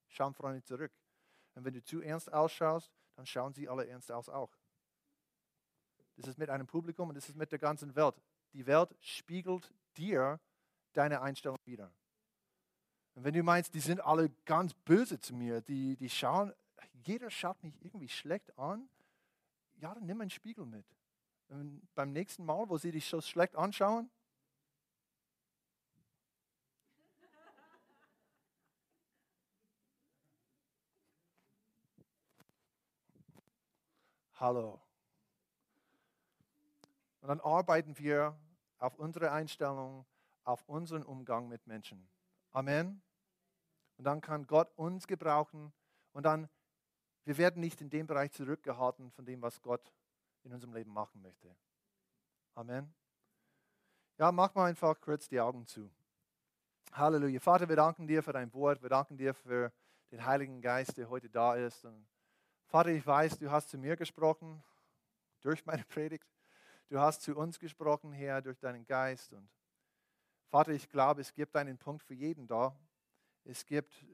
schauen 0.08 0.34
freundlich 0.34 0.64
zurück. 0.64 0.92
Und 1.54 1.64
wenn 1.64 1.74
du 1.74 1.82
zu 1.82 2.00
ernst 2.00 2.32
ausschaust, 2.32 2.92
dann 3.16 3.26
schauen 3.26 3.52
sie 3.52 3.68
alle 3.68 3.86
ernst 3.86 4.12
aus 4.12 4.28
auch. 4.28 4.56
Das 6.16 6.26
ist 6.26 6.38
mit 6.38 6.50
einem 6.50 6.66
Publikum 6.66 7.08
und 7.08 7.14
das 7.14 7.28
ist 7.28 7.36
mit 7.36 7.52
der 7.52 7.58
ganzen 7.58 7.94
Welt. 7.94 8.14
Die 8.52 8.66
Welt 8.66 8.94
spiegelt 9.00 9.72
dir 9.96 10.40
deine 10.92 11.20
Einstellung 11.20 11.58
wieder. 11.64 11.92
Und 13.14 13.24
wenn 13.24 13.34
du 13.34 13.42
meinst, 13.42 13.74
die 13.74 13.80
sind 13.80 14.00
alle 14.00 14.30
ganz 14.44 14.74
böse 14.74 15.18
zu 15.18 15.34
mir, 15.34 15.60
die, 15.60 15.96
die 15.96 16.08
schauen, 16.08 16.52
jeder 16.92 17.30
schaut 17.30 17.62
mich 17.62 17.74
irgendwie 17.84 18.08
schlecht 18.08 18.56
an, 18.58 18.88
ja, 19.76 19.94
dann 19.94 20.06
nimm 20.06 20.20
einen 20.20 20.30
Spiegel 20.30 20.66
mit. 20.66 20.86
Und 21.48 21.82
beim 21.94 22.12
nächsten 22.12 22.44
Mal, 22.44 22.68
wo 22.68 22.78
sie 22.78 22.92
dich 22.92 23.06
so 23.06 23.20
schlecht 23.20 23.56
anschauen, 23.56 24.10
Hallo. 34.40 34.80
Und 37.20 37.28
dann 37.28 37.40
arbeiten 37.40 37.98
wir 37.98 38.38
auf 38.78 38.94
unsere 38.94 39.32
Einstellung, 39.32 40.06
auf 40.44 40.62
unseren 40.68 41.02
Umgang 41.02 41.48
mit 41.48 41.66
Menschen. 41.66 42.08
Amen. 42.52 43.02
Und 43.96 44.04
dann 44.04 44.20
kann 44.20 44.46
Gott 44.46 44.72
uns 44.76 45.08
gebrauchen 45.08 45.72
und 46.12 46.22
dann, 46.22 46.48
wir 47.24 47.36
werden 47.36 47.60
nicht 47.60 47.80
in 47.80 47.90
dem 47.90 48.06
Bereich 48.06 48.30
zurückgehalten 48.30 49.10
von 49.10 49.26
dem, 49.26 49.42
was 49.42 49.60
Gott 49.60 49.92
in 50.44 50.52
unserem 50.52 50.72
Leben 50.72 50.92
machen 50.92 51.20
möchte. 51.20 51.52
Amen. 52.54 52.94
Ja, 54.18 54.30
mach 54.30 54.54
mal 54.54 54.66
einfach 54.66 55.00
kurz 55.00 55.28
die 55.28 55.40
Augen 55.40 55.66
zu. 55.66 55.90
Halleluja. 56.92 57.40
Vater, 57.40 57.68
wir 57.68 57.76
danken 57.76 58.06
dir 58.06 58.22
für 58.22 58.32
dein 58.32 58.54
Wort. 58.54 58.82
Wir 58.82 58.88
danken 58.88 59.16
dir 59.16 59.34
für 59.34 59.72
den 60.12 60.24
Heiligen 60.24 60.60
Geist, 60.60 60.96
der 60.96 61.10
heute 61.10 61.28
da 61.28 61.56
ist. 61.56 61.84
Und 61.84 62.06
Vater, 62.68 62.90
ich 62.90 63.06
weiß, 63.06 63.38
du 63.38 63.50
hast 63.50 63.70
zu 63.70 63.78
mir 63.78 63.96
gesprochen 63.96 64.62
durch 65.40 65.64
meine 65.64 65.84
Predigt. 65.88 66.28
Du 66.90 67.00
hast 67.00 67.22
zu 67.22 67.34
uns 67.34 67.58
gesprochen, 67.58 68.12
Herr, 68.12 68.42
durch 68.42 68.58
deinen 68.58 68.84
Geist. 68.84 69.32
Und 69.32 69.48
Vater, 70.50 70.72
ich 70.72 70.86
glaube, 70.86 71.22
es 71.22 71.32
gibt 71.32 71.56
einen 71.56 71.78
Punkt 71.78 72.04
für 72.04 72.12
jeden 72.12 72.46
da. 72.46 72.78
Es 73.44 73.64
gibt 73.64 74.04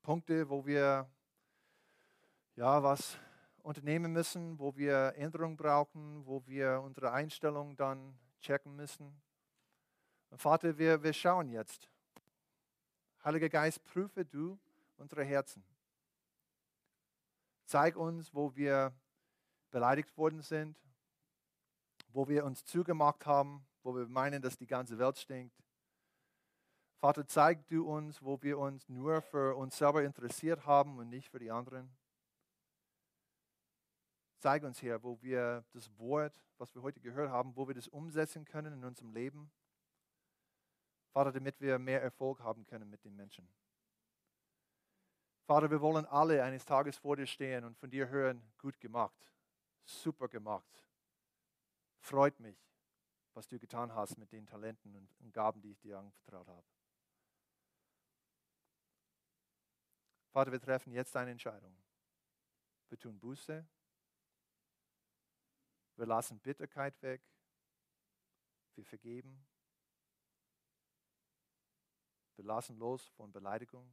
Punkte, 0.00 0.48
wo 0.48 0.64
wir 0.64 1.06
ja 2.56 2.82
was 2.82 3.18
unternehmen 3.58 4.10
müssen, 4.10 4.58
wo 4.58 4.74
wir 4.74 5.12
Änderungen 5.14 5.58
brauchen, 5.58 6.24
wo 6.24 6.46
wir 6.46 6.80
unsere 6.80 7.12
Einstellung 7.12 7.76
dann 7.76 8.18
checken 8.40 8.74
müssen. 8.74 9.20
Und 10.30 10.40
Vater, 10.40 10.78
wir, 10.78 11.02
wir 11.02 11.12
schauen 11.12 11.50
jetzt. 11.50 11.90
Heiliger 13.22 13.50
Geist, 13.50 13.84
prüfe 13.84 14.24
du 14.24 14.58
unsere 14.96 15.24
Herzen. 15.24 15.62
Zeig 17.68 17.96
uns, 17.96 18.32
wo 18.32 18.56
wir 18.56 18.94
beleidigt 19.70 20.16
worden 20.16 20.40
sind, 20.40 20.74
wo 22.08 22.26
wir 22.26 22.46
uns 22.46 22.64
zugemacht 22.64 23.26
haben, 23.26 23.66
wo 23.82 23.94
wir 23.94 24.08
meinen, 24.08 24.40
dass 24.40 24.56
die 24.56 24.66
ganze 24.66 24.98
Welt 24.98 25.18
stinkt. 25.18 25.62
Vater, 26.98 27.26
zeig 27.26 27.68
du 27.68 27.86
uns, 27.86 28.22
wo 28.22 28.40
wir 28.40 28.58
uns 28.58 28.88
nur 28.88 29.20
für 29.20 29.54
uns 29.54 29.76
selber 29.76 30.02
interessiert 30.02 30.64
haben 30.64 30.98
und 30.98 31.10
nicht 31.10 31.28
für 31.28 31.38
die 31.38 31.50
anderen. 31.50 31.94
Zeig 34.38 34.62
uns, 34.62 34.80
Herr, 34.80 35.02
wo 35.02 35.20
wir 35.20 35.62
das 35.74 35.90
Wort, 35.98 36.42
was 36.56 36.74
wir 36.74 36.80
heute 36.80 37.00
gehört 37.00 37.28
haben, 37.28 37.54
wo 37.54 37.68
wir 37.68 37.74
das 37.74 37.88
umsetzen 37.88 38.46
können 38.46 38.72
in 38.72 38.84
unserem 38.84 39.12
Leben. 39.12 39.52
Vater, 41.12 41.32
damit 41.32 41.60
wir 41.60 41.78
mehr 41.78 42.00
Erfolg 42.00 42.40
haben 42.40 42.64
können 42.64 42.88
mit 42.88 43.04
den 43.04 43.14
Menschen. 43.14 43.46
Vater, 45.48 45.70
wir 45.70 45.80
wollen 45.80 46.04
alle 46.04 46.44
eines 46.44 46.66
Tages 46.66 46.98
vor 46.98 47.16
dir 47.16 47.26
stehen 47.26 47.64
und 47.64 47.74
von 47.78 47.88
dir 47.88 48.10
hören, 48.10 48.52
gut 48.58 48.78
gemacht, 48.78 49.32
super 49.82 50.28
gemacht. 50.28 50.84
Freut 52.00 52.38
mich, 52.38 52.58
was 53.32 53.48
du 53.48 53.58
getan 53.58 53.94
hast 53.94 54.18
mit 54.18 54.30
den 54.30 54.46
Talenten 54.46 54.94
und 54.94 55.32
Gaben, 55.32 55.62
die 55.62 55.70
ich 55.70 55.80
dir 55.80 56.00
anvertraut 56.00 56.46
habe. 56.48 56.66
Vater, 60.32 60.52
wir 60.52 60.60
treffen 60.60 60.92
jetzt 60.92 61.16
eine 61.16 61.30
Entscheidung. 61.30 61.74
Wir 62.90 62.98
tun 62.98 63.18
Buße. 63.18 63.66
Wir 65.96 66.06
lassen 66.06 66.38
Bitterkeit 66.40 67.00
weg. 67.00 67.22
Wir 68.74 68.84
vergeben. 68.84 69.46
Wir 72.36 72.44
lassen 72.44 72.76
los 72.76 73.08
von 73.16 73.32
Beleidigung. 73.32 73.90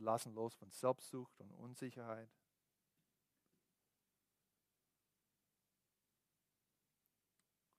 Wir 0.00 0.06
lassen 0.06 0.32
los 0.32 0.54
von 0.54 0.70
Selbstsucht 0.70 1.38
und 1.40 1.52
Unsicherheit. 1.52 2.30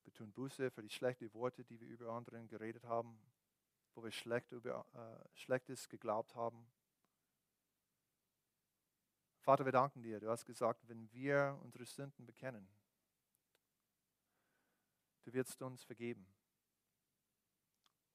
Wir 0.04 0.14
tun 0.14 0.32
Buße 0.32 0.70
für 0.70 0.84
die 0.84 0.92
schlechten 0.92 1.34
Worte, 1.34 1.64
die 1.64 1.80
wir 1.80 1.88
über 1.88 2.12
anderen 2.12 2.48
geredet 2.48 2.86
haben, 2.86 3.20
wo 3.96 4.04
wir 4.04 4.12
schlecht 4.12 4.52
über, 4.52 4.86
äh, 4.94 5.36
Schlechtes 5.36 5.90
geglaubt 5.90 6.36
haben. 6.36 6.72
Vater, 9.40 9.66
wir 9.66 9.72
danken 9.72 10.04
dir. 10.04 10.20
Du 10.20 10.30
hast 10.30 10.46
gesagt, 10.46 10.88
wenn 10.88 11.12
wir 11.12 11.60
unsere 11.64 11.88
Sünden 11.88 12.28
bekennen, 12.28 12.70
du 15.24 15.34
wirst 15.34 15.60
uns 15.64 15.84
vergeben. 15.84 16.32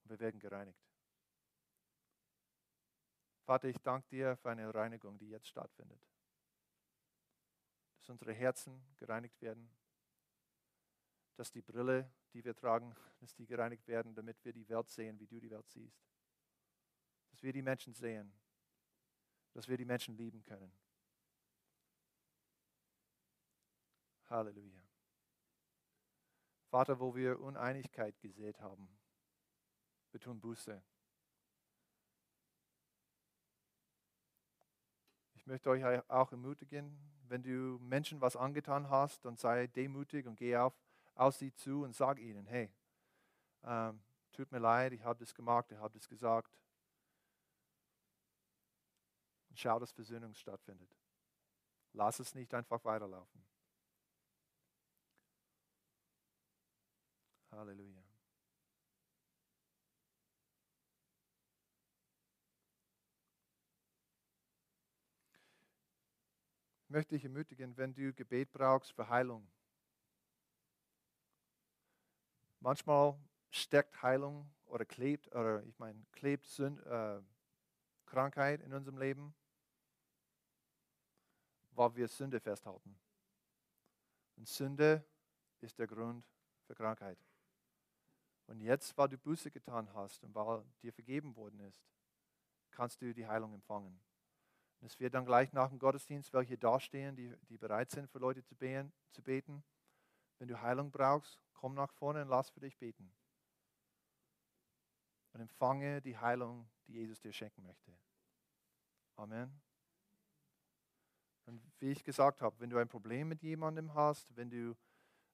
Und 0.04 0.10
wir 0.10 0.20
werden 0.20 0.38
gereinigt. 0.38 0.95
Vater, 3.46 3.68
ich 3.68 3.78
danke 3.78 4.08
dir 4.08 4.36
für 4.36 4.50
eine 4.50 4.74
Reinigung, 4.74 5.16
die 5.18 5.28
jetzt 5.28 5.46
stattfindet. 5.46 6.00
Dass 8.00 8.10
unsere 8.10 8.32
Herzen 8.32 8.84
gereinigt 8.96 9.40
werden, 9.40 9.70
dass 11.36 11.52
die 11.52 11.62
Brille, 11.62 12.12
die 12.32 12.44
wir 12.44 12.56
tragen, 12.56 12.92
dass 13.20 13.36
die 13.36 13.46
gereinigt 13.46 13.86
werden, 13.86 14.16
damit 14.16 14.44
wir 14.44 14.52
die 14.52 14.68
Welt 14.68 14.90
sehen, 14.90 15.20
wie 15.20 15.28
du 15.28 15.38
die 15.38 15.50
Welt 15.50 15.68
siehst. 15.68 16.04
Dass 17.30 17.40
wir 17.40 17.52
die 17.52 17.62
Menschen 17.62 17.94
sehen, 17.94 18.32
dass 19.52 19.68
wir 19.68 19.76
die 19.76 19.84
Menschen 19.84 20.16
lieben 20.16 20.42
können. 20.42 20.76
Halleluja. 24.28 24.82
Vater, 26.64 26.98
wo 26.98 27.14
wir 27.14 27.38
Uneinigkeit 27.38 28.18
gesät 28.18 28.58
haben, 28.60 28.88
wir 30.10 30.18
tun 30.18 30.40
Buße. 30.40 30.82
Ich 35.46 35.48
möchte 35.48 35.70
euch 35.70 36.10
auch 36.10 36.32
ermutigen, 36.32 36.98
wenn 37.28 37.40
du 37.40 37.78
Menschen 37.78 38.20
was 38.20 38.34
angetan 38.34 38.90
hast, 38.90 39.24
dann 39.24 39.36
sei 39.36 39.68
demütig 39.68 40.26
und 40.26 40.34
geh 40.34 40.56
auf, 40.56 40.74
auf 41.14 41.36
sie 41.36 41.54
zu 41.54 41.84
und 41.84 41.94
sag 41.94 42.18
ihnen, 42.18 42.46
hey, 42.46 42.68
ähm, 43.62 44.02
tut 44.32 44.50
mir 44.50 44.58
leid, 44.58 44.92
ich 44.92 45.04
habe 45.04 45.20
das 45.20 45.32
gemacht, 45.32 45.70
ich 45.70 45.78
habe 45.78 45.94
das 45.94 46.08
gesagt. 46.08 46.58
Und 49.48 49.56
schau, 49.56 49.78
dass 49.78 49.92
Versöhnung 49.92 50.34
stattfindet. 50.34 50.90
Lass 51.92 52.18
es 52.18 52.34
nicht 52.34 52.52
einfach 52.52 52.84
weiterlaufen. 52.84 53.46
Halleluja. 57.52 58.05
Möchte 66.88 67.14
dich 67.14 67.24
ermutigen, 67.24 67.76
wenn 67.76 67.94
du 67.94 68.12
Gebet 68.12 68.52
brauchst 68.52 68.92
für 68.92 69.08
Heilung. 69.08 69.48
Manchmal 72.60 73.18
steckt 73.50 74.02
Heilung 74.02 74.50
oder 74.66 74.84
klebt, 74.84 75.28
oder 75.34 75.62
ich 75.64 75.78
meine, 75.78 76.04
klebt 76.12 76.46
Sünd, 76.46 76.84
äh, 76.86 77.20
Krankheit 78.06 78.60
in 78.62 78.72
unserem 78.72 78.98
Leben, 78.98 79.34
weil 81.70 81.94
wir 81.94 82.08
Sünde 82.08 82.40
festhalten. 82.40 82.98
Und 84.36 84.48
Sünde 84.48 85.04
ist 85.60 85.78
der 85.78 85.86
Grund 85.86 86.26
für 86.66 86.74
Krankheit. 86.74 87.18
Und 88.46 88.60
jetzt, 88.60 88.96
weil 88.96 89.08
du 89.08 89.18
Buße 89.18 89.50
getan 89.50 89.92
hast 89.92 90.22
und 90.22 90.34
weil 90.34 90.64
dir 90.82 90.92
vergeben 90.92 91.34
worden 91.34 91.60
ist, 91.60 91.84
kannst 92.70 93.00
du 93.00 93.12
die 93.12 93.26
Heilung 93.26 93.54
empfangen. 93.54 94.00
Es 94.80 95.00
wird 95.00 95.14
dann 95.14 95.24
gleich 95.24 95.52
nach 95.52 95.68
dem 95.68 95.78
Gottesdienst 95.78 96.32
welche 96.32 96.56
dastehen, 96.56 97.16
die, 97.16 97.34
die 97.48 97.58
bereit 97.58 97.90
sind, 97.90 98.08
für 98.10 98.18
Leute 98.18 98.44
zu 98.44 98.54
beten, 98.54 98.92
zu 99.10 99.22
beten. 99.22 99.64
Wenn 100.38 100.48
du 100.48 100.60
Heilung 100.60 100.90
brauchst, 100.90 101.40
komm 101.54 101.74
nach 101.74 101.92
vorne 101.92 102.22
und 102.22 102.28
lass 102.28 102.50
für 102.50 102.60
dich 102.60 102.76
beten. 102.76 103.10
Und 105.32 105.40
empfange 105.40 106.00
die 106.02 106.16
Heilung, 106.16 106.68
die 106.86 106.92
Jesus 106.92 107.20
dir 107.20 107.32
schenken 107.32 107.64
möchte. 107.64 107.92
Amen. 109.16 109.60
Und 111.46 111.62
wie 111.78 111.90
ich 111.90 112.04
gesagt 112.04 112.42
habe, 112.42 112.58
wenn 112.60 112.70
du 112.70 112.78
ein 112.78 112.88
Problem 112.88 113.28
mit 113.28 113.42
jemandem 113.42 113.94
hast, 113.94 114.36
wenn 114.36 114.50
du 114.50 114.76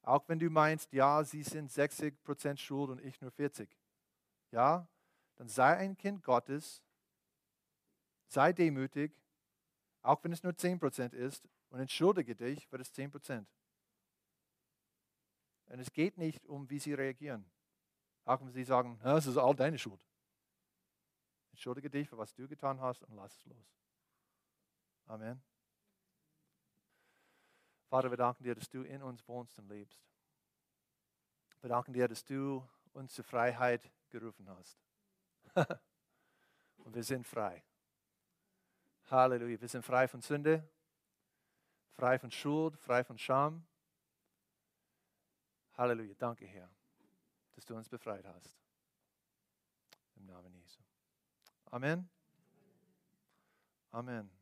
auch 0.03 0.29
wenn 0.29 0.39
du 0.39 0.51
meinst, 0.51 0.93
ja, 0.93 1.23
sie 1.23 1.45
sind 1.45 1.71
60% 1.71 2.57
schuld 2.57 2.91
und 2.91 3.01
ich 3.01 3.21
nur 3.21 3.31
40. 3.31 3.71
Ja, 4.51 4.89
dann 5.37 5.49
sei 5.49 5.77
ein 5.77 5.97
Kind 5.97 6.25
Gottes, 6.25 6.83
sei 8.27 8.53
demütig, 8.53 9.22
auch 10.03 10.23
wenn 10.25 10.33
es 10.33 10.43
nur 10.43 10.53
10% 10.53 11.15
ist, 11.15 11.49
und 11.71 11.81
entschuldige 11.81 12.37
dich 12.37 12.67
für 12.67 12.77
das 12.77 12.93
10%. 12.93 13.47
Und 15.67 15.79
es 15.79 15.91
geht 15.93 16.19
nicht 16.19 16.47
um, 16.47 16.69
wie 16.69 16.79
sie 16.79 16.93
reagieren. 16.93 17.51
Auch 18.25 18.41
wenn 18.41 18.53
sie 18.53 18.65
sagen, 18.65 19.01
es 19.03 19.27
ist 19.27 19.39
all 19.39 19.55
deine 19.55 19.79
Schuld. 19.79 20.07
Entschuldige 21.53 21.89
dich 21.89 22.09
für 22.09 22.19
was 22.19 22.35
du 22.35 22.47
getan 22.47 22.81
hast 22.81 23.03
und 23.05 23.15
lass 23.15 23.35
es 23.37 23.45
los. 23.47 23.75
Amen. 25.07 25.43
Vater, 27.89 28.11
wir 28.11 28.17
danken 28.17 28.45
dir, 28.45 28.55
dass 28.55 28.69
du 28.69 28.83
in 28.83 29.03
uns 29.03 29.27
wohnst 29.27 29.59
und 29.59 29.69
lebst. 29.69 30.03
Wir 31.61 31.71
danken 31.71 31.93
dir, 31.93 32.09
dass 32.09 32.25
du 32.25 32.67
uns 32.93 33.15
zur 33.15 33.25
Freiheit 33.25 33.91
gerufen 34.09 34.49
hast. 34.49 34.79
und 36.77 36.95
wir 36.95 37.03
sind 37.03 37.27
frei. 37.27 37.63
Halleluja. 39.13 39.61
Wir 39.61 39.69
sind 39.69 39.85
frei 39.85 40.09
von 40.09 40.23
Sünde, 40.23 40.67
frei 41.93 42.19
von 42.19 42.31
Schuld, 42.31 42.77
frei 42.79 43.05
von 43.05 43.19
Scham. 43.19 43.65
Halleluja. 45.77 46.15
Danke, 46.19 46.47
Herr, 46.47 46.71
dass 47.55 47.67
du 47.67 47.77
uns 47.77 47.89
befreit 47.89 48.25
hast. 48.27 48.59
Im 50.17 50.27
Namen 50.27 50.53
Jesu. 50.55 50.81
Amen. 51.67 52.09
Amen. 53.91 54.42